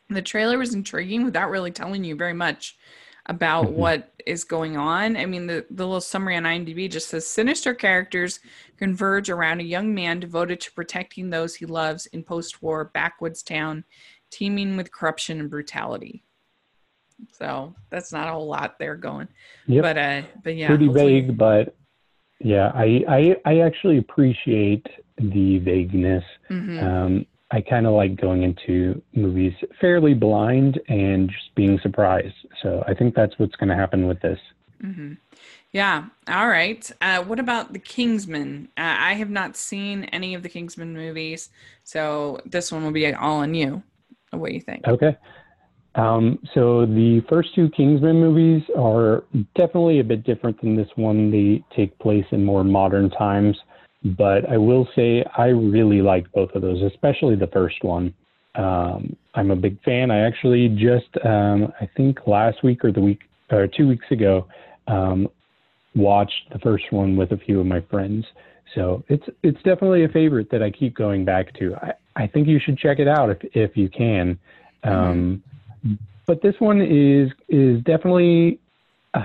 the 0.09 0.23
trailer 0.23 0.59
was 0.59 0.75
intriguing 0.75 1.25
without 1.25 1.51
really 1.51 1.71
telling 1.71 2.05
you 2.05 2.17
very 2.17 2.33
much 2.33 2.77
about 3.27 3.67
mm-hmm. 3.67 3.77
what 3.77 4.15
is 4.27 4.45
going 4.45 4.77
on. 4.77 5.17
I 5.17 5.27
mean, 5.27 5.47
the, 5.47 5.67
the 5.71 5.87
little 5.87 6.01
summary 6.01 6.37
on 6.37 6.45
IMDb 6.45 6.91
just 6.91 7.09
says 7.09 7.27
sinister 7.27 7.75
characters 7.75 8.41
converge 8.79 9.29
around 9.29 9.61
a 9.61 9.65
young 9.65 9.95
man 9.95 10.21
devoted 10.21 10.61
to 10.61 10.73
protecting 10.73 11.31
those 11.31 11.55
he 11.55 11.67
loves 11.67 12.07
in 12.07 12.23
post 12.23 12.63
war 12.63 12.91
backwoods 12.95 13.43
town, 13.43 13.85
teeming 14.31 14.77
with 14.77 14.93
corruption 14.93 15.41
and 15.41 15.51
brutality. 15.51 16.25
So 17.33 17.75
that's 17.91 18.13
not 18.13 18.29
a 18.29 18.33
whole 18.33 18.47
lot 18.47 18.79
there 18.79 18.97
going. 18.97 19.29
Yep. 19.67 19.83
But 19.83 19.99
uh 19.99 20.23
but 20.43 20.57
yeah. 20.57 20.69
Pretty 20.69 20.89
vague, 20.89 21.37
but 21.37 21.75
yeah, 22.41 22.71
I, 22.75 23.05
I 23.09 23.37
I 23.45 23.59
actually 23.61 23.99
appreciate 23.99 24.87
the 25.19 25.59
vagueness. 25.59 26.25
Mm-hmm. 26.51 26.79
Um 26.79 27.27
I 27.51 27.63
kind 27.63 27.87
of 27.87 27.95
like 27.95 28.21
going 28.21 28.43
into 28.43 29.01
movies 29.15 29.55
fairly 29.81 30.15
blind 30.15 30.81
and 30.89 31.31
just 31.31 31.55
being 31.55 31.79
surprised. 31.81 32.35
So 32.63 32.85
I 32.87 32.93
think 32.93 33.15
that's 33.15 33.39
what's 33.39 33.57
going 33.57 33.71
to 33.71 33.75
happen 33.75 34.07
with 34.07 34.21
this. 34.21 34.39
Mm-hmm. 34.83 35.15
Yeah. 35.73 36.07
All 36.29 36.49
right. 36.49 36.91
Uh, 37.01 37.23
what 37.25 37.41
about 37.41 37.73
the 37.73 37.79
Kingsman? 37.79 38.69
Uh, 38.77 38.97
I 38.99 39.15
have 39.15 39.31
not 39.31 39.57
seen 39.57 40.05
any 40.05 40.35
of 40.35 40.43
the 40.43 40.49
Kingsman 40.49 40.95
movies, 40.95 41.51
so 41.85 42.39
this 42.45 42.71
one 42.71 42.85
will 42.85 42.93
be 42.93 43.13
all 43.15 43.39
on 43.39 43.55
you. 43.55 43.83
What 44.31 44.49
do 44.49 44.55
you 44.55 44.61
think? 44.61 44.87
Okay. 44.87 45.17
Um, 45.99 46.39
so 46.55 46.87
the 46.87 47.23
first 47.29 47.55
two 47.55 47.69
Kingsman 47.71 48.21
movies 48.21 48.63
are 48.77 49.25
definitely 49.57 49.99
a 49.99 50.05
bit 50.05 50.23
different 50.23 50.61
than 50.61 50.77
this 50.77 50.89
one. 50.95 51.31
They 51.31 51.65
take 51.77 51.99
place 51.99 52.25
in 52.31 52.45
more 52.45 52.63
modern 52.63 53.11
times. 53.11 53.57
But 54.05 54.49
I 54.49 54.57
will 54.57 54.89
say 54.95 55.25
I 55.37 55.47
really 55.47 56.01
like 56.01 56.31
both 56.33 56.53
of 56.55 56.63
those, 56.63 56.83
especially 56.83 57.35
the 57.35 57.49
first 57.49 57.83
one. 57.83 58.15
Um, 58.55 59.17
I'm 59.35 59.51
a 59.51 59.57
big 59.57 59.83
fan. 59.83 60.13
I 60.13 60.21
actually 60.21 60.69
just, 60.69 61.09
um, 61.27 61.73
I 61.81 61.89
think 61.97 62.27
last 62.27 62.63
week 62.63 62.85
or 62.85 62.93
the 62.93 63.01
week 63.01 63.21
or 63.51 63.67
two 63.67 63.89
weeks 63.89 64.07
ago, 64.13 64.47
um, 64.87 65.29
watched 65.97 66.53
the 66.53 66.61
first 66.61 66.85
one 66.91 67.17
with 67.17 67.33
a 67.33 67.37
few 67.39 67.59
of 67.59 67.67
my 67.67 67.81
friends. 67.91 68.25
So 68.75 69.03
it's 69.09 69.25
it's 69.43 69.61
definitely 69.63 70.05
a 70.05 70.09
favorite 70.09 70.51
that 70.51 70.63
I 70.63 70.71
keep 70.71 70.95
going 70.95 71.25
back 71.25 71.53
to. 71.55 71.75
I, 71.77 71.93
I 72.15 72.27
think 72.27 72.47
you 72.47 72.61
should 72.65 72.79
check 72.79 72.99
it 72.99 73.09
out 73.09 73.31
if 73.31 73.39
if 73.55 73.77
you 73.77 73.89
can. 73.89 74.39
Um, 74.85 74.93
mm-hmm. 74.93 75.58
But 76.27 76.43
this 76.43 76.55
one 76.59 76.81
is 76.81 77.31
is 77.49 77.83
definitely 77.85 78.61
a, 79.15 79.21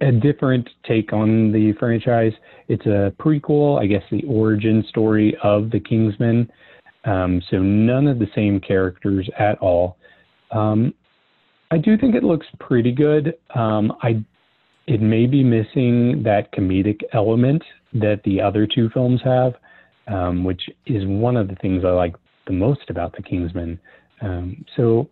a, 0.00 0.12
different 0.12 0.68
take 0.86 1.12
on 1.12 1.52
the 1.52 1.72
franchise. 1.78 2.32
It's 2.68 2.84
a 2.86 3.12
prequel, 3.18 3.80
I 3.80 3.86
guess, 3.86 4.02
the 4.10 4.22
origin 4.24 4.84
story 4.88 5.36
of 5.42 5.70
the 5.70 5.80
Kingsmen. 5.80 6.48
Um, 7.04 7.42
so 7.50 7.58
none 7.58 8.06
of 8.06 8.18
the 8.18 8.28
same 8.34 8.60
characters 8.60 9.28
at 9.38 9.58
all. 9.58 9.96
Um, 10.50 10.94
I 11.70 11.78
do 11.78 11.96
think 11.96 12.14
it 12.14 12.22
looks 12.22 12.46
pretty 12.60 12.92
good. 12.92 13.34
Um, 13.54 13.92
I 14.02 14.22
it 14.86 15.00
may 15.00 15.26
be 15.26 15.42
missing 15.42 16.22
that 16.24 16.52
comedic 16.52 17.00
element 17.12 17.62
that 17.94 18.20
the 18.24 18.40
other 18.40 18.66
two 18.66 18.90
films 18.90 19.20
have, 19.24 19.54
um, 20.08 20.44
which 20.44 20.62
is 20.86 21.04
one 21.06 21.36
of 21.36 21.48
the 21.48 21.54
things 21.56 21.84
I 21.84 21.90
like 21.90 22.14
the 22.46 22.52
most 22.52 22.90
about 22.90 23.14
the 23.14 23.22
Kingsmen. 23.22 23.78
Um, 24.20 24.64
so 24.76 25.08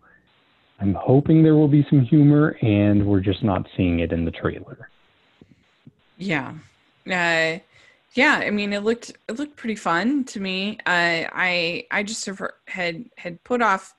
I'm 0.81 0.95
hoping 0.95 1.43
there 1.43 1.55
will 1.55 1.67
be 1.67 1.85
some 1.89 2.01
humor, 2.01 2.57
and 2.63 3.05
we're 3.05 3.19
just 3.19 3.43
not 3.43 3.67
seeing 3.77 3.99
it 3.99 4.11
in 4.11 4.25
the 4.25 4.31
trailer. 4.31 4.89
Yeah, 6.17 6.53
uh, 7.07 7.59
yeah. 8.13 8.41
I 8.43 8.49
mean, 8.49 8.73
it 8.73 8.83
looked 8.83 9.11
it 9.29 9.37
looked 9.37 9.57
pretty 9.57 9.75
fun 9.75 10.23
to 10.25 10.39
me. 10.39 10.79
Uh, 10.87 11.29
I 11.31 11.85
I 11.91 12.01
just 12.01 12.27
had 12.67 13.05
had 13.17 13.43
put 13.43 13.61
off 13.61 13.93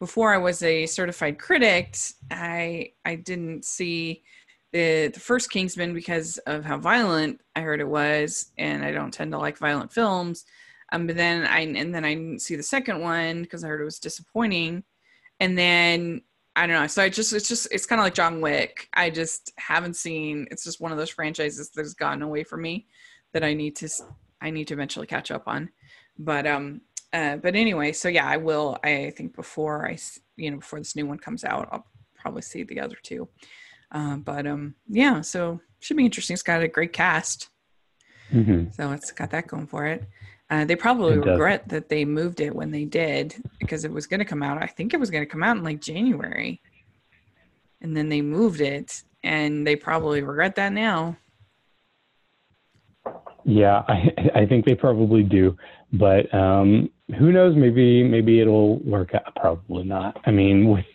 before 0.00 0.34
I 0.34 0.38
was 0.38 0.62
a 0.62 0.86
certified 0.86 1.38
critic. 1.38 1.96
I 2.30 2.90
I 3.04 3.14
didn't 3.14 3.64
see 3.64 4.24
the 4.72 5.08
the 5.14 5.20
first 5.20 5.50
Kingsman 5.52 5.94
because 5.94 6.38
of 6.38 6.64
how 6.64 6.78
violent 6.78 7.40
I 7.54 7.60
heard 7.60 7.80
it 7.80 7.88
was, 7.88 8.50
and 8.58 8.84
I 8.84 8.90
don't 8.90 9.14
tend 9.14 9.30
to 9.30 9.38
like 9.38 9.58
violent 9.58 9.92
films. 9.92 10.44
Um, 10.90 11.06
but 11.06 11.14
then 11.16 11.46
I 11.46 11.60
and 11.60 11.94
then 11.94 12.04
I 12.04 12.14
didn't 12.14 12.42
see 12.42 12.56
the 12.56 12.64
second 12.64 13.00
one 13.00 13.42
because 13.42 13.62
I 13.62 13.68
heard 13.68 13.80
it 13.80 13.84
was 13.84 14.00
disappointing 14.00 14.82
and 15.40 15.56
then 15.58 16.22
I 16.54 16.66
don't 16.66 16.80
know. 16.80 16.86
So 16.86 17.02
I 17.02 17.10
just 17.10 17.32
it's 17.32 17.48
just 17.48 17.68
it's 17.70 17.86
kind 17.86 18.00
of 18.00 18.04
like 18.04 18.14
John 18.14 18.40
Wick. 18.40 18.88
I 18.94 19.10
just 19.10 19.52
haven't 19.58 19.94
seen. 19.94 20.46
It's 20.50 20.64
just 20.64 20.80
one 20.80 20.90
of 20.90 20.98
those 20.98 21.10
franchises 21.10 21.70
that 21.70 21.82
has 21.82 21.94
gotten 21.94 22.22
away 22.22 22.44
from 22.44 22.62
me 22.62 22.86
that 23.32 23.44
I 23.44 23.52
need 23.52 23.76
to 23.76 23.88
I 24.40 24.50
need 24.50 24.68
to 24.68 24.74
eventually 24.74 25.06
catch 25.06 25.30
up 25.30 25.44
on. 25.46 25.68
But 26.18 26.46
um 26.46 26.80
uh 27.12 27.36
but 27.36 27.54
anyway, 27.54 27.92
so 27.92 28.08
yeah, 28.08 28.26
I 28.26 28.38
will. 28.38 28.78
I 28.82 29.12
think 29.16 29.36
before 29.36 29.86
I 29.86 29.98
you 30.36 30.50
know 30.50 30.56
before 30.56 30.78
this 30.78 30.96
new 30.96 31.06
one 31.06 31.18
comes 31.18 31.44
out, 31.44 31.68
I'll 31.70 31.86
probably 32.14 32.42
see 32.42 32.62
the 32.62 32.80
other 32.80 32.96
two. 33.02 33.28
Um, 33.92 34.22
but 34.22 34.46
um 34.46 34.74
yeah, 34.88 35.20
so 35.20 35.60
should 35.80 35.98
be 35.98 36.06
interesting. 36.06 36.34
It's 36.34 36.42
got 36.42 36.62
a 36.62 36.68
great 36.68 36.94
cast. 36.94 37.50
Mm-hmm. 38.32 38.70
So 38.72 38.92
it's 38.92 39.12
got 39.12 39.30
that 39.30 39.46
going 39.46 39.66
for 39.66 39.86
it. 39.86 40.04
Uh, 40.48 40.64
they 40.64 40.76
probably 40.76 41.18
regret 41.18 41.68
that 41.68 41.88
they 41.88 42.04
moved 42.04 42.40
it 42.40 42.54
when 42.54 42.70
they 42.70 42.84
did 42.84 43.34
because 43.58 43.84
it 43.84 43.90
was 43.90 44.06
going 44.06 44.20
to 44.20 44.24
come 44.24 44.42
out. 44.42 44.62
I 44.62 44.66
think 44.66 44.94
it 44.94 45.00
was 45.00 45.10
going 45.10 45.24
to 45.24 45.30
come 45.30 45.42
out 45.42 45.56
in 45.56 45.64
like 45.64 45.80
January, 45.80 46.60
and 47.80 47.96
then 47.96 48.08
they 48.08 48.20
moved 48.20 48.60
it, 48.60 49.02
and 49.24 49.66
they 49.66 49.74
probably 49.74 50.22
regret 50.22 50.54
that 50.54 50.72
now. 50.72 51.16
Yeah, 53.44 53.82
I 53.88 54.12
I 54.34 54.46
think 54.46 54.64
they 54.66 54.76
probably 54.76 55.24
do, 55.24 55.56
but 55.92 56.32
um, 56.32 56.90
who 57.18 57.32
knows? 57.32 57.56
Maybe 57.56 58.04
maybe 58.04 58.40
it'll 58.40 58.78
work 58.84 59.14
out. 59.14 59.34
Probably 59.34 59.82
not. 59.82 60.16
I 60.26 60.30
mean, 60.30 60.68
with 60.70 60.86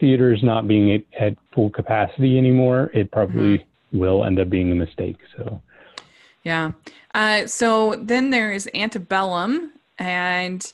theaters 0.00 0.40
not 0.42 0.68
being 0.68 0.92
at, 0.92 1.02
at 1.18 1.38
full 1.54 1.70
capacity 1.70 2.36
anymore, 2.36 2.90
it 2.92 3.10
probably 3.10 3.58
mm-hmm. 3.58 3.98
will 3.98 4.26
end 4.26 4.38
up 4.38 4.50
being 4.50 4.70
a 4.70 4.74
mistake. 4.74 5.16
So. 5.34 5.62
Yeah. 6.44 6.72
Uh, 7.14 7.46
so 7.46 7.94
then 8.02 8.30
there 8.30 8.52
is 8.52 8.68
Antebellum, 8.74 9.72
and 9.98 10.72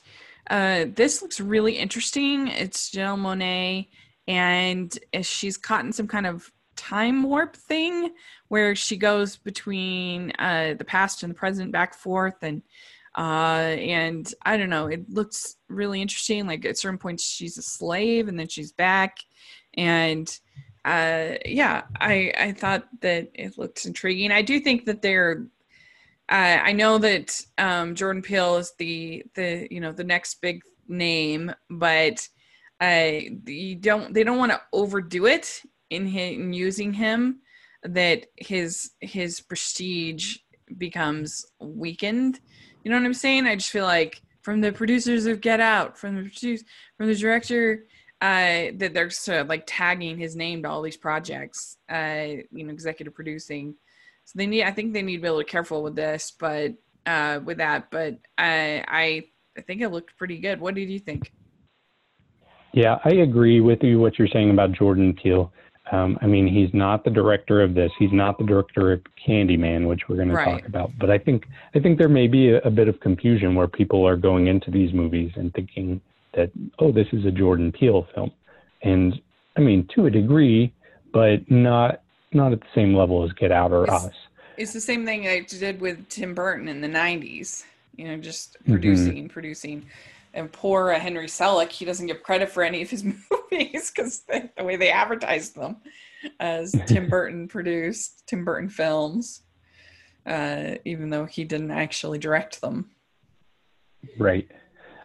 uh, 0.49 0.85
this 0.95 1.21
looks 1.21 1.39
really 1.39 1.73
interesting. 1.73 2.47
It's 2.47 2.89
Janelle 2.89 3.19
Monáe, 3.19 3.87
and 4.27 4.97
she's 5.21 5.57
caught 5.57 5.85
in 5.85 5.93
some 5.93 6.07
kind 6.07 6.25
of 6.25 6.51
time 6.75 7.23
warp 7.23 7.55
thing 7.55 8.11
where 8.47 8.73
she 8.73 8.95
goes 8.95 9.35
between 9.35 10.31
uh, 10.39 10.75
the 10.77 10.85
past 10.85 11.23
and 11.23 11.31
the 11.31 11.35
present, 11.35 11.71
back 11.71 11.93
forth, 11.93 12.41
and 12.41 12.63
uh, 13.17 13.75
and 13.77 14.33
I 14.43 14.57
don't 14.57 14.69
know. 14.69 14.87
It 14.87 15.09
looks 15.09 15.57
really 15.67 16.01
interesting. 16.01 16.47
Like 16.47 16.65
at 16.65 16.77
certain 16.77 16.97
points, 16.97 17.23
she's 17.23 17.57
a 17.57 17.61
slave, 17.61 18.27
and 18.27 18.39
then 18.39 18.47
she's 18.47 18.71
back, 18.71 19.17
and 19.75 20.27
uh, 20.85 21.33
yeah, 21.45 21.83
I 21.99 22.33
I 22.39 22.51
thought 22.53 22.87
that 23.01 23.29
it 23.33 23.57
looks 23.57 23.85
intriguing. 23.85 24.31
I 24.31 24.41
do 24.41 24.59
think 24.59 24.85
that 24.85 25.01
they're 25.01 25.45
uh, 26.29 26.59
I 26.63 26.73
know 26.73 26.99
that 26.99 27.41
um, 27.57 27.95
Jordan 27.95 28.21
Peele 28.21 28.57
is 28.57 28.73
the 28.77 29.23
the 29.33 29.67
you 29.71 29.79
know 29.79 29.91
the 29.91 30.03
next 30.03 30.41
big 30.41 30.61
name, 30.87 31.51
but 31.69 32.27
uh, 32.81 33.11
you 33.45 33.75
don't 33.75 34.13
they 34.13 34.23
don't 34.23 34.37
want 34.37 34.51
to 34.51 34.61
overdo 34.71 35.25
it 35.25 35.61
in, 35.89 36.05
his, 36.05 36.37
in 36.37 36.53
using 36.53 36.93
him 36.93 37.39
that 37.83 38.27
his 38.37 38.91
his 38.99 39.41
prestige 39.41 40.37
becomes 40.77 41.45
weakened. 41.59 42.39
You 42.83 42.91
know 42.91 42.97
what 42.97 43.05
I'm 43.05 43.13
saying? 43.13 43.45
I 43.45 43.55
just 43.55 43.71
feel 43.71 43.85
like 43.85 44.21
from 44.41 44.61
the 44.61 44.71
producers 44.71 45.25
of 45.25 45.41
Get 45.41 45.59
Out, 45.59 45.97
from 45.97 46.15
the 46.15 46.21
produce, 46.21 46.63
from 46.95 47.07
the 47.07 47.15
director, 47.15 47.85
uh, 48.21 48.71
that 48.75 48.91
they're 48.93 49.09
sort 49.09 49.39
of 49.39 49.47
like 49.47 49.63
tagging 49.65 50.17
his 50.17 50.35
name 50.35 50.61
to 50.61 50.69
all 50.69 50.81
these 50.83 50.97
projects. 50.97 51.77
Uh, 51.89 52.43
you 52.51 52.65
know, 52.65 52.71
executive 52.71 53.15
producing 53.15 53.73
so 54.29 54.33
they 54.35 54.45
need, 54.45 54.61
I 54.61 54.69
think 54.69 54.93
they 54.93 55.01
need 55.01 55.15
to 55.15 55.21
be 55.23 55.27
a 55.27 55.31
little 55.31 55.43
careful 55.43 55.81
with 55.81 55.95
this, 55.95 56.31
but 56.39 56.75
uh, 57.07 57.39
with 57.43 57.57
that. 57.57 57.89
But 57.89 58.19
I, 58.37 58.83
I, 58.87 59.23
I 59.57 59.61
think 59.61 59.81
it 59.81 59.89
looked 59.89 60.15
pretty 60.17 60.37
good. 60.37 60.61
What 60.61 60.75
did 60.75 60.87
you 60.87 60.99
think? 60.99 61.33
Yeah, 62.71 62.99
I 63.03 63.09
agree 63.09 63.59
with 63.59 63.81
you 63.81 63.99
what 63.99 64.19
you're 64.19 64.27
saying 64.27 64.51
about 64.51 64.73
Jordan 64.73 65.15
Peele. 65.15 65.51
Um, 65.91 66.19
I 66.21 66.27
mean, 66.27 66.45
he's 66.45 66.71
not 66.75 67.03
the 67.03 67.09
director 67.09 67.63
of 67.63 67.73
this. 67.73 67.91
He's 67.97 68.11
not 68.11 68.37
the 68.37 68.43
director 68.43 68.93
of 68.93 69.01
Candyman, 69.27 69.87
which 69.87 70.01
we're 70.07 70.17
going 70.17 70.29
right. 70.29 70.45
to 70.45 70.51
talk 70.59 70.67
about. 70.67 70.91
But 70.99 71.09
I 71.09 71.17
think 71.17 71.47
I 71.73 71.79
think 71.79 71.97
there 71.97 72.07
may 72.07 72.27
be 72.27 72.51
a, 72.51 72.59
a, 72.59 72.69
bit 72.69 72.87
of 72.87 72.99
confusion 72.99 73.55
where 73.55 73.67
people 73.67 74.07
are 74.07 74.15
going 74.15 74.45
into 74.45 74.69
these 74.69 74.93
movies 74.93 75.31
and 75.37 75.51
thinking 75.55 75.99
that 76.35 76.51
oh, 76.77 76.91
this 76.91 77.07
is 77.11 77.25
a 77.25 77.31
Jordan 77.31 77.71
Peele 77.71 78.05
film, 78.13 78.29
and 78.83 79.19
I 79.57 79.61
mean 79.61 79.89
to 79.95 80.05
a 80.05 80.11
degree, 80.11 80.71
but 81.11 81.49
not 81.49 82.03
not 82.33 82.51
at 82.53 82.61
the 82.61 82.67
same 82.75 82.95
level 82.95 83.23
as 83.23 83.31
Get 83.33 83.51
Out 83.51 83.71
or 83.71 83.83
it's, 83.83 83.93
Us. 83.93 84.13
It's 84.57 84.73
the 84.73 84.81
same 84.81 85.05
thing 85.05 85.27
I 85.27 85.41
did 85.41 85.81
with 85.81 86.07
Tim 86.09 86.33
Burton 86.33 86.67
in 86.67 86.81
the 86.81 86.87
'90s. 86.87 87.63
You 87.95 88.07
know, 88.07 88.17
just 88.17 88.57
producing, 88.65 89.15
mm-hmm. 89.15 89.27
producing. 89.27 89.85
And 90.33 90.51
poor 90.51 90.91
Henry 90.93 91.25
Selick, 91.25 91.71
he 91.71 91.85
doesn't 91.85 92.05
get 92.05 92.23
credit 92.23 92.49
for 92.49 92.63
any 92.63 92.81
of 92.81 92.89
his 92.89 93.03
movies 93.03 93.91
because 93.91 94.19
the, 94.21 94.49
the 94.57 94.63
way 94.63 94.75
they 94.75 94.91
advertised 94.91 95.55
them 95.55 95.77
as 96.39 96.75
Tim 96.85 97.09
Burton 97.09 97.47
produced 97.47 98.27
Tim 98.27 98.45
Burton 98.45 98.69
films, 98.69 99.41
uh, 100.25 100.75
even 100.85 101.09
though 101.09 101.25
he 101.25 101.43
didn't 101.43 101.71
actually 101.71 102.19
direct 102.19 102.61
them. 102.61 102.91
Right. 104.17 104.49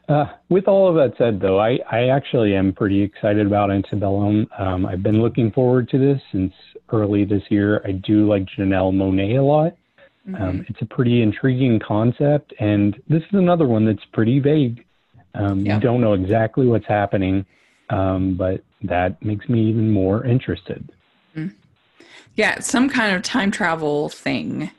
Uh, 0.09 0.27
with 0.51 0.69
all 0.69 0.89
of 0.89 0.95
that 0.97 1.17
said, 1.17 1.41
though, 1.41 1.59
I, 1.59 1.79
I 1.91 2.09
actually 2.09 2.55
am 2.55 2.73
pretty 2.73 3.03
excited 3.03 3.47
about 3.47 3.71
Antebellum. 3.71 4.47
Um, 4.59 4.85
I've 4.85 5.03
been 5.03 5.23
looking 5.23 5.51
forward 5.51 5.89
to 5.91 5.99
this 5.99 6.21
since 6.31 6.53
early 6.93 7.25
this 7.25 7.43
year. 7.49 7.81
I 7.87 7.93
do 7.93 8.29
like 8.29 8.45
Janelle 8.45 8.93
Monáe 8.93 9.39
a 9.39 9.43
lot. 9.43 9.77
Mm-hmm. 10.29 10.43
Um, 10.43 10.67
it's 10.69 10.81
a 10.83 10.87
pretty 10.87 11.23
intriguing 11.23 11.81
concept, 11.81 12.53
and 12.59 13.01
this 13.09 13.23
is 13.23 13.35
another 13.35 13.67
one 13.67 13.85
that's 13.87 14.05
pretty 14.13 14.41
vague. 14.41 14.85
Um, 15.35 15.65
yeah. 15.65 15.75
You 15.75 15.81
don't 15.81 16.01
know 16.01 16.13
exactly 16.15 16.67
what's 16.67 16.87
happening, 16.87 17.45
um, 17.91 18.37
but 18.37 18.63
that 18.83 19.23
makes 19.23 19.49
me 19.49 19.69
even 19.69 19.91
more 19.91 20.25
interested. 20.25 20.91
Mm. 21.37 21.55
Yeah, 22.37 22.61
some 22.61 22.89
kind 22.89 23.15
of 23.15 23.23
time 23.23 23.51
travel 23.51 24.09
thing 24.09 24.71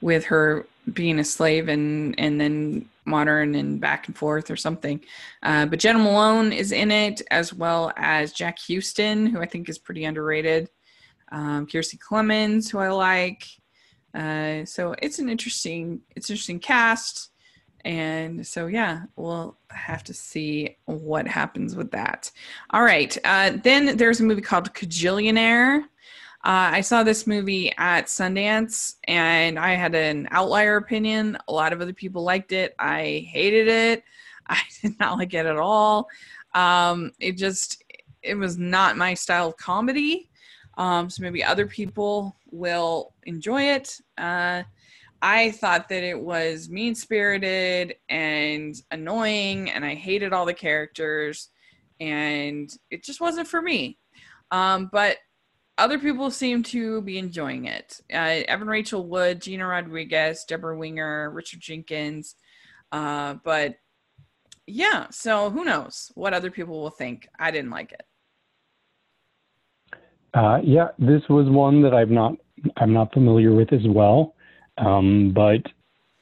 with 0.00 0.24
her 0.26 0.66
being 0.92 1.18
a 1.18 1.24
slave 1.24 1.68
and 1.68 2.18
and 2.18 2.40
then 2.40 2.88
modern 3.04 3.54
and 3.54 3.80
back 3.80 4.06
and 4.06 4.16
forth 4.16 4.50
or 4.50 4.56
something. 4.56 5.04
Uh, 5.42 5.66
but 5.66 5.78
Jena 5.78 5.98
Malone 5.98 6.52
is 6.52 6.72
in 6.72 6.90
it 6.90 7.22
as 7.30 7.52
well 7.52 7.92
as 7.96 8.32
Jack 8.32 8.58
Huston, 8.68 9.26
who 9.26 9.40
I 9.40 9.46
think 9.46 9.68
is 9.68 9.78
pretty 9.78 10.04
underrated. 10.04 10.70
Um, 11.30 11.66
Kiersey 11.66 11.98
Clemons, 11.98 12.70
who 12.70 12.78
I 12.78 12.88
like. 12.90 13.44
Uh, 14.14 14.64
so 14.64 14.94
it's 15.00 15.18
an 15.18 15.28
interesting, 15.28 16.02
it's 16.14 16.30
interesting 16.30 16.60
cast. 16.60 17.30
And 17.84 18.46
so, 18.46 18.66
yeah, 18.66 19.02
we'll 19.16 19.58
have 19.70 20.04
to 20.04 20.14
see 20.14 20.76
what 20.84 21.26
happens 21.26 21.74
with 21.74 21.90
that. 21.90 22.30
All 22.70 22.82
right. 22.82 23.16
Uh, 23.24 23.58
then 23.62 23.96
there's 23.96 24.20
a 24.20 24.24
movie 24.24 24.42
called 24.42 24.72
Kajillionaire. 24.72 25.84
Uh, 26.44 26.74
I 26.74 26.80
saw 26.80 27.04
this 27.04 27.26
movie 27.26 27.72
at 27.78 28.06
Sundance 28.06 28.96
and 29.04 29.58
I 29.58 29.74
had 29.74 29.94
an 29.94 30.26
outlier 30.32 30.76
opinion. 30.76 31.38
A 31.46 31.52
lot 31.52 31.72
of 31.72 31.80
other 31.80 31.92
people 31.92 32.24
liked 32.24 32.50
it. 32.50 32.74
I 32.80 33.28
hated 33.30 33.68
it. 33.68 34.04
I 34.48 34.60
did 34.80 34.98
not 34.98 35.18
like 35.18 35.34
it 35.34 35.46
at 35.46 35.56
all. 35.56 36.08
Um, 36.52 37.12
it 37.20 37.36
just, 37.36 37.84
it 38.22 38.34
was 38.34 38.58
not 38.58 38.96
my 38.96 39.14
style 39.14 39.48
of 39.48 39.56
comedy. 39.56 40.30
Um, 40.78 41.08
so 41.10 41.22
maybe 41.22 41.44
other 41.44 41.66
people 41.66 42.36
will 42.50 43.14
enjoy 43.24 43.62
it. 43.62 44.00
Uh, 44.18 44.64
I 45.20 45.52
thought 45.52 45.88
that 45.90 46.02
it 46.02 46.18
was 46.18 46.68
mean 46.68 46.96
spirited 46.96 47.94
and 48.08 48.74
annoying, 48.90 49.70
and 49.70 49.84
I 49.84 49.94
hated 49.94 50.32
all 50.32 50.44
the 50.44 50.54
characters, 50.54 51.50
and 52.00 52.68
it 52.90 53.04
just 53.04 53.20
wasn't 53.20 53.46
for 53.46 53.62
me. 53.62 53.98
Um, 54.50 54.90
but 54.92 55.18
other 55.78 55.98
people 55.98 56.30
seem 56.30 56.62
to 56.64 57.00
be 57.02 57.18
enjoying 57.18 57.64
it. 57.64 58.00
Uh, 58.12 58.42
Evan 58.46 58.68
Rachel 58.68 59.06
Wood, 59.06 59.40
Gina 59.40 59.66
Rodriguez, 59.66 60.44
Debra 60.46 60.76
Winger, 60.76 61.30
Richard 61.30 61.60
Jenkins. 61.60 62.34
Uh, 62.90 63.36
but 63.44 63.76
yeah, 64.66 65.06
so 65.10 65.50
who 65.50 65.64
knows 65.64 66.10
what 66.14 66.34
other 66.34 66.50
people 66.50 66.80
will 66.80 66.90
think. 66.90 67.28
I 67.38 67.50
didn't 67.50 67.70
like 67.70 67.92
it. 67.92 68.02
Uh, 70.34 70.58
yeah, 70.62 70.88
this 70.98 71.22
was 71.28 71.48
one 71.50 71.82
that 71.82 71.94
I'm 71.94 72.14
not 72.14 72.34
I'm 72.76 72.92
not 72.92 73.12
familiar 73.12 73.52
with 73.52 73.72
as 73.72 73.86
well, 73.86 74.34
um, 74.78 75.32
but 75.34 75.62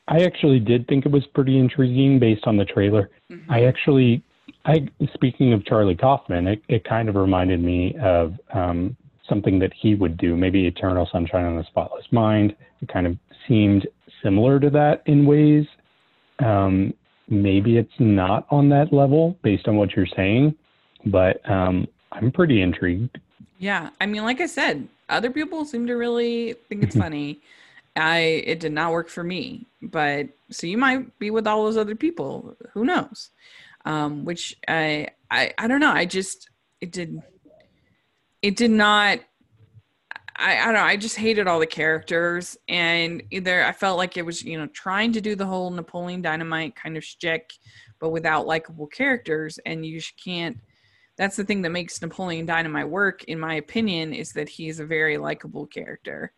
I 0.08 0.24
actually 0.24 0.58
did 0.58 0.88
think 0.88 1.06
it 1.06 1.12
was 1.12 1.24
pretty 1.34 1.58
intriguing 1.58 2.18
based 2.18 2.46
on 2.46 2.56
the 2.56 2.64
trailer. 2.64 3.10
Mm-hmm. 3.30 3.50
I 3.50 3.64
actually, 3.64 4.22
I 4.64 4.88
speaking 5.14 5.52
of 5.52 5.64
Charlie 5.64 5.94
Kaufman, 5.94 6.48
it, 6.48 6.62
it 6.68 6.84
kind 6.84 7.08
of 7.08 7.14
reminded 7.14 7.62
me 7.62 7.94
of 8.02 8.34
um, 8.52 8.96
something 9.30 9.58
that 9.60 9.72
he 9.80 9.94
would 9.94 10.18
do, 10.18 10.36
maybe 10.36 10.66
Eternal 10.66 11.08
Sunshine 11.10 11.46
on 11.46 11.56
the 11.56 11.64
Spotless 11.64 12.04
Mind. 12.10 12.54
It 12.82 12.92
kind 12.92 13.06
of 13.06 13.16
seemed 13.48 13.88
similar 14.22 14.60
to 14.60 14.68
that 14.70 15.02
in 15.06 15.24
ways. 15.24 15.64
Um, 16.44 16.92
maybe 17.28 17.78
it's 17.78 17.98
not 17.98 18.46
on 18.50 18.68
that 18.70 18.92
level 18.92 19.38
based 19.42 19.68
on 19.68 19.76
what 19.76 19.96
you're 19.96 20.06
saying, 20.14 20.54
but 21.06 21.48
um, 21.50 21.86
I'm 22.12 22.30
pretty 22.30 22.60
intrigued. 22.60 23.18
Yeah, 23.58 23.90
I 24.00 24.06
mean, 24.06 24.24
like 24.24 24.40
I 24.40 24.46
said, 24.46 24.88
other 25.08 25.30
people 25.30 25.64
seem 25.64 25.86
to 25.86 25.94
really 25.94 26.54
think 26.68 26.82
it's 26.82 26.96
funny. 26.96 27.40
I 27.96 28.18
it 28.46 28.60
did 28.60 28.72
not 28.72 28.92
work 28.92 29.08
for 29.08 29.24
me, 29.24 29.66
but 29.82 30.28
so 30.50 30.66
you 30.66 30.78
might 30.78 31.18
be 31.18 31.30
with 31.30 31.46
all 31.46 31.64
those 31.64 31.76
other 31.76 31.96
people. 31.96 32.56
Who 32.72 32.84
knows? 32.84 33.30
Um, 33.84 34.24
which 34.24 34.56
I 34.68 35.08
I 35.30 35.52
I 35.58 35.66
don't 35.66 35.80
know. 35.80 35.92
I 35.92 36.04
just 36.06 36.48
it 36.80 36.92
did 36.92 37.20
it 38.42 38.56
did 38.56 38.70
not 38.70 39.20
I, 40.40 40.58
I 40.58 40.64
don't 40.64 40.74
know. 40.74 40.82
I 40.82 40.96
just 40.96 41.16
hated 41.16 41.46
all 41.46 41.60
the 41.60 41.66
characters, 41.66 42.56
and 42.66 43.22
either 43.30 43.62
I 43.62 43.72
felt 43.72 43.98
like 43.98 44.16
it 44.16 44.24
was, 44.24 44.42
you 44.42 44.58
know, 44.58 44.66
trying 44.68 45.12
to 45.12 45.20
do 45.20 45.36
the 45.36 45.44
whole 45.44 45.70
Napoleon 45.70 46.22
Dynamite 46.22 46.74
kind 46.74 46.96
of 46.96 47.04
shtick, 47.04 47.52
but 48.00 48.08
without 48.08 48.46
likable 48.46 48.86
characters, 48.86 49.58
and 49.66 49.84
you 49.84 50.00
just 50.00 50.14
can't. 50.22 50.56
That's 51.18 51.36
the 51.36 51.44
thing 51.44 51.60
that 51.62 51.70
makes 51.70 52.00
Napoleon 52.00 52.46
Dynamite 52.46 52.88
work, 52.88 53.24
in 53.24 53.38
my 53.38 53.54
opinion, 53.54 54.14
is 54.14 54.32
that 54.32 54.48
he's 54.48 54.80
a 54.80 54.86
very 54.86 55.18
likable 55.18 55.66
character, 55.66 56.32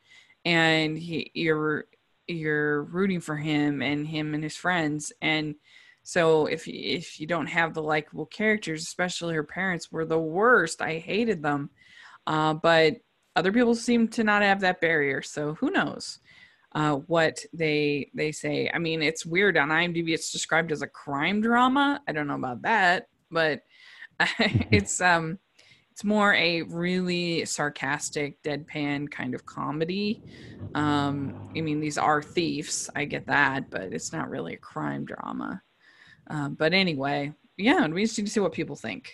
and 0.45 0.99
he 0.99 1.31
you're 1.35 1.85
you're 2.27 2.83
rooting 2.83 3.21
for 3.21 3.37
him 3.37 3.83
and 3.83 4.07
him 4.07 4.35
and 4.35 4.43
his 4.43 4.57
friends, 4.57 5.13
and 5.23 5.55
so 6.03 6.47
if 6.47 6.67
if 6.67 7.21
you 7.21 7.29
don't 7.29 7.47
have 7.47 7.73
the 7.73 7.83
likable 7.83 8.27
characters, 8.27 8.83
especially 8.83 9.35
her 9.35 9.45
parents 9.45 9.93
were 9.93 10.05
the 10.05 10.19
worst. 10.19 10.83
I 10.83 10.99
hated 10.99 11.41
them 11.41 11.71
uh, 12.27 12.55
but 12.55 12.97
other 13.37 13.53
people 13.53 13.75
seem 13.75 14.09
to 14.09 14.25
not 14.25 14.43
have 14.43 14.61
that 14.61 14.81
barrier. 14.81 15.23
So 15.23 15.55
who 15.55 15.71
knows 15.71 16.19
uh, 16.75 16.97
what 16.97 17.45
they 17.53 18.11
they 18.15 18.33
say? 18.33 18.71
I 18.73 18.79
mean, 18.79 19.03
it's 19.03 19.27
weird 19.27 19.57
on 19.57 19.69
IMDb. 19.69 20.11
It's 20.11 20.33
described 20.33 20.73
as 20.73 20.83
a 20.83 20.87
crime 20.87 21.41
drama. 21.41 22.01
I 22.07 22.13
don't 22.13 22.27
know 22.27 22.35
about 22.35 22.63
that, 22.63 23.09
but 23.31 23.61
it's 24.39 25.01
um 25.01 25.39
it's 25.91 26.05
more 26.05 26.35
a 26.35 26.63
really 26.63 27.45
sarcastic 27.45 28.43
deadpan 28.43 29.11
kind 29.11 29.35
of 29.35 29.45
comedy 29.45 30.23
um 30.75 31.51
i 31.57 31.61
mean 31.61 31.81
these 31.81 31.99
are 31.99 32.23
thieves 32.23 32.89
i 32.97 33.05
get 33.05 33.27
that 33.27 33.71
but 33.71 33.93
it's 33.93 34.13
not 34.13 34.31
really 34.31 34.55
a 34.55 34.59
crime 34.59 35.05
drama 35.05 35.61
uh, 36.31 36.49
but 36.49 36.73
anyway 36.73 37.33
yeah 37.59 37.79
it'd 37.79 37.95
be 37.95 38.03
interesting 38.03 38.25
to 38.25 38.31
see 38.31 38.41
what 38.41 38.53
people 38.53 38.77
think 38.77 39.13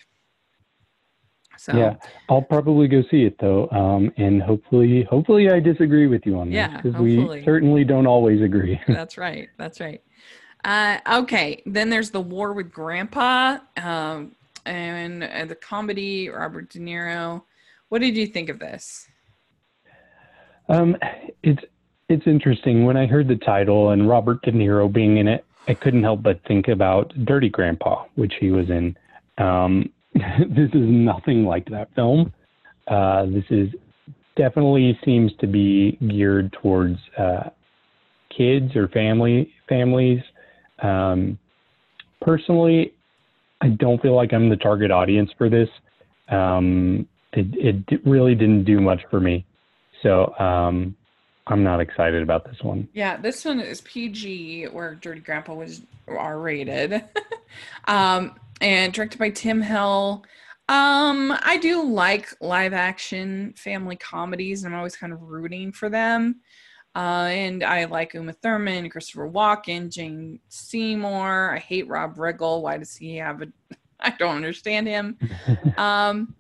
so 1.59 1.77
yeah, 1.77 1.97
I'll 2.29 2.43
probably 2.43 2.89
go 2.89 3.03
see 3.11 3.25
it 3.25 3.37
though, 3.41 3.69
um, 3.71 4.13
and 4.17 4.41
hopefully, 4.43 5.03
hopefully, 5.05 5.51
I 5.51 5.61
disagree 5.61 6.07
with 6.07 6.25
you 6.25 6.39
on 6.39 6.51
that. 6.51 6.55
yeah, 6.55 6.81
this 6.81 6.93
because 6.93 7.01
we 7.01 7.45
certainly 7.45 7.85
don't 7.85 8.07
always 8.07 8.41
agree. 8.41 8.81
That's 8.89 9.19
right. 9.19 9.49
That's 9.59 9.81
right. 9.81 10.03
Uh, 10.65 10.99
okay, 11.21 11.63
then 11.67 11.91
there's 11.91 12.11
the 12.11 12.21
War 12.21 12.53
with 12.53 12.71
Grandpa, 12.71 13.59
um, 13.77 14.33
and 14.67 15.25
uh, 15.25 15.45
the 15.45 15.55
comedy 15.55 16.29
Robert 16.29 16.71
De 16.71 16.79
Niro. 16.79 17.43
What 17.89 18.01
did 18.01 18.17
you 18.17 18.27
think 18.27 18.49
of 18.49 18.59
this? 18.59 19.09
Um, 20.69 20.97
it's 21.43 21.63
it's 22.09 22.27
interesting. 22.27 22.85
When 22.85 22.97
I 22.97 23.07
heard 23.07 23.29
the 23.29 23.37
title 23.37 23.91
and 23.91 24.09
Robert 24.09 24.43
De 24.43 24.53
Niro 24.53 24.93
being 24.93 25.17
in 25.19 25.29
it, 25.29 25.45
I 25.67 25.75
couldn't 25.75 26.03
help 26.03 26.23
but 26.23 26.41
think 26.47 26.69
about 26.69 27.13
Dirty 27.25 27.49
Grandpa, 27.49 28.05
which 28.15 28.35
he 28.41 28.51
was 28.51 28.71
in. 28.71 28.97
Um, 29.37 29.91
this 30.49 30.71
is 30.71 30.89
nothing 30.89 31.45
like 31.45 31.69
that 31.71 31.95
film. 31.95 32.33
Uh, 32.87 33.27
this 33.27 33.45
is 33.51 33.69
definitely 34.37 34.99
seems 35.05 35.33
to 35.41 35.47
be 35.47 35.99
geared 36.09 36.53
towards 36.63 36.99
uh, 37.19 37.51
kids 38.35 38.75
or 38.77 38.89
family 38.89 39.53
families. 39.69 40.23
Um, 40.83 41.39
personally, 42.23 42.95
I 43.61 43.69
don't 43.69 44.01
feel 44.01 44.15
like 44.15 44.33
I'm 44.33 44.49
the 44.49 44.57
target 44.57 44.91
audience 44.91 45.31
for 45.37 45.51
this. 45.51 45.69
Um, 46.29 47.09
it, 47.33 47.85
it 47.91 48.01
really 48.07 48.35
didn't 48.35 48.65
do 48.65 48.81
much 48.81 49.01
for 49.11 49.21
me, 49.21 49.45
so 50.03 50.35
um, 50.39 50.97
I'm 51.47 51.63
not 51.63 51.81
excited 51.81 52.23
about 52.23 52.45
this 52.45 52.57
one. 52.63 52.89
Yeah, 52.93 53.17
this 53.17 53.45
one 53.45 53.61
is 53.61 53.81
PG, 53.83 54.67
where 54.67 54.95
Dirty 54.95 55.21
Grandpa 55.21 55.55
was 55.55 55.83
R 56.07 56.39
rated. 56.39 57.05
um, 57.87 58.35
and 58.61 58.93
directed 58.93 59.19
by 59.19 59.31
Tim 59.31 59.61
Hill. 59.61 60.25
Um, 60.69 61.37
I 61.43 61.59
do 61.61 61.83
like 61.83 62.29
live 62.41 62.75
action 62.75 63.55
family 63.57 63.97
comedies, 63.97 64.65
and 64.65 64.75
I'm 64.75 64.79
always 64.79 64.97
kind 64.97 65.13
of 65.13 65.23
rooting 65.23 65.73
for 65.73 65.89
them. 65.89 66.41
Uh, 66.95 67.29
and 67.31 67.63
I 67.63 67.85
like 67.85 68.15
Uma 68.15 68.33
Thurman, 68.33 68.91
Christopher 68.91 69.31
Walken, 69.31 69.91
Jane 69.91 70.41
Seymour. 70.49 71.55
I 71.55 71.59
hate 71.59 71.89
Rob 71.89 72.17
Riggle. 72.17 72.63
Why 72.63 72.77
does 72.77 72.97
he 72.97 73.17
have 73.17 73.43
a? 73.43 73.47
I 74.01 74.11
don't 74.11 74.37
understand 74.37 74.87
him. 74.87 75.19
um, 75.77 76.35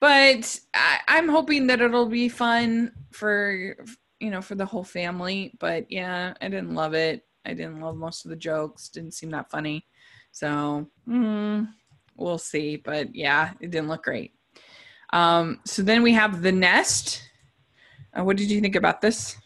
but 0.00 0.60
I, 0.74 0.98
I'm 1.08 1.28
hoping 1.28 1.66
that 1.68 1.80
it'll 1.80 2.06
be 2.06 2.28
fun 2.28 2.92
for 3.12 3.76
you 4.20 4.30
know 4.30 4.42
for 4.42 4.56
the 4.56 4.66
whole 4.66 4.84
family. 4.84 5.54
But 5.58 5.90
yeah, 5.90 6.34
I 6.40 6.48
didn't 6.48 6.74
love 6.74 6.94
it. 6.94 7.26
I 7.46 7.54
didn't 7.54 7.80
love 7.80 7.96
most 7.96 8.24
of 8.24 8.30
the 8.30 8.36
jokes. 8.36 8.88
Didn't 8.88 9.14
seem 9.14 9.30
that 9.30 9.50
funny. 9.50 9.86
So 10.32 10.86
mm, 11.08 11.68
we'll 12.16 12.38
see. 12.38 12.76
But 12.76 13.14
yeah, 13.14 13.52
it 13.60 13.70
didn't 13.70 13.88
look 13.88 14.04
great. 14.04 14.32
Um, 15.12 15.60
so 15.64 15.82
then 15.82 16.02
we 16.02 16.12
have 16.12 16.42
The 16.42 16.52
Nest. 16.52 17.22
Uh, 18.16 18.24
what 18.24 18.36
did 18.36 18.50
you 18.50 18.60
think 18.60 18.76
about 18.76 19.00
this? 19.00 19.36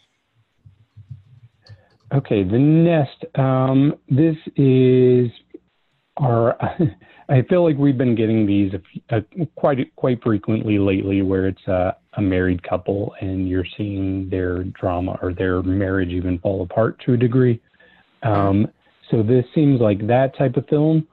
Okay, 2.13 2.43
The 2.43 2.59
Nest. 2.59 3.25
Um, 3.35 3.95
this 4.09 4.37
is 4.55 5.29
our. 6.17 6.57
I 7.27 7.41
feel 7.49 7.63
like 7.63 7.75
we've 7.77 7.97
been 7.97 8.13
getting 8.13 8.45
these 8.45 8.71
uh, 9.09 9.21
quite 9.55 9.95
quite 9.95 10.21
frequently 10.23 10.77
lately, 10.77 11.23
where 11.23 11.47
it's 11.47 11.67
uh, 11.67 11.93
a 12.13 12.21
married 12.21 12.61
couple 12.61 13.15
and 13.19 13.49
you're 13.49 13.65
seeing 13.77 14.29
their 14.29 14.63
drama 14.63 15.17
or 15.21 15.33
their 15.33 15.63
marriage 15.63 16.09
even 16.09 16.37
fall 16.39 16.61
apart 16.61 17.01
to 17.05 17.13
a 17.13 17.17
degree. 17.17 17.59
Um, 18.21 18.67
so 19.11 19.23
this 19.23 19.45
seems 19.53 19.79
like 19.81 20.05
that 20.07 20.37
type 20.37 20.57
of 20.57 20.67
film. 20.67 21.07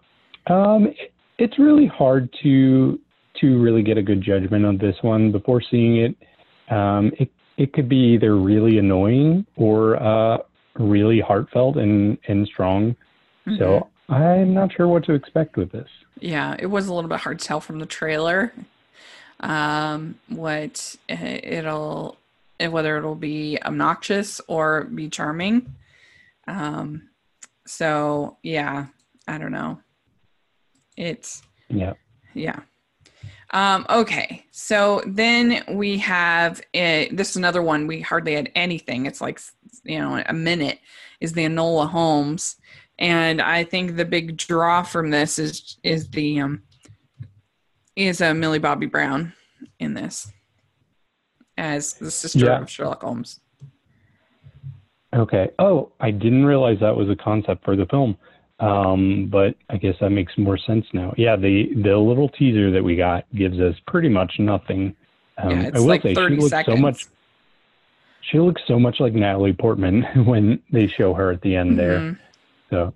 Um, 0.48 0.86
it, 0.86 1.12
it's 1.38 1.58
really 1.58 1.86
hard 1.86 2.28
to 2.42 2.98
to 3.40 3.60
really 3.60 3.82
get 3.82 3.96
a 3.98 4.02
good 4.02 4.22
judgment 4.22 4.64
on 4.64 4.78
this 4.78 4.96
one 5.02 5.32
before 5.32 5.62
seeing 5.70 5.96
it. 5.96 6.16
Um, 6.72 7.12
it 7.18 7.30
it 7.56 7.72
could 7.72 7.88
be 7.88 8.14
either 8.14 8.36
really 8.36 8.78
annoying 8.78 9.46
or 9.56 10.02
uh, 10.02 10.38
really 10.74 11.20
heartfelt 11.20 11.76
and 11.76 12.18
and 12.28 12.46
strong. 12.46 12.96
Mm-hmm. 13.46 13.58
So 13.58 13.88
I'm 14.08 14.54
not 14.54 14.72
sure 14.72 14.88
what 14.88 15.04
to 15.04 15.14
expect 15.14 15.56
with 15.56 15.72
this. 15.72 15.88
Yeah, 16.20 16.56
it 16.58 16.66
was 16.66 16.88
a 16.88 16.94
little 16.94 17.08
bit 17.08 17.20
hard 17.20 17.38
to 17.40 17.44
tell 17.44 17.60
from 17.60 17.78
the 17.78 17.86
trailer 17.86 18.52
um, 19.40 20.16
what 20.28 20.96
it'll 21.08 22.16
whether 22.60 22.96
it'll 22.96 23.16
be 23.16 23.58
obnoxious 23.62 24.40
or 24.46 24.84
be 24.84 25.08
charming. 25.08 25.74
Um, 26.46 27.08
so 27.66 28.38
yeah, 28.42 28.86
I 29.26 29.38
don't 29.38 29.52
know. 29.52 29.80
It's 30.96 31.42
yeah, 31.68 31.94
yeah. 32.34 32.60
Um, 33.52 33.84
okay, 33.90 34.46
so 34.50 35.02
then 35.06 35.62
we 35.68 35.98
have 35.98 36.62
a, 36.72 37.10
this 37.12 37.30
is 37.30 37.36
another 37.36 37.62
one 37.62 37.86
we 37.86 38.00
hardly 38.00 38.34
had 38.34 38.50
anything. 38.54 39.06
It's 39.06 39.20
like 39.20 39.40
you 39.84 39.98
know 39.98 40.22
a 40.26 40.32
minute 40.32 40.78
is 41.20 41.32
the 41.32 41.44
Enola 41.44 41.88
Holmes, 41.88 42.56
and 42.98 43.40
I 43.40 43.64
think 43.64 43.96
the 43.96 44.04
big 44.04 44.36
draw 44.36 44.82
from 44.82 45.10
this 45.10 45.38
is 45.38 45.78
is 45.82 46.08
the 46.10 46.40
um, 46.40 46.62
is 47.96 48.20
a 48.20 48.30
uh, 48.30 48.34
Millie 48.34 48.58
Bobby 48.58 48.86
Brown 48.86 49.32
in 49.78 49.94
this 49.94 50.30
as 51.58 51.94
the 51.94 52.10
sister 52.10 52.46
yeah. 52.46 52.60
of 52.60 52.70
Sherlock 52.70 53.02
Holmes. 53.02 53.40
Okay. 55.14 55.50
Oh, 55.58 55.92
I 56.00 56.10
didn't 56.10 56.46
realize 56.46 56.78
that 56.80 56.96
was 56.96 57.08
a 57.10 57.16
concept 57.16 57.64
for 57.64 57.76
the 57.76 57.86
film. 57.86 58.16
Um, 58.60 59.28
but 59.30 59.56
I 59.70 59.76
guess 59.76 59.96
that 60.00 60.10
makes 60.10 60.32
more 60.38 60.56
sense 60.56 60.86
now. 60.92 61.12
Yeah, 61.16 61.34
the 61.34 61.74
the 61.82 61.96
little 61.96 62.28
teaser 62.28 62.70
that 62.70 62.82
we 62.82 62.94
got 62.94 63.24
gives 63.34 63.58
us 63.58 63.74
pretty 63.88 64.08
much 64.08 64.34
nothing. 64.38 64.94
Um, 65.36 65.50
yeah, 65.50 65.62
it's 65.62 65.76
I 65.76 65.80
will 65.80 65.88
like 65.88 66.02
say 66.02 66.14
30 66.14 66.36
she 66.36 66.40
looks 66.40 66.50
seconds. 66.50 66.76
so 66.76 66.80
much. 66.80 67.06
She 68.30 68.38
looks 68.38 68.62
so 68.68 68.78
much 68.78 69.00
like 69.00 69.14
Natalie 69.14 69.52
Portman 69.52 70.02
when 70.26 70.62
they 70.70 70.86
show 70.86 71.12
her 71.12 71.32
at 71.32 71.42
the 71.42 71.56
end 71.56 71.76
mm-hmm. 71.76 71.76
there. 71.78 72.20
So. 72.70 72.94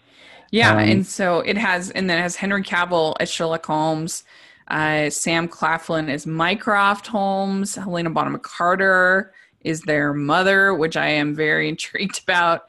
yeah, 0.50 0.72
um, 0.72 0.78
and 0.78 1.06
so 1.06 1.40
it 1.40 1.56
has, 1.56 1.90
and 1.90 2.10
then 2.10 2.18
it 2.18 2.22
has 2.22 2.34
Henry 2.34 2.64
Cavill 2.64 3.14
as 3.20 3.30
Sherlock 3.30 3.64
Holmes, 3.64 4.24
uh, 4.66 5.10
Sam 5.10 5.46
Claflin 5.46 6.08
as 6.08 6.26
Mycroft 6.26 7.06
Holmes, 7.06 7.76
Helena 7.76 8.10
Bonham 8.10 8.36
Carter 8.40 9.32
is 9.64 9.80
their 9.80 10.12
mother, 10.12 10.74
which 10.74 10.96
I 10.96 11.08
am 11.08 11.34
very 11.34 11.68
intrigued 11.74 12.22
about. 12.22 12.62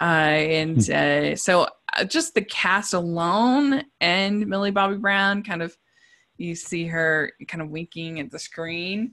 Uh, 0.00 0.04
and 0.04 0.84
hmm. 0.84 0.92
uh, 0.92 1.36
so 1.36 1.68
uh, 1.96 2.04
just 2.04 2.34
the 2.34 2.42
cast 2.42 2.94
alone 2.94 3.82
and 4.00 4.46
Millie 4.46 4.70
Bobby 4.70 4.96
Brown 4.96 5.42
kind 5.42 5.62
of 5.62 5.76
you 6.38 6.54
see 6.54 6.86
her 6.86 7.32
kind 7.46 7.62
of 7.62 7.70
winking 7.70 8.18
at 8.18 8.30
the 8.30 8.38
screen. 8.38 9.12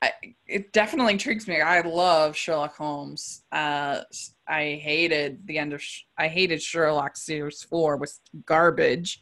I, 0.00 0.12
it 0.46 0.72
definitely 0.72 1.14
intrigues 1.14 1.48
me. 1.48 1.60
I 1.60 1.80
love 1.80 2.36
Sherlock 2.36 2.76
Holmes. 2.76 3.42
Uh, 3.50 4.02
I 4.46 4.80
hated 4.80 5.44
the 5.46 5.58
end 5.58 5.72
of 5.72 5.82
I 6.16 6.28
hated 6.28 6.62
Sherlock 6.62 7.16
series 7.16 7.64
four 7.64 7.96
was 7.96 8.20
garbage, 8.46 9.20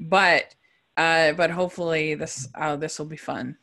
but 0.00 0.54
uh, 0.96 1.32
but 1.32 1.50
hopefully 1.50 2.14
this 2.14 2.48
uh, 2.54 2.76
this 2.76 2.98
will 2.98 3.06
be 3.06 3.18
fun. 3.18 3.58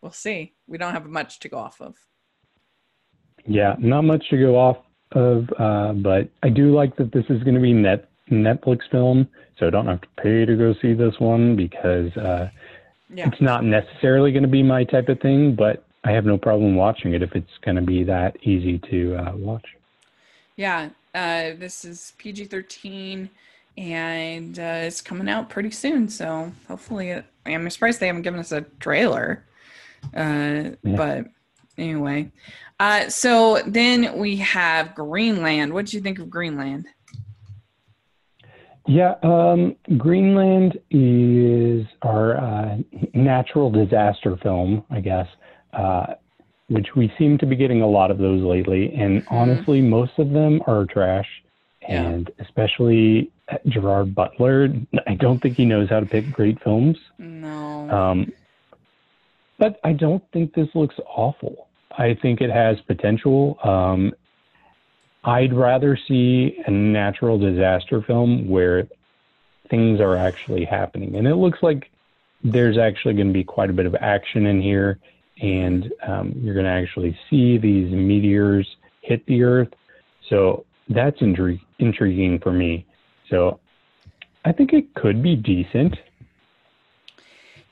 We'll 0.00 0.12
see. 0.12 0.54
We 0.66 0.78
don't 0.78 0.94
have 0.94 1.06
much 1.06 1.40
to 1.40 1.48
go 1.48 1.58
off 1.58 1.80
of. 1.82 1.96
Yeah, 3.48 3.74
not 3.78 4.02
much 4.02 4.28
to 4.30 4.36
go 4.36 4.56
off 4.56 4.76
of, 5.12 5.48
uh, 5.58 5.92
but 5.94 6.28
I 6.42 6.50
do 6.50 6.74
like 6.74 6.96
that 6.96 7.12
this 7.12 7.24
is 7.28 7.42
going 7.42 7.54
to 7.54 7.60
be 7.60 7.72
net 7.72 8.08
Netflix 8.30 8.80
film, 8.90 9.26
so 9.58 9.66
I 9.66 9.70
don't 9.70 9.86
have 9.86 10.02
to 10.02 10.08
pay 10.22 10.44
to 10.44 10.54
go 10.54 10.74
see 10.80 10.92
this 10.92 11.18
one 11.18 11.56
because 11.56 12.14
uh, 12.16 12.50
yeah. 13.12 13.28
it's 13.28 13.40
not 13.40 13.64
necessarily 13.64 14.32
going 14.32 14.42
to 14.42 14.48
be 14.48 14.62
my 14.62 14.84
type 14.84 15.08
of 15.08 15.18
thing, 15.20 15.54
but 15.54 15.84
I 16.04 16.12
have 16.12 16.26
no 16.26 16.36
problem 16.36 16.76
watching 16.76 17.14
it 17.14 17.22
if 17.22 17.34
it's 17.34 17.58
going 17.62 17.76
to 17.76 17.82
be 17.82 18.04
that 18.04 18.36
easy 18.42 18.78
to 18.90 19.16
uh, 19.16 19.32
watch. 19.36 19.64
Yeah, 20.56 20.90
uh, 21.14 21.54
this 21.58 21.84
is 21.84 22.12
PG 22.18 22.46
13 22.46 23.30
and 23.78 24.58
uh, 24.58 24.82
it's 24.82 25.00
coming 25.00 25.28
out 25.28 25.48
pretty 25.48 25.70
soon. 25.70 26.08
So 26.08 26.52
hopefully, 26.66 27.10
it, 27.10 27.24
I'm 27.46 27.68
surprised 27.70 28.00
they 28.00 28.08
haven't 28.08 28.22
given 28.22 28.40
us 28.40 28.52
a 28.52 28.62
trailer. 28.80 29.44
Uh, 30.14 30.74
yeah. 30.82 30.96
But 30.96 31.26
anyway, 31.78 32.30
uh, 32.80 33.08
so 33.08 33.62
then 33.66 34.18
we 34.18 34.36
have 34.36 34.94
Greenland. 34.94 35.72
What 35.72 35.86
did 35.86 35.94
you 35.94 36.00
think 36.00 36.18
of 36.18 36.30
Greenland? 36.30 36.86
Yeah, 38.86 39.16
um, 39.22 39.76
Greenland 39.98 40.78
is 40.90 41.86
our 42.00 42.38
uh, 42.38 42.78
natural 43.12 43.70
disaster 43.70 44.36
film, 44.38 44.82
I 44.90 45.00
guess, 45.00 45.26
uh, 45.74 46.14
which 46.68 46.96
we 46.96 47.12
seem 47.18 47.36
to 47.38 47.46
be 47.46 47.54
getting 47.54 47.82
a 47.82 47.86
lot 47.86 48.10
of 48.10 48.16
those 48.16 48.42
lately. 48.42 48.94
And 48.94 49.22
mm-hmm. 49.22 49.34
honestly, 49.34 49.82
most 49.82 50.12
of 50.18 50.30
them 50.30 50.62
are 50.66 50.86
trash. 50.86 51.28
Yeah. 51.82 52.02
And 52.02 52.30
especially 52.38 53.30
Gerard 53.66 54.14
Butler, 54.14 54.68
I 55.06 55.14
don't 55.14 55.40
think 55.40 55.56
he 55.56 55.64
knows 55.64 55.90
how 55.90 56.00
to 56.00 56.06
pick 56.06 56.30
great 56.32 56.62
films. 56.62 56.96
No. 57.18 57.90
Um, 57.90 58.32
but 59.58 59.80
I 59.84 59.92
don't 59.92 60.22
think 60.32 60.54
this 60.54 60.68
looks 60.74 60.96
awful. 61.06 61.67
I 61.98 62.14
think 62.14 62.40
it 62.40 62.50
has 62.50 62.80
potential. 62.86 63.58
Um, 63.62 64.12
I'd 65.24 65.52
rather 65.52 65.98
see 66.08 66.56
a 66.66 66.70
natural 66.70 67.38
disaster 67.38 68.00
film 68.02 68.48
where 68.48 68.86
things 69.68 70.00
are 70.00 70.16
actually 70.16 70.64
happening. 70.64 71.16
And 71.16 71.26
it 71.26 71.34
looks 71.34 71.58
like 71.60 71.90
there's 72.42 72.78
actually 72.78 73.14
going 73.14 73.26
to 73.26 73.32
be 73.32 73.44
quite 73.44 73.68
a 73.68 73.72
bit 73.72 73.84
of 73.84 73.94
action 73.96 74.46
in 74.46 74.62
here, 74.62 74.98
and 75.42 75.92
um, 76.06 76.32
you're 76.36 76.54
going 76.54 76.66
to 76.66 76.72
actually 76.72 77.18
see 77.28 77.58
these 77.58 77.90
meteors 77.92 78.66
hit 79.02 79.26
the 79.26 79.42
Earth. 79.42 79.68
So 80.30 80.64
that's 80.88 81.18
intri- 81.18 81.60
intriguing 81.80 82.38
for 82.38 82.52
me. 82.52 82.86
So 83.28 83.58
I 84.44 84.52
think 84.52 84.72
it 84.72 84.94
could 84.94 85.22
be 85.22 85.34
decent. 85.34 85.96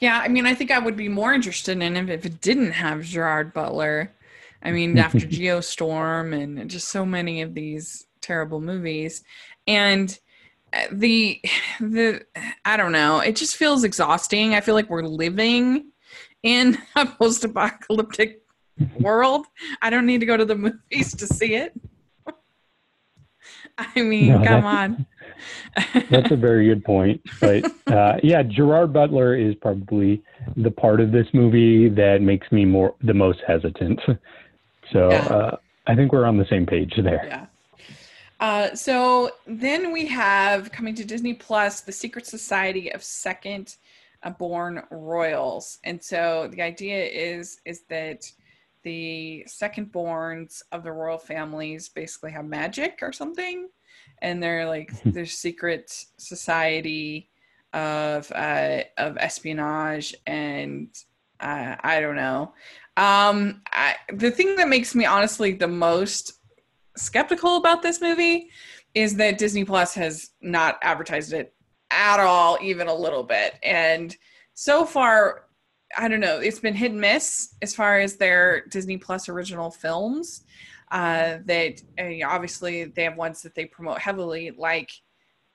Yeah, 0.01 0.21
I 0.23 0.29
mean, 0.29 0.47
I 0.47 0.55
think 0.55 0.71
I 0.71 0.79
would 0.79 0.97
be 0.97 1.09
more 1.09 1.33
interested 1.33 1.81
in 1.81 1.97
it 1.97 2.11
if 2.11 2.27
it 2.27 2.41
didn't 2.41 2.73
have 2.73 3.03
Gerard 3.03 3.55
Butler. 3.55 4.13
I 4.63 4.73
mean, 4.73 4.99
after 5.07 5.21
Geostorm 5.21 6.35
and 6.41 6.69
just 6.71 6.89
so 6.89 7.05
many 7.05 7.43
of 7.43 7.55
these 7.55 8.07
terrible 8.21 8.61
movies, 8.61 9.23
and 9.67 10.19
uh, 10.73 10.87
the 10.93 11.41
the 11.81 12.23
I 12.65 12.77
don't 12.77 12.93
know, 12.93 13.21
it 13.21 13.37
just 13.37 13.57
feels 13.57 13.85
exhausting. 13.85 14.55
I 14.55 14.61
feel 14.61 14.75
like 14.75 14.91
we're 14.91 15.03
living 15.03 15.91
in 16.43 16.79
a 16.95 17.07
post-apocalyptic 17.07 18.43
world. 19.01 19.47
I 19.83 19.91
don't 19.91 20.07
need 20.07 20.21
to 20.21 20.27
go 20.27 20.37
to 20.37 20.45
the 20.45 20.55
movies 20.55 21.15
to 21.17 21.27
see 21.27 21.55
it. 21.55 21.73
I 23.79 24.03
mean, 24.03 24.29
no, 24.29 24.45
come 24.45 24.65
on. 24.65 25.07
that's 26.11 26.31
a 26.31 26.37
very 26.37 26.67
good 26.69 26.85
point. 26.85 27.21
But 27.41 27.65
uh, 27.89 28.15
yeah, 28.23 28.43
Gerard 28.43 28.93
Butler 28.93 29.37
is 29.37 29.55
probably 29.57 30.23
the 30.57 30.71
part 30.71 31.01
of 31.01 31.13
this 31.13 31.27
movie 31.35 31.89
that 31.91 32.23
makes 32.23 32.51
me 32.53 32.65
more 32.65 32.95
the 33.03 33.15
most 33.15 33.41
hesitant. 33.47 34.01
So 34.93 35.11
yeah. 35.11 35.27
uh, 35.27 35.57
I 35.87 35.95
think 35.95 36.13
we're 36.13 36.27
on 36.27 36.37
the 36.37 36.47
same 36.47 36.67
page 36.67 36.95
there. 36.97 37.25
Yeah. 37.27 37.47
Uh, 38.39 38.75
so 38.75 39.31
then 39.47 39.93
we 39.93 40.07
have 40.07 40.71
coming 40.71 40.95
to 40.95 41.05
Disney 41.05 41.35
Plus, 41.35 41.81
The 41.81 41.93
Secret 41.93 42.27
Society 42.27 42.93
of 42.93 43.03
Second 43.03 43.77
Born 44.39 44.83
Royals, 44.91 45.79
and 45.85 46.03
so 46.03 46.49
the 46.53 46.61
idea 46.61 47.05
is 47.05 47.61
is 47.65 47.83
that 47.89 48.31
the 48.83 49.45
second 49.47 49.93
borns 49.93 50.63
of 50.71 50.85
the 50.85 50.93
royal 50.93 51.19
families 51.19 51.89
basically 51.89 52.31
have 52.31 52.45
magic 52.45 53.01
or 53.03 53.13
something 53.13 53.69
and 54.23 54.43
they're 54.43 54.67
like 54.67 54.93
their 55.05 55.27
secret 55.27 56.05
society 56.17 57.29
of 57.73 58.31
uh, 58.33 58.83
of 58.97 59.17
espionage 59.19 60.15
and 60.27 60.89
uh, 61.41 61.77
I 61.81 62.01
don't 62.01 62.17
know. 62.17 62.55
Um, 62.97 63.63
I, 63.73 63.97
the 64.13 64.31
thing 64.31 64.57
that 64.57 64.69
makes 64.69 64.95
me 64.95 65.05
honestly 65.05 65.53
the 65.53 65.69
most 65.69 66.41
skeptical 66.97 67.57
about 67.57 67.83
this 67.83 68.01
movie 68.01 68.51
is 68.95 69.17
that 69.17 69.39
Disney 69.39 69.65
Plus 69.65 69.95
has 69.95 70.31
not 70.41 70.79
advertised 70.83 71.33
it 71.35 71.55
at 71.91 72.19
all, 72.19 72.59
even 72.63 72.89
a 72.89 72.95
little 72.95 73.23
bit. 73.23 73.59
And 73.63 74.17
so 74.55 74.87
far, 74.87 75.45
I 75.97 76.09
don't 76.09 76.21
know, 76.21 76.41
it's 76.41 76.59
been 76.59 76.75
hit 76.75 76.93
and 76.93 77.01
miss 77.01 77.55
as 77.61 77.75
far 77.75 78.01
as 78.01 78.17
their 78.17 78.65
Disney 78.69 78.97
Plus 78.97 79.29
original 79.29 79.71
films 79.71 80.45
uh, 80.91 81.39
that 81.45 81.83
obviously 82.25 82.85
they 82.85 83.05
have 83.05 83.17
ones 83.17 83.43
that 83.43 83.55
they 83.55 83.67
promote 83.67 83.99
heavily, 83.99 84.53
like 84.57 84.91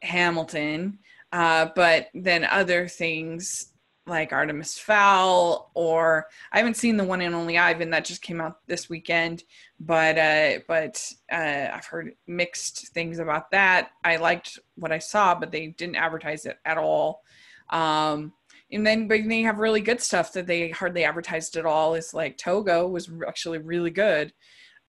Hamilton. 0.04 1.00
Uh, 1.32 1.70
but 1.76 2.10
then 2.14 2.44
other 2.46 2.88
things 2.88 3.71
like 4.08 4.34
Artemis 4.34 4.80
Fowl, 4.80 5.72
or 5.76 6.28
I 6.52 6.58
haven't 6.58 6.78
seen 6.78 6.98
the 6.98 7.04
one 7.04 7.22
and 7.22 7.36
only 7.36 7.58
Ivan 7.58 7.92
that 7.92 8.06
just 8.06 8.22
came 8.22 8.42
out 8.42 8.58
this 8.68 8.90
weekend, 8.90 9.44
but 9.80 10.18
uh, 10.18 10.60
but 10.68 11.06
uh, 11.32 11.68
I've 11.74 11.86
heard 11.86 12.14
mixed 12.28 12.90
things 12.90 13.20
about 13.20 13.52
that. 13.52 13.92
I 14.04 14.18
liked 14.18 14.60
what 14.76 14.92
I 14.92 14.98
saw, 14.98 15.36
but 15.36 15.52
they 15.52 15.68
didn't 15.68 15.98
advertise 15.98 16.46
it 16.46 16.58
at 16.66 16.78
all. 16.78 17.22
Um, 17.70 18.34
and 18.72 18.86
then 18.86 19.08
but 19.08 19.20
they 19.28 19.44
have 19.44 19.60
really 19.60 19.82
good 19.82 20.02
stuff 20.02 20.34
that 20.34 20.48
they 20.48 20.70
hardly 20.70 21.04
advertised 21.04 21.56
at 21.58 21.66
all. 21.66 21.94
Is 21.94 22.14
like 22.14 22.38
Togo 22.38 22.88
was 22.88 23.10
actually 23.28 23.60
really 23.60 23.92
good, 23.92 24.34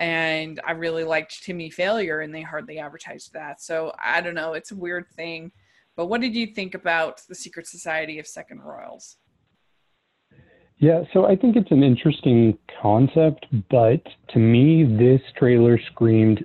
and 0.01 0.59
I 0.67 0.73
really 0.73 1.05
liked 1.05 1.45
Timmy 1.45 1.69
Failure, 1.69 2.21
and 2.21 2.35
they 2.35 2.43
hardly 2.43 2.79
advertised 2.79 3.35
that. 3.35 3.61
So 3.61 3.93
I 4.03 4.23
don't 4.23 4.35
know. 4.35 4.55
It's 4.55 4.73
a 4.73 4.77
weird 4.77 5.07
thing 5.15 5.53
but 5.97 6.07
what 6.07 6.21
did 6.21 6.35
you 6.35 6.47
think 6.47 6.75
about 6.75 7.21
the 7.29 7.35
Secret 7.35 7.67
Society 7.67 8.19
of 8.19 8.27
Second 8.27 8.61
Royals? 8.63 9.17
Yeah, 10.79 11.03
so 11.13 11.27
I 11.27 11.37
think 11.37 11.55
it's 11.57 11.71
an 11.71 11.85
interesting 11.85 12.59
concept, 12.81 13.47
but 13.71 14.03
to 14.31 14.39
me, 14.39 14.85
this 14.85 15.21
trailer 15.39 15.79
screamed 15.93 16.45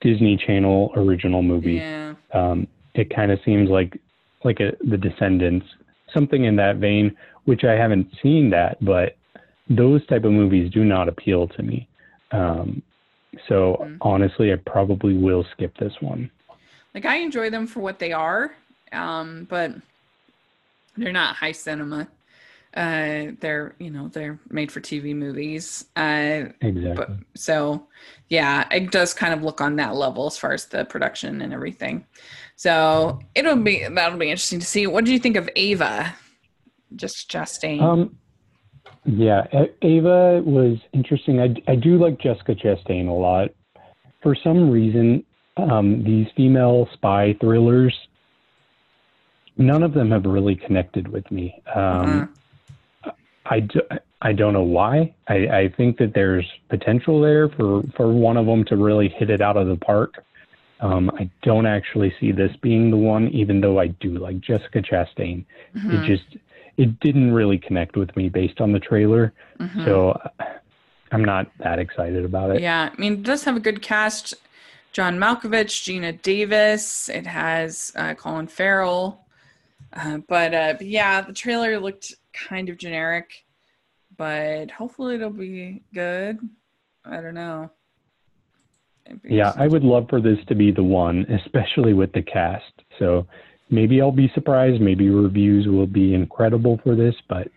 Disney 0.00 0.36
Channel 0.36 0.92
original 0.96 1.42
movie. 1.42 1.74
Yeah. 1.74 2.14
Um, 2.34 2.66
it 2.94 3.14
kind 3.14 3.32
of 3.32 3.38
seems 3.44 3.70
like 3.70 3.98
like 4.44 4.60
a, 4.60 4.72
The 4.88 4.96
Descendants, 4.96 5.66
something 6.14 6.44
in 6.44 6.56
that 6.56 6.76
vein, 6.76 7.16
which 7.44 7.64
I 7.64 7.72
haven't 7.72 8.08
seen 8.22 8.50
that, 8.50 8.82
but 8.84 9.16
those 9.68 10.04
type 10.06 10.24
of 10.24 10.32
movies 10.32 10.70
do 10.72 10.84
not 10.84 11.08
appeal 11.08 11.46
to 11.48 11.62
me. 11.62 11.88
Um, 12.32 12.82
so 13.48 13.78
mm-hmm. 13.80 13.96
honestly, 14.00 14.52
I 14.52 14.56
probably 14.56 15.16
will 15.16 15.44
skip 15.52 15.76
this 15.78 15.92
one. 16.00 16.30
Like 16.94 17.04
I 17.04 17.16
enjoy 17.16 17.50
them 17.50 17.66
for 17.66 17.80
what 17.80 17.98
they 17.98 18.12
are, 18.12 18.52
um, 18.92 19.46
but 19.48 19.74
they're 20.96 21.12
not 21.12 21.36
high 21.36 21.52
cinema. 21.52 22.08
Uh, 22.72 23.32
they're 23.40 23.74
you 23.80 23.90
know 23.90 24.08
they're 24.08 24.38
made 24.48 24.70
for 24.70 24.80
TV 24.80 25.14
movies. 25.14 25.86
Uh, 25.96 26.44
exactly. 26.60 26.94
But, 26.94 27.10
so 27.34 27.88
yeah, 28.28 28.68
it 28.70 28.92
does 28.92 29.12
kind 29.12 29.34
of 29.34 29.42
look 29.42 29.60
on 29.60 29.76
that 29.76 29.96
level 29.96 30.26
as 30.26 30.38
far 30.38 30.52
as 30.52 30.66
the 30.66 30.84
production 30.84 31.42
and 31.42 31.52
everything. 31.52 32.04
So 32.54 33.18
it'll 33.34 33.56
be 33.56 33.86
that'll 33.88 34.18
be 34.18 34.30
interesting 34.30 34.60
to 34.60 34.66
see. 34.66 34.86
What 34.86 35.04
do 35.04 35.12
you 35.12 35.18
think 35.18 35.36
of 35.36 35.48
Ava? 35.56 36.14
Just 36.94 37.30
Chastain. 37.30 37.82
Um, 37.82 38.16
yeah, 39.04 39.46
Ava 39.82 40.42
was 40.44 40.78
interesting. 40.92 41.40
I 41.40 41.54
I 41.70 41.74
do 41.74 41.98
like 41.98 42.20
Jessica 42.20 42.54
Chastain 42.54 43.08
a 43.08 43.12
lot. 43.12 43.50
For 44.22 44.36
some 44.44 44.70
reason, 44.70 45.24
um, 45.56 46.04
these 46.04 46.26
female 46.36 46.88
spy 46.92 47.34
thrillers 47.40 47.94
none 49.60 49.82
of 49.82 49.92
them 49.92 50.10
have 50.10 50.24
really 50.24 50.56
connected 50.56 51.06
with 51.08 51.30
me. 51.30 51.62
Um, 51.74 52.30
uh-huh. 53.04 53.12
I, 53.46 53.60
do, 53.60 53.80
I 54.22 54.32
don't 54.32 54.52
know 54.52 54.62
why. 54.62 55.14
I, 55.28 55.34
I 55.34 55.74
think 55.76 55.98
that 55.98 56.14
there's 56.14 56.46
potential 56.68 57.20
there 57.20 57.48
for, 57.50 57.82
for 57.96 58.12
one 58.12 58.36
of 58.36 58.46
them 58.46 58.64
to 58.66 58.76
really 58.76 59.08
hit 59.08 59.30
it 59.30 59.40
out 59.40 59.56
of 59.56 59.68
the 59.68 59.76
park. 59.76 60.24
Um, 60.80 61.10
I 61.18 61.28
don't 61.42 61.66
actually 61.66 62.14
see 62.18 62.32
this 62.32 62.52
being 62.62 62.90
the 62.90 62.96
one, 62.96 63.28
even 63.28 63.60
though 63.60 63.78
I 63.78 63.88
do 63.88 64.18
like 64.18 64.40
Jessica 64.40 64.80
Chastain. 64.80 65.44
Mm-hmm. 65.76 65.90
It 65.90 66.06
just 66.06 66.36
it 66.78 66.98
didn't 67.00 67.34
really 67.34 67.58
connect 67.58 67.96
with 67.96 68.16
me 68.16 68.30
based 68.30 68.62
on 68.62 68.72
the 68.72 68.80
trailer, 68.80 69.34
mm-hmm. 69.58 69.84
so 69.84 70.18
I'm 71.12 71.22
not 71.22 71.50
that 71.58 71.78
excited 71.78 72.24
about 72.24 72.50
it. 72.50 72.62
Yeah, 72.62 72.88
I 72.90 72.98
mean, 72.98 73.12
it 73.12 73.22
does 73.24 73.44
have 73.44 73.56
a 73.56 73.60
good 73.60 73.82
cast: 73.82 74.32
John 74.92 75.18
Malkovich, 75.18 75.84
Geena 75.84 76.22
Davis. 76.22 77.10
It 77.10 77.26
has 77.26 77.92
uh, 77.94 78.14
Colin 78.14 78.46
Farrell. 78.46 79.20
Uh, 79.92 80.18
but, 80.28 80.54
uh, 80.54 80.74
but 80.78 80.86
yeah, 80.86 81.20
the 81.20 81.32
trailer 81.32 81.78
looked 81.78 82.14
kind 82.48 82.68
of 82.68 82.78
generic, 82.78 83.30
but 84.16 84.70
hopefully 84.70 85.16
it'll 85.16 85.30
be 85.30 85.82
good. 85.92 86.38
I 87.04 87.20
don't 87.20 87.34
know. 87.34 87.70
Yeah, 89.24 89.52
I 89.56 89.66
would 89.66 89.82
love 89.82 90.06
for 90.08 90.20
this 90.20 90.38
to 90.48 90.54
be 90.54 90.70
the 90.70 90.84
one, 90.84 91.26
especially 91.44 91.94
with 91.94 92.12
the 92.12 92.22
cast. 92.22 92.72
So 92.98 93.26
maybe 93.70 94.00
I'll 94.00 94.12
be 94.12 94.30
surprised. 94.34 94.80
Maybe 94.80 95.08
reviews 95.08 95.66
will 95.66 95.86
be 95.86 96.14
incredible 96.14 96.80
for 96.84 96.94
this, 96.94 97.14
but 97.28 97.48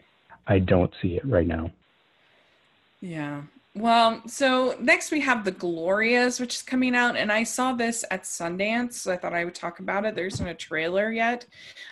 I 0.47 0.59
don't 0.59 0.93
see 1.01 1.15
it 1.15 1.25
right 1.25 1.47
now. 1.47 1.71
Yeah. 3.01 3.41
Well, 3.75 4.21
so 4.27 4.75
next 4.79 5.11
we 5.11 5.19
have 5.21 5.43
the 5.43 5.51
Glorias, 5.51 6.39
which 6.39 6.55
is 6.55 6.61
coming 6.61 6.95
out, 6.95 7.15
and 7.15 7.31
I 7.31 7.41
saw 7.41 7.73
this 7.73 8.05
at 8.11 8.21
Sundance, 8.23 8.93
so 8.93 9.11
I 9.11 9.17
thought 9.17 9.33
I 9.33 9.45
would 9.45 9.55
talk 9.55 9.79
about 9.79 10.05
it. 10.05 10.13
There 10.13 10.27
isn't 10.27 10.47
a 10.47 10.53
trailer 10.53 11.11
yet, 11.11 11.47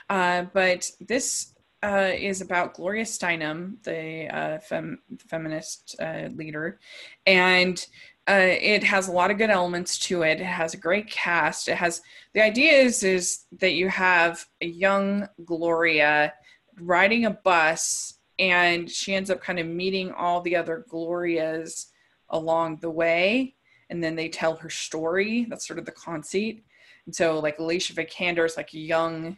uh, 0.07 0.43
but 0.53 0.91
this 0.99 1.55
uh, 1.81 2.11
is 2.13 2.41
about 2.41 2.75
Gloria 2.75 3.03
Steinem, 3.03 3.81
the 3.81 4.27
uh, 4.27 4.59
fem- 4.59 5.01
feminist 5.27 5.95
uh, 5.99 6.29
leader, 6.35 6.79
and 7.25 7.83
uh, 8.29 8.55
it 8.61 8.83
has 8.83 9.07
a 9.07 9.11
lot 9.11 9.31
of 9.31 9.39
good 9.39 9.49
elements 9.49 9.97
to 9.97 10.21
it. 10.21 10.39
It 10.39 10.45
has 10.45 10.75
a 10.75 10.77
great 10.77 11.09
cast. 11.09 11.67
It 11.67 11.77
has 11.77 12.03
the 12.33 12.43
idea 12.43 12.73
is 12.73 13.03
is 13.03 13.45
that 13.59 13.73
you 13.73 13.89
have 13.89 14.45
a 14.61 14.67
young 14.67 15.27
Gloria 15.43 16.33
riding 16.79 17.25
a 17.25 17.31
bus 17.31 18.19
and 18.41 18.89
she 18.89 19.13
ends 19.13 19.29
up 19.29 19.39
kind 19.39 19.59
of 19.59 19.67
meeting 19.67 20.11
all 20.11 20.41
the 20.41 20.55
other 20.55 20.83
Glorias 20.89 21.91
along 22.29 22.77
the 22.77 22.89
way. 22.89 23.55
And 23.91 24.03
then 24.03 24.15
they 24.15 24.29
tell 24.29 24.55
her 24.55 24.69
story. 24.69 25.45
That's 25.47 25.67
sort 25.67 25.77
of 25.77 25.85
the 25.85 25.91
conceit. 25.91 26.65
And 27.05 27.15
so, 27.15 27.39
like, 27.39 27.59
Alicia 27.59 27.93
Vikander 27.93 28.45
is 28.45 28.57
like 28.57 28.73
a 28.73 28.79
young 28.79 29.37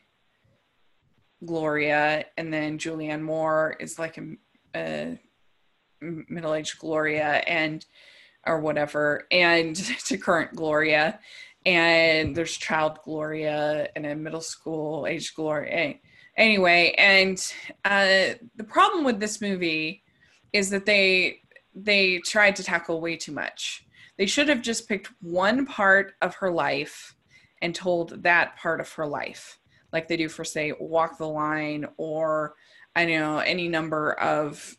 Gloria, 1.45 2.25
and 2.37 2.53
then 2.53 2.77
Julianne 2.77 3.21
Moore 3.21 3.75
is 3.79 3.99
like 3.99 4.17
a, 4.17 4.37
a 4.73 5.19
middle 6.01 6.53
aged 6.53 6.79
Gloria, 6.79 7.43
and 7.45 7.85
or 8.45 8.61
whatever, 8.61 9.27
and 9.31 9.75
to 10.05 10.17
current 10.17 10.55
Gloria. 10.55 11.19
And 11.65 12.35
there's 12.35 12.57
child 12.57 12.99
Gloria 13.03 13.87
and 13.95 14.05
a 14.05 14.15
middle 14.15 14.41
school 14.41 15.07
age 15.07 15.33
Gloria. 15.35 15.95
Anyway 16.35 16.95
and 16.97 17.53
uh, 17.85 18.33
the 18.55 18.63
problem 18.67 19.03
with 19.03 19.19
this 19.19 19.41
movie 19.41 20.03
is 20.51 20.69
that 20.69 20.85
they 20.85 21.41
they 21.75 22.19
tried 22.19 22.55
to 22.57 22.63
tackle 22.63 23.01
way 23.01 23.15
too 23.15 23.31
much. 23.31 23.85
They 24.17 24.25
should 24.27 24.49
have 24.49 24.61
just 24.61 24.87
picked 24.87 25.09
one 25.21 25.65
part 25.65 26.13
of 26.21 26.35
her 26.35 26.51
life 26.51 27.15
and 27.63 27.73
told 27.73 28.23
that 28.23 28.57
part 28.57 28.79
of 28.79 28.91
her 28.93 29.07
life 29.07 29.57
like 29.93 30.07
they 30.07 30.17
do 30.17 30.27
for 30.27 30.43
say 30.43 30.73
walk 30.79 31.17
the 31.17 31.27
line 31.27 31.87
or 31.97 32.55
i 32.95 33.05
know 33.05 33.37
any 33.37 33.69
number 33.69 34.13
of 34.13 34.75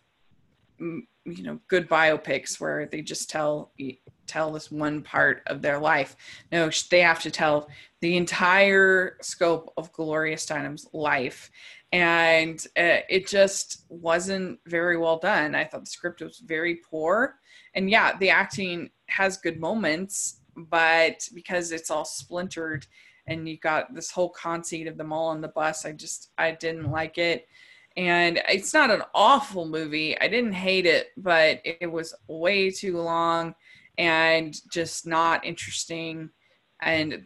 you 0.78 1.07
know 1.24 1.59
good 1.68 1.89
biopics 1.89 2.61
where 2.61 2.87
they 2.87 3.01
just 3.01 3.30
tell 3.30 3.72
tell 4.27 4.53
this 4.53 4.70
one 4.70 5.03
part 5.03 5.43
of 5.47 5.62
their 5.62 5.79
life. 5.79 6.16
No, 6.53 6.70
they 6.91 7.01
have 7.01 7.20
to 7.22 7.31
tell 7.31 7.68
the 8.01 8.16
entire 8.16 9.16
scope 9.20 9.72
of 9.77 9.93
Gloria 9.93 10.37
Steinem's 10.37 10.89
life. 10.93 11.51
And 11.93 12.59
uh, 12.77 13.07
it 13.09 13.29
just 13.29 13.85
wasn't 13.89 14.59
very 14.66 14.97
well 14.97 15.18
done. 15.18 15.55
I 15.55 15.64
thought 15.64 15.85
the 15.85 15.91
script 15.91 16.20
was 16.20 16.39
very 16.39 16.77
poor. 16.77 17.37
And 17.75 17.89
yeah, 17.89 18.16
the 18.18 18.31
acting 18.31 18.91
has 19.07 19.37
good 19.37 19.61
moments, 19.61 20.41
but 20.57 21.29
because 21.35 21.72
it's 21.72 21.91
all 21.91 22.05
splintered 22.05 22.87
and 23.27 23.49
you 23.49 23.59
got 23.59 23.95
this 23.95 24.11
whole 24.11 24.31
conceit 24.31 24.87
of 24.87 24.99
them 24.99 25.12
all 25.12 25.29
on 25.29 25.41
the 25.41 25.49
bus, 25.49 25.87
I 25.87 25.93
just, 25.93 26.31
I 26.37 26.53
didn't 26.53 26.91
like 26.91 27.18
it 27.18 27.47
and 27.97 28.41
it's 28.49 28.75
not 28.75 28.91
an 28.91 29.03
awful 29.14 29.66
movie. 29.66 30.18
I 30.20 30.29
didn't 30.29 30.53
hate 30.53 30.87
it, 30.87 31.09
but 31.16 31.61
it 31.64 31.91
was 31.91 32.14
way 32.27 32.70
too 32.70 32.99
long 32.99 33.55
and 33.99 34.57
just 34.70 35.07
not 35.07 35.45
interesting. 35.45 36.30
And 36.82 37.22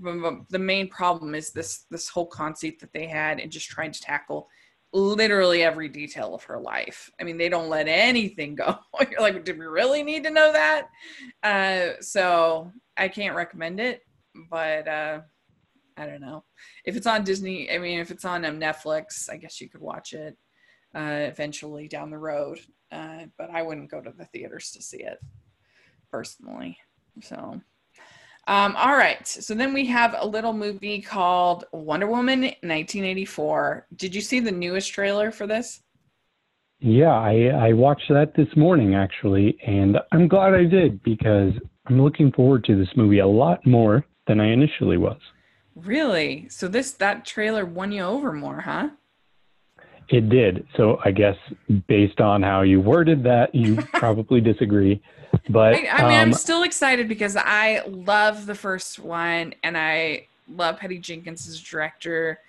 the 0.50 0.58
main 0.58 0.88
problem 0.88 1.34
is 1.34 1.50
this 1.50 1.86
this 1.90 2.08
whole 2.08 2.26
conceit 2.26 2.80
that 2.80 2.92
they 2.92 3.06
had 3.06 3.40
and 3.40 3.50
just 3.50 3.68
trying 3.68 3.92
to 3.92 4.00
tackle 4.00 4.48
literally 4.92 5.62
every 5.62 5.88
detail 5.88 6.34
of 6.34 6.44
her 6.44 6.58
life. 6.60 7.10
I 7.20 7.24
mean 7.24 7.38
they 7.38 7.48
don't 7.48 7.68
let 7.68 7.88
anything 7.88 8.54
go. 8.54 8.78
You're 9.10 9.20
like 9.20 9.44
did 9.44 9.58
we 9.58 9.66
really 9.66 10.02
need 10.02 10.24
to 10.24 10.30
know 10.30 10.52
that? 10.52 10.88
Uh, 11.42 12.00
so 12.00 12.72
i 12.98 13.08
can't 13.08 13.36
recommend 13.36 13.80
it 13.80 14.02
but 14.50 14.86
uh, 14.86 15.20
i 15.96 16.06
don't 16.06 16.20
know. 16.20 16.44
If 16.84 16.96
it's 16.96 17.06
on 17.06 17.24
disney 17.24 17.70
i 17.70 17.78
mean 17.78 18.00
if 18.00 18.10
it's 18.10 18.24
on 18.24 18.44
um, 18.44 18.60
netflix 18.60 19.30
i 19.30 19.36
guess 19.36 19.60
you 19.60 19.68
could 19.70 19.80
watch 19.80 20.12
it 20.12 20.36
uh, 20.94 21.26
eventually 21.32 21.88
down 21.88 22.10
the 22.10 22.18
road 22.18 22.58
uh, 22.92 23.24
but 23.38 23.50
i 23.50 23.62
wouldn't 23.62 23.90
go 23.90 24.00
to 24.00 24.12
the 24.16 24.26
theaters 24.26 24.70
to 24.72 24.82
see 24.82 24.98
it 24.98 25.18
personally. 26.10 26.78
So, 27.22 27.60
um, 28.46 28.76
all 28.76 28.96
right. 28.96 29.26
So 29.26 29.54
then 29.54 29.72
we 29.74 29.86
have 29.86 30.14
a 30.18 30.26
little 30.26 30.52
movie 30.52 31.02
called 31.02 31.64
Wonder 31.72 32.06
Woman 32.06 32.42
1984. 32.42 33.86
Did 33.96 34.14
you 34.14 34.20
see 34.20 34.40
the 34.40 34.52
newest 34.52 34.92
trailer 34.92 35.30
for 35.30 35.46
this? 35.46 35.82
Yeah, 36.80 37.12
I, 37.12 37.68
I 37.68 37.72
watched 37.72 38.08
that 38.08 38.34
this 38.36 38.48
morning 38.56 38.94
actually, 38.94 39.58
and 39.66 39.98
I'm 40.12 40.28
glad 40.28 40.54
I 40.54 40.64
did 40.64 41.02
because 41.02 41.52
I'm 41.86 42.00
looking 42.00 42.30
forward 42.32 42.64
to 42.64 42.76
this 42.76 42.88
movie 42.96 43.18
a 43.18 43.26
lot 43.26 43.66
more 43.66 44.04
than 44.28 44.40
I 44.40 44.52
initially 44.52 44.96
was. 44.96 45.18
Really? 45.74 46.48
So 46.48 46.68
this 46.68 46.92
that 46.92 47.24
trailer 47.24 47.64
won 47.64 47.90
you 47.92 48.02
over 48.02 48.32
more, 48.32 48.60
huh? 48.60 48.90
It 50.08 50.28
did. 50.28 50.66
So 50.76 50.98
I 51.04 51.10
guess 51.10 51.36
based 51.86 52.20
on 52.20 52.42
how 52.42 52.62
you 52.62 52.80
worded 52.80 53.24
that, 53.24 53.54
you 53.54 53.76
probably 53.94 54.40
disagree. 54.40 55.02
But 55.48 55.74
I, 55.74 55.88
I 55.88 56.02
mean, 56.08 56.18
um, 56.18 56.28
I'm 56.28 56.32
still 56.32 56.62
excited 56.62 57.08
because 57.08 57.36
I 57.36 57.82
love 57.86 58.46
the 58.46 58.54
first 58.54 58.98
one, 58.98 59.54
and 59.62 59.76
I 59.76 60.26
love 60.48 60.78
Patty 60.78 60.98
Jenkins 60.98 61.48
as 61.48 61.60
director, 61.60 62.40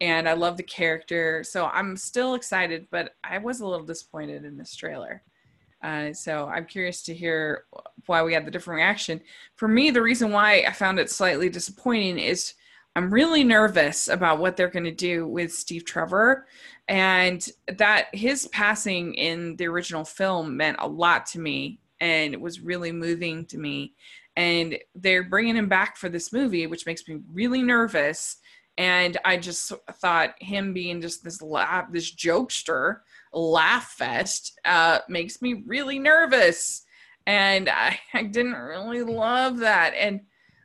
and 0.00 0.28
I 0.28 0.32
love 0.32 0.56
the 0.56 0.62
character. 0.62 1.44
So 1.44 1.66
I'm 1.66 1.96
still 1.96 2.34
excited, 2.34 2.86
but 2.90 3.14
I 3.24 3.38
was 3.38 3.60
a 3.60 3.66
little 3.66 3.86
disappointed 3.86 4.44
in 4.44 4.56
this 4.56 4.74
trailer. 4.74 5.22
Uh, 5.82 6.12
so 6.12 6.46
I'm 6.46 6.64
curious 6.64 7.02
to 7.02 7.14
hear 7.14 7.64
why 8.06 8.22
we 8.22 8.34
had 8.34 8.44
the 8.44 8.50
different 8.50 8.78
reaction. 8.78 9.20
For 9.54 9.68
me, 9.68 9.90
the 9.90 10.02
reason 10.02 10.32
why 10.32 10.64
I 10.66 10.72
found 10.72 10.98
it 10.98 11.10
slightly 11.10 11.48
disappointing 11.48 12.18
is 12.18 12.54
I'm 12.96 13.14
really 13.14 13.44
nervous 13.44 14.08
about 14.08 14.40
what 14.40 14.56
they're 14.56 14.68
going 14.68 14.84
to 14.84 14.90
do 14.90 15.26
with 15.26 15.52
Steve 15.52 15.84
Trevor, 15.84 16.46
and 16.88 17.48
that 17.76 18.06
his 18.12 18.48
passing 18.48 19.14
in 19.14 19.54
the 19.56 19.68
original 19.68 20.04
film 20.04 20.56
meant 20.56 20.78
a 20.80 20.88
lot 20.88 21.26
to 21.26 21.38
me, 21.38 21.78
and 22.00 22.34
it 22.34 22.40
was 22.40 22.60
really 22.60 22.92
moving 22.92 23.44
to 23.46 23.58
me. 23.58 23.94
And 24.36 24.78
they're 24.94 25.24
bringing 25.24 25.56
him 25.56 25.68
back 25.68 25.96
for 25.96 26.08
this 26.08 26.32
movie, 26.32 26.66
which 26.66 26.86
makes 26.86 27.06
me 27.08 27.20
really 27.32 27.62
nervous. 27.62 28.36
And 28.76 29.16
I 29.24 29.36
just 29.36 29.72
thought 29.94 30.40
him 30.40 30.72
being 30.72 31.00
just 31.00 31.24
this 31.24 31.42
laugh, 31.42 31.90
this 31.90 32.14
jokester 32.14 33.00
laugh 33.32 33.90
fest 33.90 34.58
uh, 34.64 35.00
makes 35.08 35.42
me 35.42 35.64
really 35.66 35.98
nervous. 35.98 36.84
And 37.26 37.68
I, 37.68 37.98
I 38.14 38.22
didn't 38.22 38.54
really 38.54 39.02
love 39.02 39.58
that. 39.58 39.94
And 39.94 40.20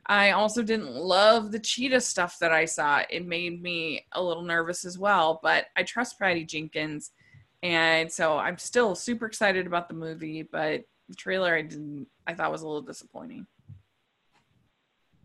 I 0.06 0.32
also 0.32 0.62
didn't 0.62 0.94
love 0.94 1.50
the 1.50 1.58
cheetah 1.58 2.00
stuff 2.00 2.38
that 2.38 2.52
I 2.52 2.66
saw. 2.66 3.02
It 3.08 3.26
made 3.26 3.62
me 3.62 4.06
a 4.12 4.22
little 4.22 4.42
nervous 4.42 4.84
as 4.84 4.98
well, 4.98 5.40
but 5.42 5.66
I 5.76 5.82
trust 5.82 6.18
Patty 6.18 6.44
Jenkins. 6.44 7.12
And 7.62 8.12
so 8.12 8.36
I'm 8.36 8.58
still 8.58 8.94
super 8.94 9.24
excited 9.24 9.66
about 9.66 9.88
the 9.88 9.94
movie, 9.94 10.42
but 10.42 10.84
the 11.08 11.14
trailer 11.14 11.54
I 11.54 11.62
didn't 11.62 12.06
I 12.26 12.34
thought 12.34 12.52
was 12.52 12.62
a 12.62 12.66
little 12.66 12.82
disappointing. 12.82 13.46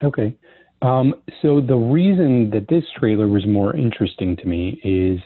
Okay. 0.04 0.36
Um, 0.82 1.16
so 1.42 1.60
the 1.60 1.76
reason 1.76 2.50
that 2.52 2.68
this 2.70 2.84
trailer 2.98 3.28
was 3.28 3.46
more 3.46 3.76
interesting 3.76 4.38
to 4.38 4.48
me 4.48 4.80
is 4.84 5.20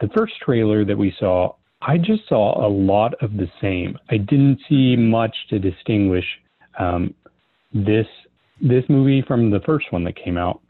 the 0.00 0.08
first 0.16 0.34
trailer 0.44 0.84
that 0.84 0.96
we 0.96 1.14
saw, 1.18 1.54
I 1.82 1.98
just 1.98 2.28
saw 2.28 2.66
a 2.66 2.68
lot 2.68 3.14
of 3.22 3.36
the 3.36 3.48
same. 3.60 3.96
I 4.10 4.16
didn't 4.16 4.58
see 4.68 4.96
much 4.96 5.34
to 5.50 5.58
distinguish 5.58 6.24
um, 6.78 7.14
this 7.72 8.06
this 8.60 8.82
movie 8.88 9.22
from 9.22 9.50
the 9.50 9.60
first 9.60 9.92
one 9.92 10.02
that 10.02 10.16
came 10.16 10.36
out. 10.36 10.60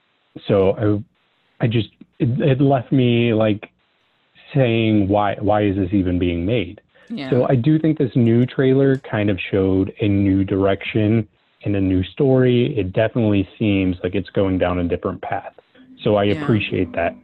So 0.47 1.03
I, 1.61 1.65
I 1.65 1.67
just 1.67 1.89
it, 2.19 2.29
it 2.41 2.61
left 2.61 2.93
me 2.93 3.33
like 3.33 3.71
saying 4.55 5.09
why 5.09 5.37
why 5.41 5.65
is 5.65 5.77
this 5.77 5.89
even 5.93 6.19
being 6.19 6.45
made? 6.45 6.83
Yeah. 7.11 7.31
So 7.31 7.47
I 7.49 7.55
do 7.55 7.79
think 7.79 7.99
this 7.99 8.13
new 8.15 8.47
trailer 8.47 8.97
kind 8.99 9.31
of 9.31 9.39
showed 9.51 9.93
a 10.01 10.09
new 10.09 10.45
direction 10.45 11.29
and 11.65 11.77
a 11.77 11.81
new 11.81 12.03
story. 12.05 12.79
It 12.79 12.93
definitely 12.93 13.49
seems 13.59 13.97
like 14.03 14.15
it's 14.15 14.31
going 14.31 14.59
down 14.59 14.79
a 14.79 14.85
different 14.85 15.23
path. 15.23 15.53
So 16.03 16.17
I 16.17 16.25
yeah. 16.25 16.43
appreciate 16.43 16.93
that. 16.93 17.15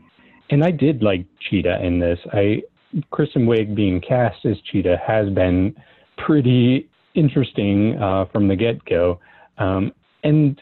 And 0.50 0.64
I 0.64 0.70
did 0.70 1.02
like 1.02 1.26
Cheetah 1.48 1.84
in 1.84 1.98
this. 1.98 2.18
I 2.32 2.62
Kristen 3.10 3.46
Wiig 3.46 3.74
being 3.74 4.00
cast 4.00 4.44
as 4.44 4.56
Cheetah 4.70 4.98
has 5.04 5.28
been 5.30 5.74
pretty 6.16 6.88
interesting 7.14 8.00
uh, 8.00 8.26
from 8.32 8.48
the 8.48 8.56
get 8.56 8.84
go. 8.84 9.18
Um, 9.58 9.92
and 10.22 10.60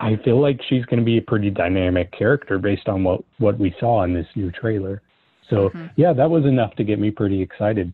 I 0.00 0.16
feel 0.24 0.40
like 0.40 0.60
she's 0.68 0.84
going 0.86 1.00
to 1.00 1.04
be 1.04 1.18
a 1.18 1.22
pretty 1.22 1.50
dynamic 1.50 2.12
character 2.12 2.58
based 2.58 2.88
on 2.88 3.02
what 3.04 3.22
what 3.38 3.58
we 3.58 3.74
saw 3.80 4.04
in 4.04 4.14
this 4.14 4.26
new 4.34 4.50
trailer. 4.50 5.02
So 5.48 5.70
mm-hmm. 5.70 5.86
yeah, 5.96 6.12
that 6.12 6.28
was 6.28 6.44
enough 6.44 6.74
to 6.76 6.84
get 6.84 6.98
me 6.98 7.10
pretty 7.10 7.40
excited. 7.40 7.92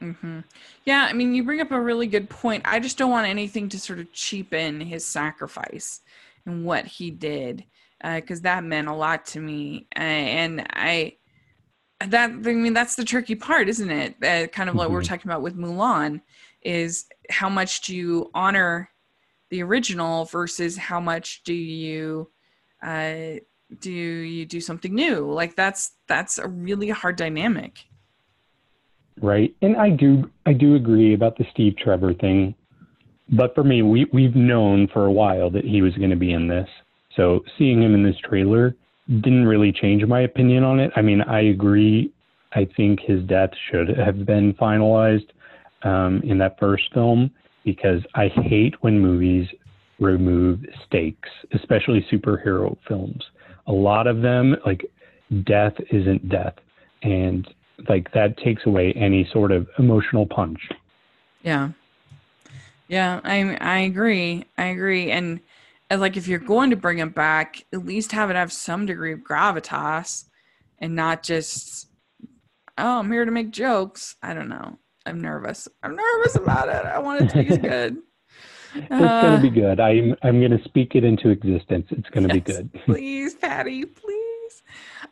Mm-hmm. 0.00 0.40
Yeah, 0.84 1.06
I 1.08 1.12
mean, 1.12 1.34
you 1.34 1.44
bring 1.44 1.60
up 1.60 1.70
a 1.70 1.80
really 1.80 2.06
good 2.06 2.28
point. 2.28 2.62
I 2.64 2.80
just 2.80 2.98
don't 2.98 3.10
want 3.10 3.26
anything 3.26 3.68
to 3.70 3.78
sort 3.78 3.98
of 3.98 4.12
cheapen 4.12 4.80
his 4.80 5.06
sacrifice 5.06 6.00
and 6.44 6.64
what 6.64 6.86
he 6.86 7.10
did, 7.10 7.64
because 8.02 8.40
uh, 8.40 8.44
that 8.44 8.64
meant 8.64 8.88
a 8.88 8.94
lot 8.94 9.26
to 9.26 9.40
me. 9.40 9.86
Uh, 9.96 10.00
and 10.00 10.66
I, 10.70 11.16
that 12.00 12.30
I 12.30 12.34
mean, 12.34 12.74
that's 12.74 12.96
the 12.96 13.04
tricky 13.04 13.34
part, 13.34 13.68
isn't 13.68 13.90
it? 13.90 14.14
Uh, 14.22 14.46
kind 14.48 14.68
of 14.68 14.74
mm-hmm. 14.74 14.78
like 14.78 14.88
we're 14.90 15.02
talking 15.02 15.30
about 15.30 15.42
with 15.42 15.56
Mulan, 15.56 16.20
is 16.62 17.06
how 17.30 17.48
much 17.48 17.82
do 17.82 17.94
you 17.94 18.30
honor 18.34 18.90
the 19.50 19.62
original 19.62 20.24
versus 20.24 20.76
how 20.76 21.00
much 21.00 21.42
do 21.44 21.54
you 21.54 22.28
uh, 22.82 23.34
do 23.80 23.90
you 23.90 24.46
do 24.46 24.60
something 24.60 24.94
new 24.94 25.30
like 25.32 25.56
that's 25.56 25.92
that's 26.06 26.38
a 26.38 26.46
really 26.46 26.88
hard 26.88 27.16
dynamic 27.16 27.86
right? 29.22 29.54
And 29.62 29.76
i 29.76 29.90
do 29.90 30.30
i 30.46 30.52
do 30.52 30.74
agree 30.74 31.14
about 31.14 31.36
the 31.36 31.44
steve 31.52 31.76
trevor 31.76 32.14
thing. 32.14 32.54
But 33.30 33.54
for 33.54 33.64
me 33.64 33.82
we 33.82 34.06
we've 34.12 34.36
known 34.36 34.88
for 34.92 35.06
a 35.06 35.12
while 35.12 35.50
that 35.50 35.64
he 35.64 35.82
was 35.82 35.94
going 35.94 36.10
to 36.10 36.16
be 36.16 36.32
in 36.32 36.48
this. 36.48 36.68
So 37.16 37.40
seeing 37.58 37.82
him 37.82 37.94
in 37.94 38.02
this 38.02 38.18
trailer 38.24 38.74
didn't 39.08 39.46
really 39.46 39.72
change 39.72 40.04
my 40.04 40.22
opinion 40.22 40.64
on 40.64 40.80
it. 40.80 40.90
I 40.96 41.02
mean 41.02 41.22
i 41.22 41.40
agree. 41.40 42.12
I 42.52 42.66
think 42.76 43.00
his 43.00 43.22
death 43.24 43.50
should 43.70 43.88
have 43.98 44.24
been 44.24 44.54
finalized 44.54 45.28
um, 45.82 46.22
in 46.24 46.38
that 46.38 46.58
first 46.58 46.84
film 46.94 47.30
because 47.64 48.00
I 48.14 48.28
hate 48.28 48.74
when 48.80 48.98
movies 48.98 49.46
remove 49.98 50.60
stakes, 50.86 51.28
especially 51.52 52.06
superhero 52.10 52.76
films. 52.86 53.22
A 53.66 53.72
lot 53.72 54.06
of 54.06 54.22
them, 54.22 54.56
like 54.64 54.84
death 55.44 55.74
isn't 55.90 56.28
death. 56.28 56.54
And 57.02 57.46
like 57.88 58.12
that 58.12 58.36
takes 58.38 58.66
away 58.66 58.92
any 58.94 59.28
sort 59.32 59.52
of 59.52 59.68
emotional 59.78 60.26
punch. 60.26 60.60
Yeah. 61.42 61.70
Yeah, 62.88 63.20
I 63.24 63.56
I 63.60 63.78
agree. 63.80 64.44
I 64.56 64.66
agree. 64.66 65.10
And, 65.10 65.40
and 65.90 66.00
like 66.00 66.16
if 66.16 66.28
you're 66.28 66.38
going 66.38 66.70
to 66.70 66.76
bring 66.76 66.98
it 66.98 67.14
back, 67.14 67.64
at 67.72 67.84
least 67.84 68.12
have 68.12 68.30
it 68.30 68.36
have 68.36 68.52
some 68.52 68.86
degree 68.86 69.12
of 69.12 69.20
gravitas 69.20 70.24
and 70.78 70.94
not 70.94 71.22
just 71.22 71.88
oh, 72.78 72.98
I'm 72.98 73.10
here 73.10 73.24
to 73.24 73.30
make 73.30 73.50
jokes. 73.50 74.16
I 74.22 74.34
don't 74.34 74.48
know. 74.48 74.78
I'm 75.04 75.20
nervous. 75.20 75.68
I'm 75.82 75.96
nervous 75.96 76.36
about 76.36 76.68
it. 76.68 76.84
I 76.84 76.98
want 76.98 77.22
it 77.22 77.28
to 77.30 77.36
be 77.36 77.56
good. 77.68 77.98
it's 78.74 78.90
uh, 78.90 79.22
gonna 79.22 79.40
be 79.40 79.50
good. 79.50 79.80
I'm 79.80 80.16
I'm 80.22 80.40
gonna 80.40 80.62
speak 80.64 80.94
it 80.94 81.04
into 81.04 81.30
existence. 81.30 81.86
It's 81.90 82.08
gonna 82.10 82.28
yes, 82.28 82.34
be 82.34 82.40
good. 82.40 82.72
please, 82.86 83.34
Patty, 83.34 83.84
please. 83.84 84.25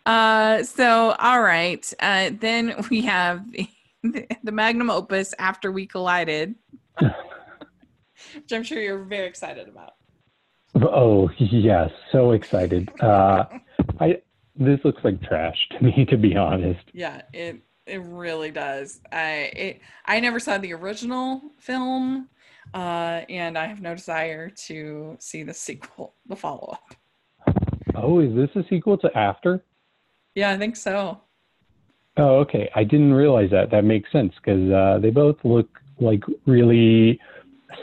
Uh, 0.06 0.62
so 0.62 1.12
all 1.18 1.42
right. 1.42 1.92
Uh, 2.00 2.30
then 2.38 2.74
we 2.90 3.02
have 3.02 3.50
the, 3.52 3.68
the 4.42 4.52
magnum 4.52 4.90
opus 4.90 5.34
after 5.38 5.72
we 5.72 5.86
collided, 5.86 6.54
which 7.00 8.52
I'm 8.52 8.62
sure 8.62 8.80
you're 8.80 9.04
very 9.04 9.26
excited 9.26 9.68
about. 9.68 9.94
Oh 10.76 11.30
yes, 11.38 11.90
so 12.10 12.32
excited. 12.32 12.90
Uh, 13.00 13.44
I 14.00 14.20
this 14.56 14.80
looks 14.84 15.02
like 15.04 15.22
trash 15.22 15.56
to 15.72 15.84
me, 15.84 16.04
to 16.10 16.16
be 16.16 16.36
honest. 16.36 16.84
Yeah, 16.92 17.22
it 17.32 17.60
it 17.86 18.02
really 18.02 18.50
does. 18.50 19.00
I 19.12 19.30
it, 19.54 19.80
I 20.06 20.20
never 20.20 20.40
saw 20.40 20.58
the 20.58 20.72
original 20.74 21.42
film, 21.58 22.28
uh, 22.72 23.22
and 23.28 23.56
I 23.56 23.66
have 23.66 23.80
no 23.80 23.94
desire 23.94 24.50
to 24.66 25.16
see 25.20 25.42
the 25.42 25.54
sequel, 25.54 26.14
the 26.26 26.36
follow 26.36 26.72
up. 26.72 26.94
Oh, 27.94 28.18
is 28.20 28.34
this 28.34 28.50
a 28.56 28.66
sequel 28.68 28.98
to 28.98 29.16
After? 29.16 29.62
Yeah, 30.34 30.50
I 30.50 30.58
think 30.58 30.76
so. 30.76 31.20
Oh, 32.16 32.36
okay. 32.40 32.70
I 32.74 32.84
didn't 32.84 33.12
realize 33.12 33.50
that. 33.50 33.70
That 33.70 33.84
makes 33.84 34.10
sense 34.12 34.32
because 34.36 34.70
uh, 34.70 34.98
they 35.00 35.10
both 35.10 35.36
look 35.44 35.68
like 35.98 36.22
really 36.46 37.20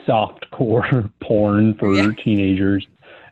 soft 0.06 0.50
core 0.52 1.10
porn 1.22 1.76
for 1.76 1.94
yeah. 1.94 2.12
teenagers. 2.24 2.88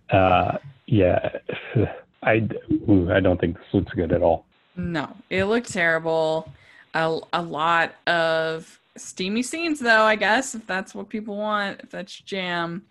Uh, 0.10 0.58
yeah, 0.88 1.30
I 2.24 2.48
ooh, 2.90 3.10
I 3.12 3.20
don't 3.20 3.40
think 3.40 3.56
this 3.56 3.66
looks 3.74 3.94
good 3.94 4.12
at 4.12 4.22
all. 4.22 4.46
No, 4.76 5.16
it 5.30 5.46
looked 5.46 5.72
terrible 5.72 6.52
a, 6.94 7.20
a 7.34 7.42
lot 7.42 7.94
of 8.08 8.80
steamy 8.98 9.44
scenes 9.44 9.80
though 9.80 10.04
i 10.04 10.16
guess 10.16 10.56
if 10.56 10.66
that's 10.68 10.94
what 10.94 11.10
people 11.10 11.38
want 11.38 11.80
if 11.82 11.90
that's 11.90 12.14
jam 12.14 12.84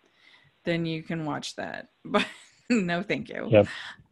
then 0.64 0.86
you 0.86 1.02
can 1.02 1.24
watch 1.24 1.56
that 1.56 1.88
but 2.04 2.24
no 2.70 3.02
thank 3.02 3.28
you 3.28 3.48
yep 3.50 3.66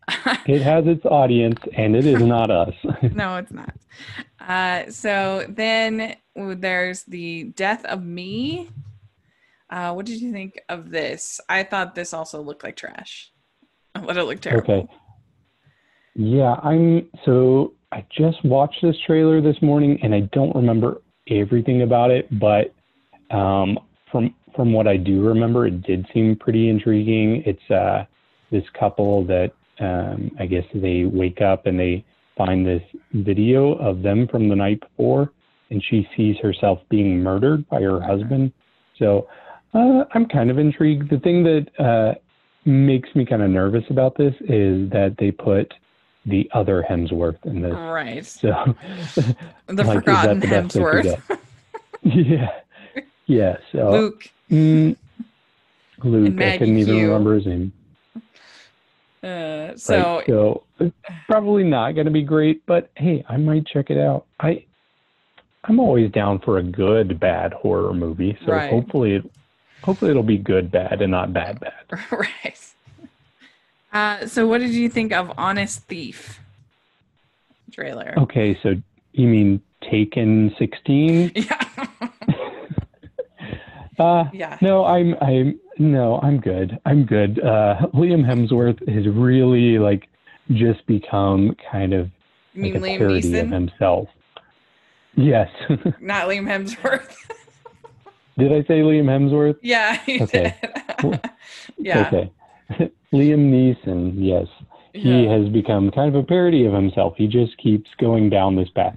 it 0.46 0.62
has 0.62 0.86
its 0.86 1.04
audience 1.04 1.58
and 1.76 1.96
it 1.96 2.06
is 2.06 2.22
not 2.22 2.50
us. 2.50 2.74
No 3.14 3.36
it's 3.36 3.52
not. 3.52 3.74
Uh, 4.40 4.90
so 4.90 5.44
then 5.48 6.16
there's 6.34 7.02
the 7.04 7.44
death 7.56 7.84
of 7.86 8.04
me. 8.04 8.70
Uh, 9.68 9.92
what 9.92 10.06
did 10.06 10.20
you 10.20 10.30
think 10.30 10.60
of 10.68 10.90
this? 10.90 11.40
I 11.48 11.64
thought 11.64 11.94
this 11.94 12.14
also 12.14 12.40
looked 12.40 12.62
like 12.62 12.76
trash. 12.76 13.32
Thought 13.96 14.16
it 14.16 14.24
looked 14.24 14.42
terrible. 14.42 14.74
Okay. 14.74 14.88
Yeah 16.14 16.54
i'm 16.62 17.08
so 17.24 17.74
I 17.92 18.04
just 18.16 18.44
watched 18.44 18.82
this 18.82 18.96
trailer 19.06 19.40
this 19.40 19.60
morning 19.62 19.98
and 20.02 20.14
I 20.14 20.20
don't 20.32 20.54
remember 20.54 21.00
everything 21.28 21.82
about 21.82 22.10
it, 22.10 22.26
but 22.38 22.74
um, 23.34 23.78
from 24.10 24.34
from 24.54 24.72
what 24.72 24.88
I 24.88 24.96
do 24.96 25.22
remember, 25.22 25.66
it 25.66 25.82
did 25.82 26.06
seem 26.12 26.36
pretty 26.36 26.68
intriguing. 26.68 27.42
It's 27.44 27.70
uh, 27.70 28.04
this 28.50 28.64
couple 28.78 29.24
that 29.26 29.52
um, 29.80 30.30
I 30.38 30.46
guess 30.46 30.64
they 30.74 31.04
wake 31.04 31.40
up 31.40 31.66
and 31.66 31.78
they 31.78 32.04
find 32.36 32.66
this 32.66 32.82
video 33.12 33.74
of 33.74 34.02
them 34.02 34.28
from 34.28 34.48
the 34.48 34.56
night 34.56 34.80
before, 34.80 35.30
and 35.70 35.82
she 35.90 36.06
sees 36.16 36.36
herself 36.42 36.78
being 36.90 37.22
murdered 37.22 37.68
by 37.68 37.80
her 37.80 38.00
husband. 38.00 38.52
So 38.98 39.28
uh, 39.74 40.04
I'm 40.14 40.26
kind 40.26 40.50
of 40.50 40.58
intrigued. 40.58 41.10
The 41.10 41.18
thing 41.18 41.42
that 41.44 41.66
uh, 41.82 42.14
makes 42.68 43.08
me 43.14 43.24
kind 43.24 43.42
of 43.42 43.50
nervous 43.50 43.84
about 43.90 44.16
this 44.16 44.34
is 44.40 44.90
that 44.90 45.16
they 45.18 45.30
put 45.30 45.72
the 46.26 46.50
other 46.52 46.84
Hemsworth 46.88 47.44
in 47.44 47.62
this. 47.62 47.72
Right. 47.72 48.26
So 48.26 48.48
the 49.14 49.36
like, 49.84 49.98
forgotten 49.98 50.40
the 50.40 50.46
Hemsworth. 50.46 51.38
yeah. 52.02 52.48
Yeah. 53.26 53.56
So 53.72 53.90
Luke. 53.90 54.30
Mm, 54.50 54.96
Luke. 56.02 56.40
I 56.40 56.58
couldn't 56.58 56.78
even 56.78 56.96
remember 56.96 57.34
his 57.36 57.46
name. 57.46 57.72
Uh, 59.26 59.76
so, 59.76 60.16
right, 60.18 60.26
so 60.26 60.92
probably 61.26 61.64
not 61.64 61.92
going 61.92 62.04
to 62.04 62.12
be 62.12 62.22
great, 62.22 62.64
but 62.66 62.90
hey, 62.96 63.24
I 63.28 63.36
might 63.36 63.66
check 63.66 63.90
it 63.90 63.98
out. 63.98 64.26
I 64.38 64.64
I'm 65.64 65.80
always 65.80 66.12
down 66.12 66.38
for 66.38 66.58
a 66.58 66.62
good 66.62 67.18
bad 67.18 67.52
horror 67.52 67.92
movie, 67.92 68.38
so 68.44 68.52
right. 68.52 68.70
hopefully, 68.70 69.28
hopefully 69.82 70.12
it'll 70.12 70.22
be 70.22 70.38
good 70.38 70.70
bad 70.70 71.02
and 71.02 71.10
not 71.10 71.32
bad 71.32 71.58
bad. 71.58 71.84
right. 72.12 72.74
Uh, 73.92 74.26
so, 74.26 74.46
what 74.46 74.58
did 74.58 74.72
you 74.72 74.88
think 74.88 75.12
of 75.12 75.32
Honest 75.36 75.82
Thief 75.84 76.40
trailer? 77.72 78.14
Okay, 78.18 78.56
so 78.62 78.74
you 79.12 79.26
mean 79.26 79.60
Taken 79.90 80.54
16? 80.58 81.32
Yeah. 81.34 81.62
Uh, 83.98 84.24
yeah. 84.32 84.58
No, 84.60 84.84
I'm 84.84 85.14
I'm 85.20 85.58
no, 85.78 86.20
I'm 86.22 86.40
good. 86.40 86.78
I'm 86.84 87.04
good. 87.04 87.38
Uh, 87.40 87.86
Liam 87.94 88.24
Hemsworth 88.24 88.86
has 88.88 89.06
really 89.06 89.78
like 89.78 90.08
just 90.52 90.86
become 90.86 91.56
kind 91.70 91.92
of 91.92 92.10
like 92.54 92.74
a 92.74 92.78
Liam 92.78 92.98
parody 92.98 93.22
Neeson? 93.22 93.42
of 93.42 93.50
himself. 93.50 94.08
Yes. 95.16 95.48
Not 96.00 96.28
Liam 96.28 96.44
Hemsworth. 96.44 97.14
did 98.38 98.52
I 98.52 98.62
say 98.66 98.80
Liam 98.80 99.06
Hemsworth? 99.06 99.58
Yeah. 99.62 100.00
okay. 100.20 100.54
yeah. 101.78 102.06
Okay. 102.06 102.32
Liam 103.12 103.50
Neeson, 103.50 104.14
yes. 104.16 104.46
He 104.92 105.24
yeah. 105.24 105.36
has 105.36 105.48
become 105.50 105.90
kind 105.90 106.14
of 106.14 106.22
a 106.22 106.26
parody 106.26 106.64
of 106.64 106.72
himself. 106.72 107.14
He 107.16 107.26
just 107.26 107.56
keeps 107.58 107.90
going 107.98 108.30
down 108.30 108.56
this 108.56 108.68
path. 108.70 108.96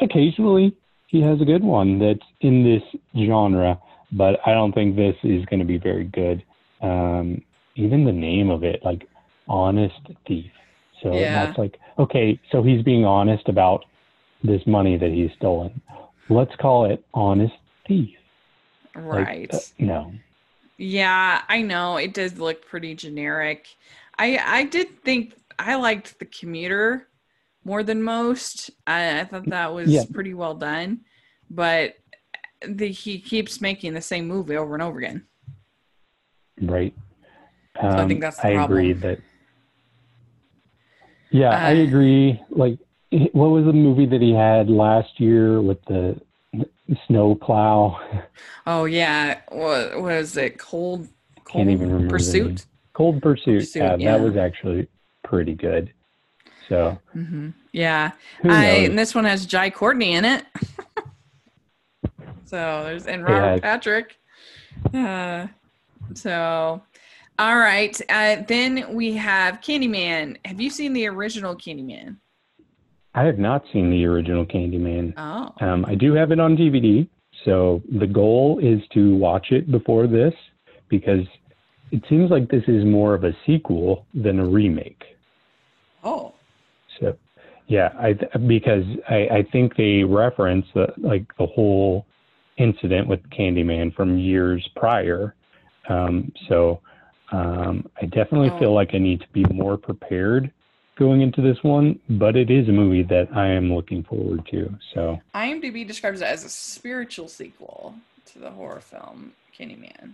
Occasionally, 0.00 0.76
he 1.06 1.22
has 1.22 1.40
a 1.40 1.44
good 1.44 1.62
one 1.62 1.98
that's 1.98 2.26
in 2.40 2.64
this 2.64 2.82
genre, 3.16 3.80
but 4.14 4.40
I 4.46 4.52
don't 4.52 4.72
think 4.72 4.96
this 4.96 5.16
is 5.22 5.44
going 5.46 5.60
to 5.60 5.66
be 5.66 5.78
very 5.78 6.04
good. 6.04 6.42
Um, 6.80 7.42
even 7.76 8.04
the 8.04 8.12
name 8.12 8.50
of 8.50 8.64
it, 8.64 8.80
like 8.84 9.06
Honest 9.48 10.00
Thief. 10.26 10.50
So 11.02 11.12
yeah. 11.12 11.44
that's 11.46 11.58
like, 11.58 11.78
okay, 11.98 12.40
so 12.50 12.62
he's 12.62 12.82
being 12.82 13.04
honest 13.04 13.48
about 13.48 13.84
this 14.42 14.62
money 14.66 14.96
that 14.96 15.10
he's 15.10 15.30
stolen. 15.36 15.82
Let's 16.30 16.54
call 16.56 16.90
it 16.90 17.04
Honest 17.12 17.54
Thief. 17.86 18.16
Right. 18.94 19.52
Like, 19.52 19.62
uh, 19.62 19.66
no. 19.78 20.12
Yeah, 20.76 21.42
I 21.48 21.62
know 21.62 21.96
it 21.96 22.14
does 22.14 22.38
look 22.38 22.66
pretty 22.66 22.94
generic. 22.94 23.66
I 24.18 24.38
I 24.38 24.64
did 24.64 25.02
think 25.02 25.34
I 25.58 25.76
liked 25.76 26.18
the 26.18 26.24
commuter 26.24 27.08
more 27.64 27.82
than 27.82 28.02
most. 28.02 28.70
I, 28.86 29.20
I 29.20 29.24
thought 29.24 29.48
that 29.50 29.72
was 29.72 29.88
yeah. 29.88 30.04
pretty 30.12 30.34
well 30.34 30.54
done, 30.54 31.00
but 31.48 31.94
the, 32.68 32.88
he 32.88 33.18
keeps 33.18 33.60
making 33.60 33.94
the 33.94 34.00
same 34.00 34.26
movie 34.26 34.56
over 34.56 34.74
and 34.74 34.82
over 34.82 34.98
again. 34.98 35.26
Right. 36.60 36.94
Um, 37.80 37.92
so 37.92 37.98
I 37.98 38.06
think 38.06 38.18
um, 38.18 38.20
that's 38.20 38.36
the 38.36 38.46
I 38.46 38.54
problem. 38.54 38.78
agree 38.78 38.92
that. 38.92 39.18
Yeah, 41.30 41.50
uh, 41.50 41.68
I 41.68 41.70
agree. 41.70 42.40
Like, 42.50 42.78
what 43.32 43.48
was 43.48 43.64
the 43.64 43.72
movie 43.72 44.06
that 44.06 44.20
he 44.20 44.32
had 44.32 44.68
last 44.70 45.18
year 45.18 45.60
with 45.60 45.84
the 45.86 46.20
snow 47.06 47.34
plow? 47.34 48.00
Oh 48.66 48.84
yeah, 48.84 49.40
what 49.48 50.00
was 50.00 50.36
it? 50.36 50.58
Cold. 50.58 51.08
Cold 51.44 51.46
Can't 51.46 51.70
even 51.70 51.90
remember 51.92 52.14
Pursuit. 52.14 52.64
Cold 52.94 53.20
Pursuit. 53.20 53.60
Pursuit 53.60 53.82
yeah, 53.82 53.96
yeah, 53.96 54.16
that 54.16 54.24
was 54.24 54.36
actually 54.36 54.88
pretty 55.22 55.54
good. 55.54 55.92
So. 56.68 56.98
Mm-hmm. 57.14 57.50
Yeah, 57.72 58.12
I, 58.44 58.66
and 58.66 58.98
this 58.98 59.14
one 59.14 59.24
has 59.24 59.44
Jai 59.46 59.68
Courtney 59.68 60.12
in 60.12 60.24
it. 60.24 60.46
So 62.54 62.84
there's 62.84 63.06
and 63.08 63.24
Robert 63.24 63.62
Patrick. 63.62 64.14
Uh, 64.94 65.48
so, 66.14 66.80
all 67.36 67.56
right. 67.56 68.00
Uh, 68.08 68.42
then 68.46 68.94
we 68.94 69.12
have 69.14 69.60
Candyman. 69.60 70.36
Have 70.44 70.60
you 70.60 70.70
seen 70.70 70.92
the 70.92 71.08
original 71.08 71.56
Candyman? 71.56 72.16
I 73.12 73.24
have 73.24 73.40
not 73.40 73.64
seen 73.72 73.90
the 73.90 74.04
original 74.04 74.46
Candyman. 74.46 75.14
Oh. 75.16 75.52
Um, 75.66 75.84
I 75.84 75.96
do 75.96 76.14
have 76.14 76.30
it 76.30 76.38
on 76.38 76.56
DVD. 76.56 77.08
So 77.44 77.82
the 77.98 78.06
goal 78.06 78.60
is 78.62 78.80
to 78.92 79.16
watch 79.16 79.48
it 79.50 79.72
before 79.72 80.06
this 80.06 80.32
because 80.88 81.26
it 81.90 82.04
seems 82.08 82.30
like 82.30 82.48
this 82.50 82.62
is 82.68 82.84
more 82.84 83.14
of 83.14 83.24
a 83.24 83.32
sequel 83.44 84.06
than 84.14 84.38
a 84.38 84.46
remake. 84.46 85.02
Oh. 86.04 86.34
So, 87.00 87.16
yeah, 87.66 87.90
I 87.98 88.12
because 88.46 88.84
I, 89.08 89.38
I 89.38 89.46
think 89.50 89.76
they 89.76 90.04
reference 90.04 90.66
the, 90.72 90.92
like 90.98 91.26
the 91.36 91.46
whole 91.46 92.06
incident 92.56 93.08
with 93.08 93.22
Candyman 93.30 93.94
from 93.94 94.18
years 94.18 94.68
prior. 94.76 95.34
Um, 95.88 96.32
so 96.48 96.80
um, 97.32 97.88
I 98.00 98.06
definitely 98.06 98.50
oh. 98.50 98.58
feel 98.58 98.74
like 98.74 98.90
I 98.94 98.98
need 98.98 99.20
to 99.20 99.28
be 99.32 99.44
more 99.44 99.76
prepared 99.76 100.52
going 100.96 101.22
into 101.22 101.42
this 101.42 101.58
one, 101.62 101.98
but 102.08 102.36
it 102.36 102.50
is 102.50 102.68
a 102.68 102.72
movie 102.72 103.02
that 103.02 103.28
I 103.34 103.48
am 103.48 103.72
looking 103.72 104.04
forward 104.04 104.46
to. 104.50 104.76
So 104.94 105.20
IMDb 105.34 105.86
describes 105.86 106.20
it 106.20 106.26
as 106.26 106.44
a 106.44 106.48
spiritual 106.48 107.28
sequel 107.28 107.94
to 108.26 108.38
the 108.38 108.50
horror 108.50 108.80
film 108.80 109.32
Candyman. 109.58 110.12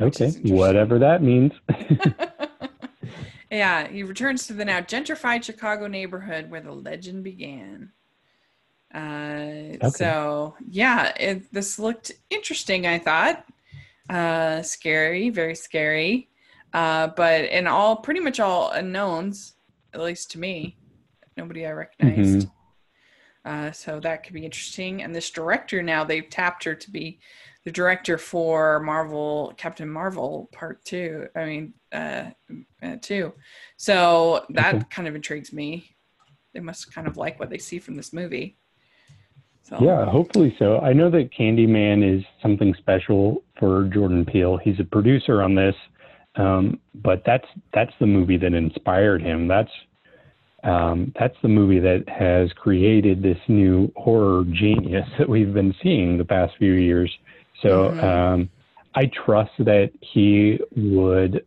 Okay, 0.00 0.30
whatever 0.44 0.98
that 0.98 1.22
means. 1.22 1.52
yeah, 3.50 3.88
he 3.88 4.02
returns 4.02 4.46
to 4.46 4.52
the 4.52 4.64
now 4.64 4.80
gentrified 4.80 5.44
Chicago 5.44 5.86
neighborhood 5.86 6.50
where 6.50 6.60
the 6.60 6.72
legend 6.72 7.24
began. 7.24 7.92
Uh, 8.96 9.76
okay. 9.82 9.90
So 9.90 10.54
yeah, 10.70 11.12
it, 11.20 11.52
this 11.52 11.78
looked 11.78 12.12
interesting. 12.30 12.86
I 12.86 12.98
thought 12.98 13.44
uh, 14.08 14.62
scary, 14.62 15.28
very 15.28 15.54
scary, 15.54 16.30
uh, 16.72 17.08
but 17.08 17.44
in 17.44 17.66
all 17.66 17.96
pretty 17.96 18.20
much 18.20 18.40
all 18.40 18.70
unknowns 18.70 19.54
at 19.92 20.00
least 20.00 20.30
to 20.30 20.38
me. 20.38 20.78
Nobody 21.36 21.66
I 21.66 21.72
recognized. 21.72 22.48
Mm-hmm. 22.48 22.50
Uh, 23.44 23.70
so 23.70 24.00
that 24.00 24.24
could 24.24 24.32
be 24.32 24.44
interesting. 24.44 25.02
And 25.02 25.14
this 25.14 25.30
director 25.30 25.82
now 25.82 26.02
they've 26.02 26.28
tapped 26.28 26.64
her 26.64 26.74
to 26.74 26.90
be 26.90 27.20
the 27.64 27.70
director 27.72 28.16
for 28.16 28.80
Marvel, 28.80 29.52
Captain 29.58 29.88
Marvel 29.88 30.48
Part 30.52 30.84
Two. 30.84 31.28
I 31.36 31.44
mean, 31.44 31.74
uh, 31.92 32.30
uh 32.82 32.96
two. 33.02 33.34
So 33.76 34.46
that 34.50 34.74
okay. 34.74 34.84
kind 34.88 35.06
of 35.06 35.14
intrigues 35.14 35.52
me. 35.52 35.96
They 36.54 36.60
must 36.60 36.94
kind 36.94 37.06
of 37.06 37.18
like 37.18 37.38
what 37.38 37.50
they 37.50 37.58
see 37.58 37.78
from 37.78 37.96
this 37.96 38.14
movie. 38.14 38.56
So. 39.68 39.78
Yeah, 39.80 40.04
hopefully 40.06 40.54
so. 40.60 40.78
I 40.78 40.92
know 40.92 41.10
that 41.10 41.30
Candyman 41.32 42.18
is 42.18 42.24
something 42.40 42.72
special 42.78 43.42
for 43.58 43.84
Jordan 43.92 44.24
Peele. 44.24 44.58
He's 44.58 44.78
a 44.78 44.84
producer 44.84 45.42
on 45.42 45.56
this, 45.56 45.74
um, 46.36 46.78
but 46.94 47.22
that's 47.26 47.46
that's 47.74 47.92
the 47.98 48.06
movie 48.06 48.36
that 48.36 48.54
inspired 48.54 49.22
him. 49.22 49.48
That's 49.48 49.70
um, 50.62 51.12
that's 51.18 51.34
the 51.42 51.48
movie 51.48 51.80
that 51.80 52.08
has 52.08 52.52
created 52.52 53.22
this 53.22 53.38
new 53.48 53.90
horror 53.96 54.44
genius 54.52 55.08
that 55.18 55.28
we've 55.28 55.52
been 55.52 55.74
seeing 55.82 56.16
the 56.16 56.24
past 56.24 56.54
few 56.58 56.72
years. 56.72 57.12
So 57.62 57.90
mm-hmm. 57.90 58.04
um, 58.04 58.50
I 58.94 59.10
trust 59.24 59.52
that 59.58 59.90
he 60.00 60.60
would 60.76 61.44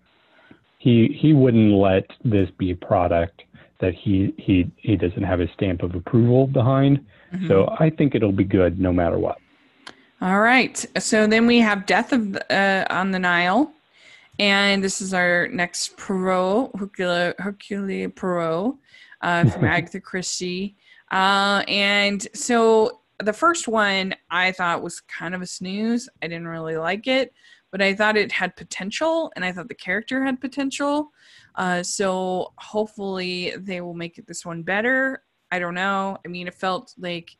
he 0.78 1.18
he 1.20 1.34
wouldn't 1.34 1.74
let 1.74 2.06
this 2.26 2.50
be 2.58 2.72
a 2.72 2.76
product 2.76 3.44
that 3.80 3.94
he 3.94 4.34
he 4.38 4.70
he 4.78 4.98
doesn't 4.98 5.24
have 5.24 5.40
his 5.40 5.50
stamp 5.54 5.84
of 5.84 5.96
approval 5.96 6.48
behind. 6.48 7.06
Mm-hmm. 7.34 7.48
So 7.48 7.76
I 7.80 7.90
think 7.90 8.16
it'll 8.16 8.32
be 8.32 8.44
good 8.44 8.80
no 8.80 8.92
matter 8.92 9.18
what. 9.18 9.38
All 10.22 10.40
right. 10.40 10.86
So 11.02 11.28
then 11.28 11.48
we 11.48 11.60
have 11.60 11.86
Death 11.86 12.12
of 12.12 12.38
uh, 12.50 12.86
on 12.90 13.12
the 13.12 13.20
Nile. 13.20 13.72
And 14.38 14.82
this 14.82 15.02
is 15.02 15.14
our 15.14 15.48
next 15.50 15.98
Poirot, 15.98 16.72
Hercule, 16.78 17.34
Hercule 17.38 18.10
Poirot 18.10 18.76
uh, 19.22 19.50
from 19.50 19.64
Agatha 19.66 20.00
Christie. 20.00 20.78
Uh, 21.12 21.64
and 21.68 22.26
so 22.34 23.02
the 23.22 23.34
first 23.34 23.68
one 23.68 24.16
I 24.30 24.54
thought 24.54 24.82
was 24.82 25.02
kind 25.02 25.36
of 25.36 25.42
a 25.42 25.46
snooze. 25.46 26.08
I 26.22 26.28
didn't 26.28 26.48
really 26.48 26.78
like 26.78 27.08
it, 27.08 27.34
but 27.72 27.82
I 27.82 27.94
thought 27.94 28.16
it 28.16 28.32
had 28.32 28.56
potential 28.56 29.32
and 29.36 29.44
I 29.44 29.52
thought 29.52 29.68
the 29.68 29.76
character 29.76 30.24
had 30.24 30.40
potential. 30.40 31.12
Uh, 31.56 31.84
so 31.84 32.54
hopefully 32.58 33.54
they 33.58 33.82
will 33.82 33.94
make 33.94 34.26
this 34.26 34.46
one 34.46 34.64
better. 34.64 35.24
I 35.52 35.60
don't 35.60 35.74
know. 35.74 36.18
I 36.24 36.28
mean, 36.28 36.48
it 36.48 36.54
felt 36.54 36.94
like 36.98 37.36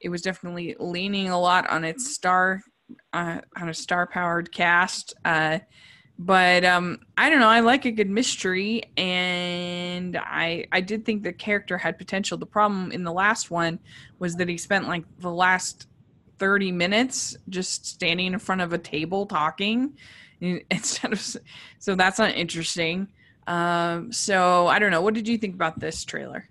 it 0.00 0.08
was 0.08 0.22
definitely 0.22 0.76
leaning 0.78 1.30
a 1.30 1.40
lot 1.40 1.68
on 1.70 1.84
its 1.84 2.12
star, 2.14 2.60
uh, 3.12 3.40
on 3.56 3.68
a 3.68 3.74
star 3.74 4.06
powered 4.06 4.52
cast. 4.52 5.14
Uh, 5.24 5.60
but 6.18 6.64
um, 6.64 7.00
I 7.16 7.28
don't 7.28 7.40
know. 7.40 7.48
I 7.48 7.60
like 7.60 7.86
a 7.86 7.90
good 7.90 8.08
mystery, 8.08 8.82
and 8.96 10.16
I 10.16 10.66
I 10.70 10.80
did 10.80 11.04
think 11.04 11.22
the 11.22 11.32
character 11.32 11.76
had 11.76 11.98
potential. 11.98 12.38
The 12.38 12.46
problem 12.46 12.92
in 12.92 13.02
the 13.02 13.12
last 13.12 13.50
one 13.50 13.80
was 14.20 14.36
that 14.36 14.48
he 14.48 14.56
spent 14.56 14.86
like 14.86 15.04
the 15.18 15.30
last 15.30 15.88
thirty 16.38 16.70
minutes 16.70 17.36
just 17.48 17.86
standing 17.86 18.32
in 18.32 18.38
front 18.38 18.60
of 18.60 18.72
a 18.72 18.78
table 18.78 19.26
talking 19.26 19.98
instead 20.40 21.12
of. 21.12 21.36
So 21.80 21.96
that's 21.96 22.18
not 22.18 22.34
interesting. 22.36 23.08
Um, 23.48 24.12
so 24.12 24.68
I 24.68 24.78
don't 24.78 24.92
know. 24.92 25.02
What 25.02 25.14
did 25.14 25.26
you 25.26 25.36
think 25.36 25.54
about 25.56 25.80
this 25.80 26.04
trailer? 26.04 26.48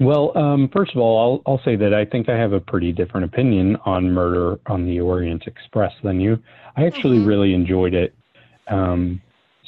Well, 0.00 0.36
um, 0.38 0.68
first 0.72 0.92
of 0.92 0.98
all, 0.98 1.42
I'll, 1.46 1.52
I'll 1.52 1.64
say 1.64 1.74
that 1.76 1.92
I 1.92 2.04
think 2.04 2.28
I 2.28 2.36
have 2.36 2.52
a 2.52 2.60
pretty 2.60 2.92
different 2.92 3.24
opinion 3.24 3.76
on 3.84 4.12
Murder 4.12 4.60
on 4.66 4.86
the 4.86 5.00
Orient 5.00 5.44
Express 5.46 5.92
than 6.04 6.20
you. 6.20 6.40
I 6.76 6.86
actually 6.86 7.18
mm-hmm. 7.18 7.26
really 7.26 7.54
enjoyed 7.54 7.94
it. 7.94 8.14
Um, 8.68 9.20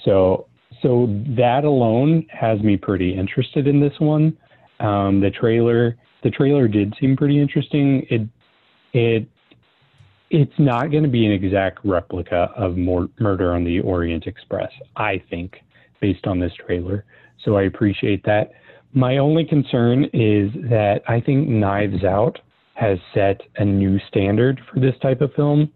so, 0.04 0.46
so 0.82 1.06
that 1.36 1.64
alone 1.64 2.26
has 2.30 2.60
me 2.60 2.76
pretty 2.76 3.12
interested 3.12 3.66
in 3.66 3.80
this 3.80 3.98
one. 3.98 4.36
Um, 4.78 5.20
the 5.20 5.30
trailer, 5.30 5.96
the 6.22 6.30
trailer 6.30 6.68
did 6.68 6.94
seem 7.00 7.16
pretty 7.16 7.40
interesting. 7.40 8.06
It, 8.08 8.22
it, 8.92 9.28
it's 10.30 10.58
not 10.58 10.92
going 10.92 11.02
to 11.02 11.08
be 11.08 11.26
an 11.26 11.32
exact 11.32 11.80
replica 11.84 12.50
of 12.56 12.76
Murder 12.76 13.52
on 13.52 13.64
the 13.64 13.80
Orient 13.80 14.28
Express, 14.28 14.70
I 14.96 15.20
think, 15.28 15.56
based 16.00 16.26
on 16.28 16.38
this 16.38 16.52
trailer. 16.54 17.04
So 17.44 17.56
I 17.56 17.62
appreciate 17.62 18.24
that. 18.24 18.52
My 18.92 19.18
only 19.18 19.44
concern 19.44 20.04
is 20.06 20.50
that 20.68 21.02
I 21.06 21.20
think 21.20 21.48
Knives 21.48 22.04
Out 22.04 22.38
has 22.74 22.98
set 23.14 23.40
a 23.56 23.64
new 23.64 24.00
standard 24.08 24.60
for 24.72 24.80
this 24.80 24.94
type 25.00 25.20
of 25.20 25.32
film, 25.34 25.70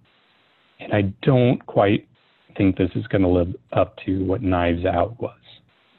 and 0.81 0.93
I 0.93 1.03
don't 1.23 1.65
quite 1.67 2.09
think 2.57 2.77
this 2.77 2.91
is 2.95 3.07
going 3.09 3.23
to 3.23 3.29
live 3.29 3.55
up 3.73 3.97
to 4.07 4.25
what 4.25 4.43
Knives 4.43 4.85
Out 4.85 5.21
was. 5.21 5.39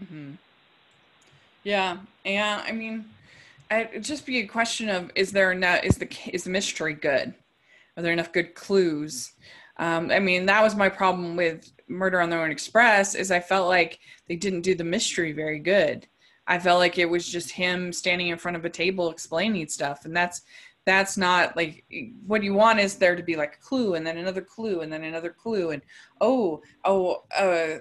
Mm-hmm. 0.03 0.31
Yeah, 1.63 1.97
yeah. 2.25 2.63
I 2.65 2.71
mean, 2.73 3.05
it'd 3.71 4.03
just 4.03 4.25
be 4.25 4.39
a 4.39 4.47
question 4.47 4.89
of 4.89 5.09
is 5.15 5.31
there 5.31 5.51
enough? 5.51 5.83
Is 5.83 5.97
the 5.97 6.09
is 6.33 6.43
the 6.43 6.49
mystery 6.49 6.93
good? 6.93 7.33
Are 7.95 8.03
there 8.03 8.13
enough 8.13 8.33
good 8.33 8.55
clues? 8.55 9.31
Um, 9.77 10.11
I 10.11 10.19
mean, 10.19 10.45
that 10.47 10.63
was 10.63 10.75
my 10.75 10.89
problem 10.89 11.35
with 11.35 11.71
Murder 11.87 12.19
on 12.19 12.29
the 12.29 12.35
Orient 12.35 12.51
Express. 12.51 13.15
Is 13.15 13.31
I 13.31 13.39
felt 13.39 13.69
like 13.69 13.99
they 14.27 14.35
didn't 14.35 14.61
do 14.61 14.75
the 14.75 14.83
mystery 14.83 15.31
very 15.31 15.59
good. 15.59 16.07
I 16.47 16.59
felt 16.59 16.79
like 16.79 16.97
it 16.97 17.09
was 17.09 17.27
just 17.27 17.51
him 17.51 17.91
standing 17.91 18.27
in 18.27 18.37
front 18.37 18.57
of 18.57 18.65
a 18.65 18.69
table 18.69 19.09
explaining 19.09 19.67
stuff, 19.67 20.05
and 20.05 20.15
that's 20.15 20.41
that's 20.85 21.17
not 21.17 21.55
like 21.55 21.83
what 22.25 22.43
you 22.43 22.53
want 22.53 22.79
is 22.79 22.95
there 22.95 23.15
to 23.15 23.23
be 23.23 23.35
like 23.35 23.55
a 23.55 23.65
clue 23.65 23.95
and 23.95 24.05
then 24.05 24.17
another 24.17 24.41
clue 24.41 24.81
and 24.81 24.93
then 24.93 25.03
another 25.03 25.31
clue. 25.31 25.71
And 25.71 25.81
oh 26.21 26.61
oh 26.85 27.23
uh, 27.35 27.79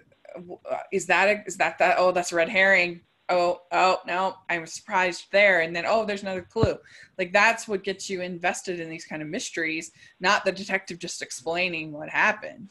is 0.90 1.06
that 1.06 1.28
a, 1.28 1.44
is 1.46 1.56
that 1.58 1.78
that 1.78 1.96
oh 1.98 2.12
that's 2.12 2.32
a 2.32 2.36
red 2.36 2.48
herring. 2.48 3.00
Oh 3.28 3.62
oh 3.72 3.98
no 4.06 4.36
i 4.48 4.58
was 4.58 4.72
surprised 4.72 5.26
there. 5.32 5.60
And 5.60 5.76
then 5.76 5.84
oh 5.86 6.04
there's 6.04 6.22
another 6.22 6.42
clue. 6.42 6.76
Like 7.18 7.32
that's 7.32 7.68
what 7.68 7.84
gets 7.84 8.08
you 8.08 8.22
invested 8.22 8.80
in 8.80 8.88
these 8.88 9.04
kind 9.04 9.22
of 9.22 9.28
mysteries 9.28 9.92
not 10.18 10.44
the 10.44 10.52
detective 10.52 10.98
just 10.98 11.20
explaining 11.20 11.92
what 11.92 12.08
happened. 12.08 12.70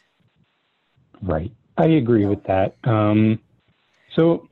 Right. 1.21 1.51
I 1.77 1.85
agree 1.85 2.25
with 2.25 2.43
that. 2.45 2.75
Um 2.83 3.39
so 4.15 4.49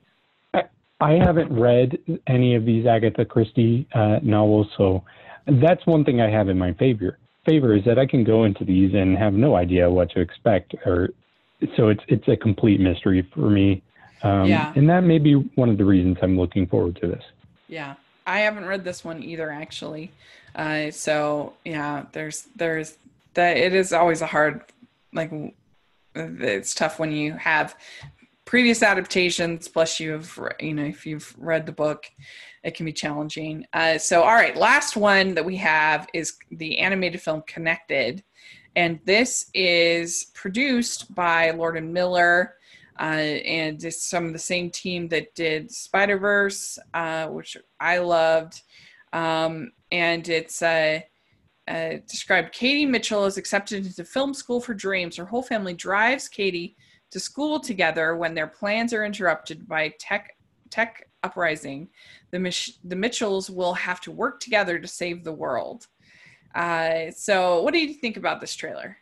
I 1.01 1.13
haven't 1.13 1.51
read 1.51 1.97
any 2.27 2.55
of 2.55 2.65
these 2.65 2.85
Agatha 2.85 3.25
Christie 3.25 3.87
uh, 3.93 4.19
novels, 4.21 4.67
so 4.77 5.03
that's 5.47 5.85
one 5.85 6.05
thing 6.05 6.21
I 6.21 6.29
have 6.29 6.47
in 6.47 6.57
my 6.57 6.73
favor. 6.73 7.17
Favor 7.45 7.75
is 7.75 7.83
that 7.85 7.97
I 7.97 8.05
can 8.05 8.23
go 8.23 8.43
into 8.43 8.63
these 8.63 8.93
and 8.93 9.17
have 9.17 9.33
no 9.33 9.55
idea 9.55 9.89
what 9.89 10.11
to 10.11 10.19
expect, 10.19 10.75
or 10.85 11.09
so 11.75 11.89
it's 11.89 12.03
it's 12.07 12.27
a 12.27 12.37
complete 12.37 12.79
mystery 12.79 13.27
for 13.33 13.49
me. 13.49 13.81
Um, 14.21 14.45
yeah. 14.45 14.71
And 14.75 14.87
that 14.89 15.01
may 15.01 15.17
be 15.17 15.33
one 15.33 15.69
of 15.69 15.79
the 15.79 15.85
reasons 15.85 16.17
I'm 16.21 16.37
looking 16.37 16.67
forward 16.67 16.97
to 16.97 17.07
this. 17.07 17.23
Yeah, 17.67 17.95
I 18.27 18.41
haven't 18.41 18.65
read 18.65 18.83
this 18.83 19.03
one 19.03 19.23
either, 19.23 19.49
actually. 19.49 20.11
Uh, 20.53 20.91
so 20.91 21.53
yeah, 21.65 22.05
there's 22.11 22.47
there's 22.55 22.97
that. 23.33 23.57
It 23.57 23.73
is 23.73 23.91
always 23.91 24.21
a 24.21 24.27
hard 24.27 24.61
like 25.13 25.31
it's 26.13 26.75
tough 26.75 26.99
when 26.99 27.11
you 27.11 27.33
have 27.33 27.75
previous 28.51 28.83
adaptations 28.83 29.69
plus 29.69 29.97
you've 29.97 30.37
you 30.59 30.73
know 30.73 30.83
if 30.83 31.05
you've 31.05 31.33
read 31.37 31.65
the 31.65 31.71
book 31.71 32.11
it 32.65 32.75
can 32.75 32.85
be 32.85 32.91
challenging. 32.91 33.65
Uh, 33.71 33.97
so 33.97 34.23
all 34.23 34.33
right 34.33 34.57
last 34.57 34.97
one 34.97 35.33
that 35.33 35.45
we 35.45 35.55
have 35.55 36.05
is 36.13 36.35
the 36.51 36.77
animated 36.79 37.21
film 37.21 37.41
connected. 37.47 38.21
And 38.75 38.99
this 39.05 39.49
is 39.53 40.31
produced 40.33 41.15
by 41.15 41.51
lord 41.51 41.77
and 41.77 41.93
miller 41.93 42.55
uh, 42.99 43.03
and 43.03 43.81
it's 43.85 44.03
some 44.03 44.25
of 44.25 44.33
the 44.33 44.39
same 44.53 44.69
team 44.69 45.07
that 45.07 45.33
did 45.33 45.71
spider 45.71 46.17
verse 46.17 46.77
uh, 46.93 47.27
which 47.27 47.55
i 47.79 47.99
loved. 47.99 48.63
Um, 49.13 49.71
and 49.93 50.27
it's 50.27 50.61
uh, 50.61 50.99
uh, 51.69 51.93
described 52.05 52.51
katie 52.51 52.85
mitchell 52.85 53.23
is 53.23 53.37
accepted 53.37 53.85
into 53.85 54.03
film 54.03 54.33
school 54.33 54.59
for 54.59 54.73
dreams. 54.73 55.15
Her 55.15 55.23
whole 55.23 55.41
family 55.41 55.73
drives 55.73 56.27
katie 56.27 56.75
to 57.11 57.19
school 57.19 57.59
together 57.59 58.15
when 58.15 58.33
their 58.33 58.47
plans 58.47 58.93
are 58.93 59.05
interrupted 59.05 59.67
by 59.67 59.93
tech 59.99 60.35
tech 60.69 61.07
uprising. 61.23 61.89
The, 62.31 62.39
Mich- 62.39 62.77
the 62.83 62.95
Mitchells 62.95 63.49
will 63.49 63.73
have 63.73 64.01
to 64.01 64.11
work 64.11 64.39
together 64.39 64.79
to 64.79 64.87
save 64.87 65.23
the 65.23 65.33
world. 65.33 65.87
Uh, 66.55 67.11
so, 67.11 67.61
what 67.61 67.73
do 67.73 67.79
you 67.79 67.93
think 67.93 68.17
about 68.17 68.41
this 68.41 68.55
trailer? 68.55 68.97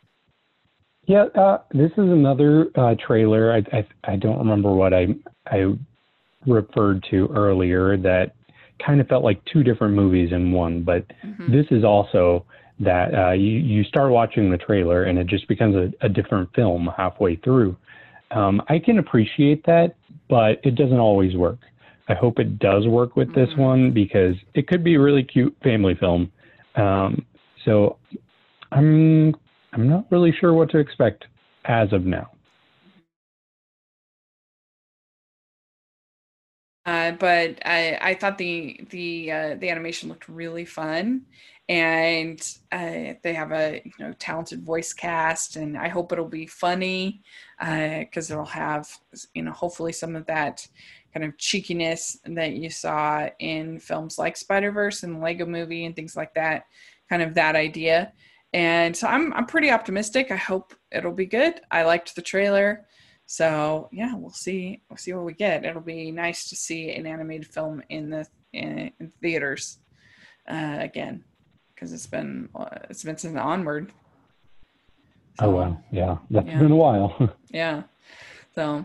Yeah, 1.06 1.24
uh, 1.34 1.58
this 1.72 1.90
is 1.92 1.98
another 1.98 2.70
uh, 2.76 2.94
trailer. 3.04 3.52
I, 3.52 3.58
I, 3.76 3.86
I 4.04 4.16
don't 4.16 4.38
remember 4.38 4.72
what 4.72 4.92
I 4.94 5.08
I 5.46 5.74
referred 6.46 7.04
to 7.10 7.28
earlier 7.34 7.96
that 7.96 8.34
kind 8.84 9.00
of 9.00 9.08
felt 9.08 9.24
like 9.24 9.44
two 9.52 9.62
different 9.62 9.94
movies 9.94 10.30
in 10.32 10.52
one. 10.52 10.82
But 10.82 11.04
mm-hmm. 11.24 11.52
this 11.52 11.66
is 11.70 11.84
also 11.84 12.44
that 12.78 13.14
uh, 13.14 13.32
you 13.32 13.58
you 13.58 13.84
start 13.84 14.12
watching 14.12 14.50
the 14.50 14.58
trailer 14.58 15.04
and 15.04 15.18
it 15.18 15.26
just 15.26 15.48
becomes 15.48 15.74
a, 15.74 15.92
a 16.04 16.08
different 16.08 16.48
film 16.54 16.88
halfway 16.96 17.36
through. 17.36 17.76
Um, 18.30 18.62
I 18.68 18.78
can 18.78 18.98
appreciate 18.98 19.64
that, 19.66 19.96
but 20.28 20.60
it 20.62 20.76
doesn't 20.76 20.98
always 20.98 21.34
work. 21.36 21.58
I 22.08 22.14
hope 22.14 22.38
it 22.38 22.58
does 22.58 22.86
work 22.86 23.16
with 23.16 23.34
this 23.34 23.48
mm-hmm. 23.50 23.60
one 23.60 23.90
because 23.92 24.34
it 24.54 24.66
could 24.68 24.82
be 24.82 24.94
a 24.94 25.00
really 25.00 25.22
cute 25.22 25.56
family 25.62 25.94
film. 25.94 26.30
Um, 26.76 27.24
so 27.64 27.98
I'm 28.72 29.34
I'm 29.72 29.88
not 29.88 30.06
really 30.10 30.32
sure 30.32 30.52
what 30.52 30.70
to 30.70 30.78
expect 30.78 31.24
as 31.64 31.92
of 31.92 32.04
now. 32.04 32.30
Uh, 36.86 37.12
but 37.12 37.58
I, 37.64 37.98
I 38.00 38.14
thought 38.14 38.38
the 38.38 38.80
the 38.90 39.30
uh, 39.30 39.54
the 39.56 39.70
animation 39.70 40.08
looked 40.08 40.28
really 40.28 40.64
fun, 40.64 41.22
and 41.70 42.58
uh, 42.72 43.14
they 43.22 43.32
have 43.32 43.52
a 43.52 43.80
you 43.84 43.92
know 44.00 44.12
talented 44.18 44.64
voice 44.64 44.92
cast, 44.92 45.54
and 45.54 45.78
I 45.78 45.86
hope 45.86 46.10
it'll 46.10 46.26
be 46.26 46.46
funny 46.46 47.22
because 47.60 48.28
uh, 48.30 48.34
it'll 48.34 48.44
have 48.44 48.90
you 49.34 49.42
know 49.42 49.52
hopefully 49.52 49.92
some 49.92 50.16
of 50.16 50.26
that 50.26 50.66
kind 51.14 51.24
of 51.24 51.38
cheekiness 51.38 52.18
that 52.24 52.54
you 52.54 52.70
saw 52.70 53.28
in 53.38 53.78
films 53.78 54.18
like 54.18 54.36
Spider 54.36 54.72
Verse 54.72 55.04
and 55.04 55.20
Lego 55.20 55.46
Movie 55.46 55.84
and 55.84 55.94
things 55.94 56.16
like 56.16 56.34
that, 56.34 56.64
kind 57.08 57.22
of 57.22 57.34
that 57.34 57.54
idea. 57.54 58.12
And 58.52 58.96
so 58.96 59.06
I'm 59.06 59.32
I'm 59.32 59.46
pretty 59.46 59.70
optimistic. 59.70 60.32
I 60.32 60.36
hope 60.36 60.74
it'll 60.90 61.12
be 61.12 61.26
good. 61.26 61.60
I 61.70 61.84
liked 61.84 62.16
the 62.16 62.22
trailer. 62.22 62.84
So 63.26 63.88
yeah, 63.92 64.16
we'll 64.16 64.30
see. 64.30 64.82
We'll 64.90 64.96
see 64.96 65.12
what 65.12 65.24
we 65.24 65.34
get. 65.34 65.64
It'll 65.64 65.82
be 65.82 66.10
nice 66.10 66.48
to 66.48 66.56
see 66.56 66.90
an 66.90 67.06
animated 67.06 67.46
film 67.46 67.80
in 67.90 68.10
the 68.10 68.26
in, 68.52 68.90
in 68.98 69.12
theaters 69.22 69.78
uh, 70.48 70.78
again 70.80 71.22
because 71.80 71.94
it's 71.94 72.06
been 72.06 72.48
it's 72.90 73.02
been 73.04 73.16
since 73.16 73.36
Onward. 73.36 73.90
So, 75.38 75.46
oh 75.46 75.50
wow, 75.50 75.82
yeah, 75.90 76.18
that's 76.30 76.46
yeah. 76.46 76.58
been 76.58 76.72
a 76.72 76.76
while. 76.76 77.34
yeah. 77.50 77.84
So 78.54 78.84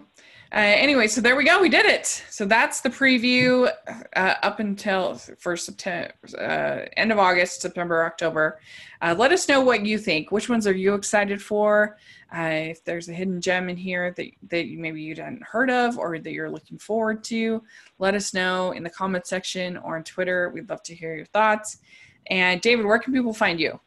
uh, 0.53 0.59
anyway, 0.59 1.05
so 1.07 1.19
there 1.19 1.35
we 1.35 1.43
go. 1.43 1.59
We 1.59 1.67
did 1.67 1.85
it. 1.85 2.05
So 2.05 2.45
that's 2.45 2.79
the 2.79 2.89
preview 2.89 3.69
uh, 4.15 4.35
up 4.41 4.61
until 4.61 5.15
for 5.15 5.57
September, 5.57 6.13
uh, 6.39 6.85
end 6.95 7.11
of 7.11 7.19
August, 7.19 7.61
September, 7.61 8.05
October. 8.05 8.61
Uh, 9.01 9.13
let 9.17 9.33
us 9.33 9.49
know 9.49 9.59
what 9.59 9.85
you 9.85 9.97
think. 9.97 10.31
Which 10.31 10.47
ones 10.47 10.65
are 10.65 10.73
you 10.73 10.93
excited 10.93 11.41
for? 11.41 11.97
Uh, 12.33 12.69
if 12.71 12.85
there's 12.85 13.09
a 13.09 13.13
hidden 13.13 13.41
gem 13.41 13.67
in 13.69 13.75
here 13.75 14.13
that 14.15 14.27
that 14.49 14.69
maybe 14.69 15.01
you 15.01 15.15
hadn't 15.15 15.43
heard 15.43 15.69
of 15.69 15.97
or 15.97 16.17
that 16.19 16.31
you're 16.31 16.49
looking 16.49 16.77
forward 16.77 17.23
to, 17.25 17.61
let 17.99 18.15
us 18.15 18.33
know 18.33 18.71
in 18.71 18.83
the 18.83 18.89
comment 18.89 19.27
section 19.27 19.75
or 19.75 19.97
on 19.97 20.03
Twitter. 20.05 20.51
We'd 20.53 20.69
love 20.69 20.83
to 20.83 20.95
hear 20.95 21.17
your 21.17 21.25
thoughts. 21.25 21.79
And 22.27 22.61
David, 22.61 22.85
where 22.85 22.99
can 22.99 23.13
people 23.13 23.33
find 23.33 23.59
you? 23.59 23.79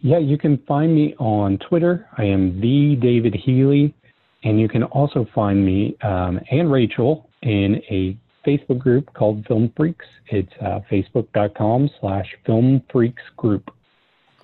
Yeah, 0.00 0.18
you 0.18 0.38
can 0.38 0.58
find 0.68 0.94
me 0.94 1.14
on 1.18 1.58
Twitter. 1.58 2.08
I 2.18 2.24
am 2.24 2.60
the 2.60 2.96
David 2.96 3.34
Healy. 3.34 3.94
And 4.44 4.60
you 4.60 4.68
can 4.68 4.84
also 4.84 5.26
find 5.34 5.64
me 5.64 5.96
um, 6.02 6.38
and 6.50 6.70
Rachel 6.70 7.28
in 7.42 7.82
a 7.90 8.16
Facebook 8.46 8.78
group 8.78 9.12
called 9.14 9.44
Film 9.46 9.72
Freaks. 9.76 10.06
It's 10.28 10.52
uh, 10.60 10.80
facebook.com 10.90 11.90
slash 12.00 12.26
Film 12.44 12.82
Freaks 12.92 13.22
Group. 13.36 13.70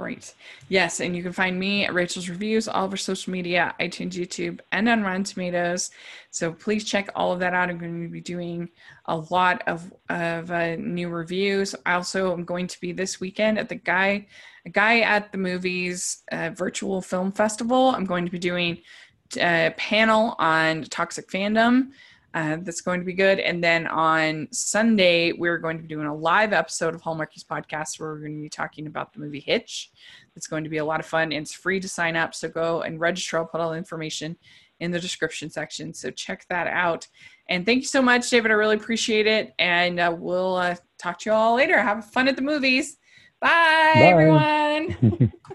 Great. 0.03 0.35
Yes, 0.69 0.99
and 0.99 1.15
you 1.15 1.23
can 1.23 1.31
find 1.31 1.57
me 1.57 1.85
at 1.85 1.95
Rachel's 1.95 2.29
Reviews, 2.29 2.67
all 2.67 2.87
of 2.87 2.91
our 2.91 2.97
social 2.97 3.33
media, 3.33 3.73
iTunes, 3.79 4.15
YouTube, 4.15 4.59
and 4.73 4.89
on 4.89 5.05
Rotten 5.05 5.23
Tomatoes. 5.23 5.93
So 6.33 6.53
please 6.53 6.83
check 6.83 7.09
all 7.15 7.31
of 7.31 7.39
that 7.39 7.55
out. 7.55 7.71
I'm 7.71 7.79
going 7.79 8.03
to 8.03 8.09
be 8.09 8.21
doing 8.21 8.69
a 9.07 9.17
lot 9.17 9.63
of 9.69 9.93
of 10.09 10.51
uh, 10.51 10.75
new 10.75 11.09
reviews. 11.09 11.77
I 11.87 11.93
also 11.93 12.33
am 12.33 12.45
going 12.45 12.67
to 12.67 12.81
be 12.81 12.91
this 12.91 13.21
weekend 13.21 13.61
at 13.61 13.69
the 13.69 13.77
guy 13.77 14.27
a 14.67 14.71
guy 14.71 15.03
at 15.03 15.31
the 15.31 15.39
movies 15.39 16.25
uh, 16.33 16.51
virtual 16.53 17.01
film 17.01 17.31
festival. 17.31 17.91
I'm 17.91 18.05
going 18.05 18.25
to 18.25 18.33
be 18.33 18.41
doing 18.41 18.79
a 19.37 19.69
uh, 19.69 19.71
panel 19.77 20.35
on 20.41 20.83
toxic 20.83 21.31
fandom. 21.31 21.91
Uh, 22.35 22.57
that's 22.63 22.81
going 22.81 22.99
to 22.99 23.05
be 23.05 23.13
good. 23.13 23.39
And 23.41 23.63
then 23.63 23.87
on 23.87 24.49
Sunday, 24.53 25.33
we're 25.33 25.59
going 25.59 25.77
to 25.77 25.83
be 25.83 25.89
doing 25.89 26.07
a 26.07 26.15
live 26.15 26.55
episode 26.55 26.95
of 26.95 27.03
Hallmarkies 27.03 27.45
podcast 27.45 28.01
where 28.01 28.11
we're 28.11 28.21
going 28.21 28.37
to 28.37 28.43
be 28.43 28.49
talking 28.49 28.87
about 28.87 29.13
the 29.13 29.21
movie 29.21 29.41
Hitch. 29.41 29.91
It's 30.35 30.47
going 30.47 30.65
to 30.65 30.71
be 30.71 30.79
a 30.79 30.85
lot 30.85 30.99
of 30.99 31.05
fun 31.05 31.25
and 31.25 31.43
it's 31.43 31.53
free 31.53 31.79
to 31.79 31.89
sign 31.89 32.17
up. 32.17 32.35
So 32.35 32.49
go 32.49 32.83
and 32.83 32.99
register. 32.99 33.37
I'll 33.37 33.45
put 33.45 33.61
all 33.61 33.73
the 33.73 33.77
information 33.77 34.37
in 34.81 34.91
the 34.91 34.99
description 34.99 35.51
section. 35.51 35.93
So 35.93 36.11
check 36.11 36.47
that 36.49 36.67
out. 36.67 37.07
And 37.49 37.67
thank 37.67 37.83
you 37.83 37.87
so 37.87 38.01
much, 38.01 38.29
David. 38.31 38.51
I 38.51 38.55
really 38.55 38.77
appreciate 38.77 39.27
it. 39.27 39.53
And 39.59 40.01
uh, 40.01 40.15
we'll 40.19 40.57
uh, 40.57 40.77
talk 40.99 41.19
to 41.21 41.31
you 41.31 41.35
all 41.35 41.57
later. 41.57 41.79
Have 41.81 42.07
fun 42.07 42.29
at 42.29 42.37
the 42.37 42.43
movies. 42.43 42.97
Bye. 43.41 43.49
Bye. 43.95 44.01
everyone. 44.05 45.33